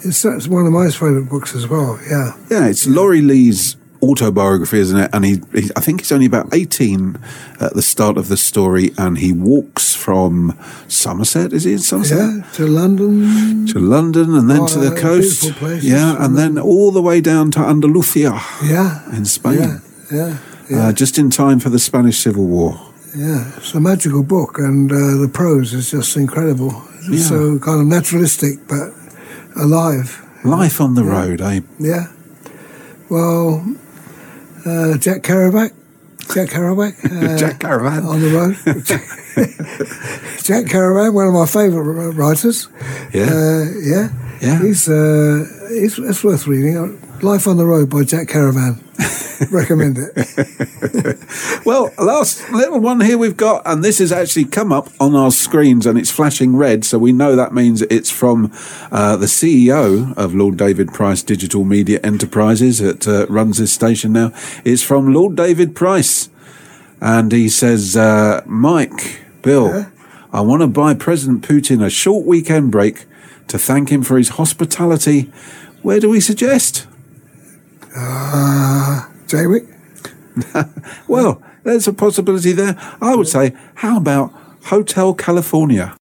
it's, 0.00 0.24
it's 0.24 0.48
one 0.48 0.66
of 0.66 0.72
my 0.72 0.90
favourite 0.90 1.28
books 1.28 1.54
as 1.54 1.66
well. 1.66 1.98
Yeah. 2.08 2.32
Yeah, 2.50 2.66
it's 2.66 2.86
Laurie 2.86 3.22
Lee's 3.22 3.76
autobiography, 4.08 4.78
isn't 4.78 4.98
it? 4.98 5.10
And 5.12 5.24
he, 5.24 5.40
he, 5.54 5.70
I 5.76 5.80
think 5.80 6.00
he's 6.00 6.12
only 6.12 6.26
about 6.26 6.54
18 6.54 7.18
at 7.60 7.74
the 7.74 7.82
start 7.82 8.16
of 8.16 8.28
the 8.28 8.36
story, 8.36 8.90
and 8.98 9.18
he 9.18 9.32
walks 9.32 9.94
from 9.94 10.56
Somerset, 10.88 11.52
is 11.52 11.64
he 11.64 11.72
in 11.72 11.78
Somerset? 11.78 12.18
Yeah, 12.18 12.42
to 12.54 12.66
London. 12.66 13.66
To 13.68 13.78
London 13.78 14.34
and 14.34 14.48
then 14.50 14.66
to 14.66 14.78
the 14.78 14.92
Oh, 14.92 15.00
coast. 15.00 15.52
Yeah, 15.82 16.16
and 16.24 16.36
then 16.36 16.58
all 16.58 16.90
the 16.92 17.02
way 17.02 17.20
down 17.20 17.50
to 17.52 17.60
Andalusia 17.60 18.40
Yeah. 18.64 19.00
in 19.16 19.24
Spain. 19.24 19.80
Yeah. 20.12 20.38
Yeah. 20.70 20.88
Uh, 20.88 20.92
just 20.92 21.18
in 21.18 21.30
time 21.30 21.58
for 21.60 21.70
the 21.70 21.78
Spanish 21.78 22.18
Civil 22.18 22.46
War. 22.46 22.80
Yeah, 23.16 23.52
it's 23.56 23.74
a 23.74 23.80
magical 23.80 24.22
book, 24.22 24.58
and 24.58 24.90
uh, 24.92 25.16
the 25.22 25.30
prose 25.32 25.72
is 25.72 25.90
just 25.90 26.16
incredible. 26.16 26.72
Yeah. 27.10 27.18
so 27.20 27.58
kind 27.60 27.80
of 27.80 27.86
naturalistic, 27.86 28.66
but 28.68 28.90
alive. 29.56 30.22
Life 30.44 30.80
on 30.80 30.94
the 30.94 31.04
road, 31.04 31.40
eh? 31.40 31.60
Yeah. 31.78 32.06
Well, 33.08 33.64
uh, 34.66 34.98
Jack 34.98 35.22
Kerouac. 35.22 35.72
Jack 36.34 36.48
Kerouac. 36.48 36.94
Uh, 37.06 37.38
Jack 37.38 37.60
Caravan. 37.60 38.04
On 38.04 38.20
the 38.20 38.30
road. 38.30 38.56
Jack 40.42 40.64
Kerouac, 40.64 41.12
one 41.12 41.28
of 41.28 41.34
my 41.34 41.46
favourite 41.46 42.14
writers. 42.14 42.68
Yeah. 43.12 43.30
Uh, 43.30 43.64
yeah. 43.80 44.08
Yeah. 44.40 44.60
He's, 44.60 44.88
uh, 44.88 45.46
he's, 45.70 45.98
it's 45.98 46.22
worth 46.24 46.46
reading. 46.46 47.00
Life 47.22 47.46
on 47.46 47.56
the 47.56 47.66
Road 47.66 47.90
by 47.90 48.04
Jack 48.04 48.28
Caravan. 48.28 48.82
recommend 49.50 49.98
it. 49.98 51.18
Well, 51.66 51.92
last 51.98 52.48
little 52.52 52.78
one 52.78 53.00
here 53.00 53.18
we've 53.18 53.36
got, 53.36 53.62
and 53.66 53.82
this 53.82 53.98
has 53.98 54.12
actually 54.12 54.44
come 54.44 54.70
up 54.70 54.88
on 55.00 55.16
our 55.16 55.32
screens 55.32 55.84
and 55.84 55.98
it's 55.98 56.12
flashing 56.12 56.54
red, 56.54 56.84
so 56.84 56.96
we 56.96 57.10
know 57.10 57.34
that 57.34 57.52
means 57.52 57.82
it's 57.82 58.08
from 58.08 58.52
uh, 58.92 59.16
the 59.16 59.26
CEO 59.26 60.16
of 60.16 60.32
Lord 60.32 60.56
David 60.56 60.92
Price 60.92 61.24
Digital 61.24 61.64
Media 61.64 61.98
Enterprises 62.04 62.78
that 62.78 63.08
uh, 63.08 63.26
runs 63.26 63.58
this 63.58 63.72
station 63.72 64.12
now. 64.12 64.32
It's 64.64 64.84
from 64.84 65.12
Lord 65.12 65.34
David 65.34 65.74
Price. 65.74 66.30
And 67.00 67.32
he 67.32 67.48
says, 67.48 67.96
uh, 67.96 68.42
Mike, 68.46 69.22
Bill, 69.42 69.86
I 70.32 70.40
want 70.42 70.62
to 70.62 70.68
buy 70.68 70.94
President 70.94 71.42
Putin 71.42 71.84
a 71.84 71.90
short 71.90 72.26
weekend 72.26 72.70
break 72.70 73.06
to 73.48 73.58
thank 73.58 73.88
him 73.88 74.04
for 74.04 74.18
his 74.18 74.30
hospitality. 74.30 75.32
Where 75.82 75.98
do 75.98 76.08
we 76.08 76.20
suggest? 76.20 76.86
Uh, 77.96 79.08
Jaywick? 79.26 79.66
well, 81.08 81.42
there's 81.64 81.88
a 81.88 81.92
possibility 81.92 82.52
there. 82.52 82.76
I 83.00 83.14
would 83.16 83.28
say, 83.28 83.54
how 83.76 83.96
about 83.96 84.32
Hotel 84.64 85.14
California? 85.14 85.96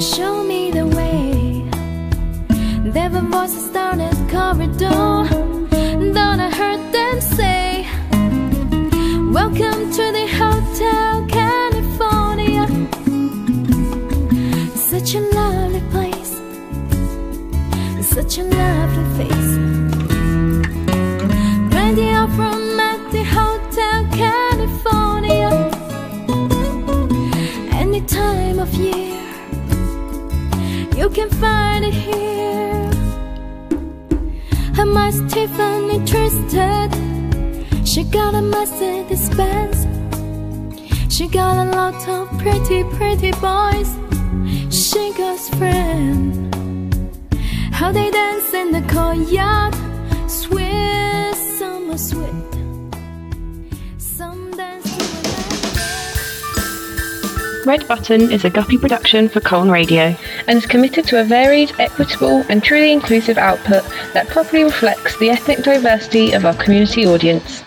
She 0.00 0.31
can 31.12 31.28
find 31.28 31.84
it 31.84 31.92
here. 31.92 32.90
And 34.78 34.92
my 34.92 35.10
Tiffany 35.28 36.04
Tristan, 36.06 36.90
she 37.84 38.04
got 38.04 38.34
a 38.34 38.40
Mercedes 38.40 39.28
Benz. 39.36 39.86
She 41.14 41.28
got 41.28 41.66
a 41.66 41.70
lot 41.76 42.08
of 42.08 42.28
pretty, 42.38 42.84
pretty 42.96 43.32
boys. 43.32 43.90
She 44.70 45.12
goes 45.12 45.50
friend. 45.50 46.54
How 47.72 47.92
they 47.92 48.10
dance 48.10 48.54
in 48.54 48.72
the 48.72 48.82
courtyard, 48.92 49.74
sweet 50.30 51.34
summer 51.34 51.98
sweet. 51.98 52.41
Red 57.64 57.86
Button 57.86 58.32
is 58.32 58.44
a 58.44 58.50
Guppy 58.50 58.76
production 58.76 59.28
for 59.28 59.40
Colne 59.40 59.70
Radio 59.70 60.16
and 60.48 60.58
is 60.58 60.66
committed 60.66 61.06
to 61.06 61.20
a 61.20 61.24
varied, 61.24 61.72
equitable, 61.78 62.44
and 62.48 62.62
truly 62.62 62.90
inclusive 62.90 63.38
output 63.38 63.84
that 64.14 64.26
properly 64.28 64.64
reflects 64.64 65.16
the 65.18 65.30
ethnic 65.30 65.58
diversity 65.58 66.32
of 66.32 66.44
our 66.44 66.54
community 66.54 67.06
audience. 67.06 67.62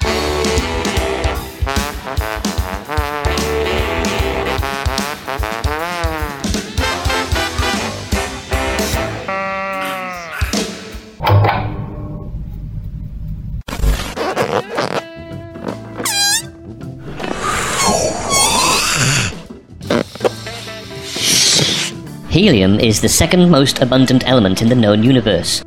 Helium 22.45 22.79
is 22.79 23.01
the 23.01 23.09
second 23.09 23.49
most 23.49 23.81
abundant 23.81 24.27
element 24.27 24.61
in 24.61 24.69
the 24.69 24.75
known 24.75 25.01
universe. 25.01 25.63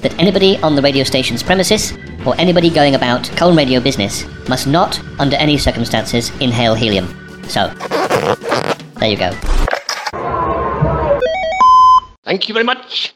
That 0.00 0.14
anybody 0.18 0.56
on 0.62 0.74
the 0.74 0.80
radio 0.80 1.04
station's 1.04 1.42
premises, 1.42 1.92
or 2.24 2.34
anybody 2.40 2.70
going 2.70 2.94
about 2.94 3.30
Colne 3.36 3.54
Radio 3.54 3.78
business, 3.78 4.24
must 4.48 4.66
not, 4.66 4.98
under 5.20 5.36
any 5.36 5.58
circumstances, 5.58 6.30
inhale 6.40 6.74
helium. 6.74 7.06
So, 7.46 7.68
there 9.00 9.10
you 9.10 9.18
go. 9.18 9.32
Thank 12.24 12.48
you 12.48 12.54
very 12.54 12.64
much. 12.64 13.10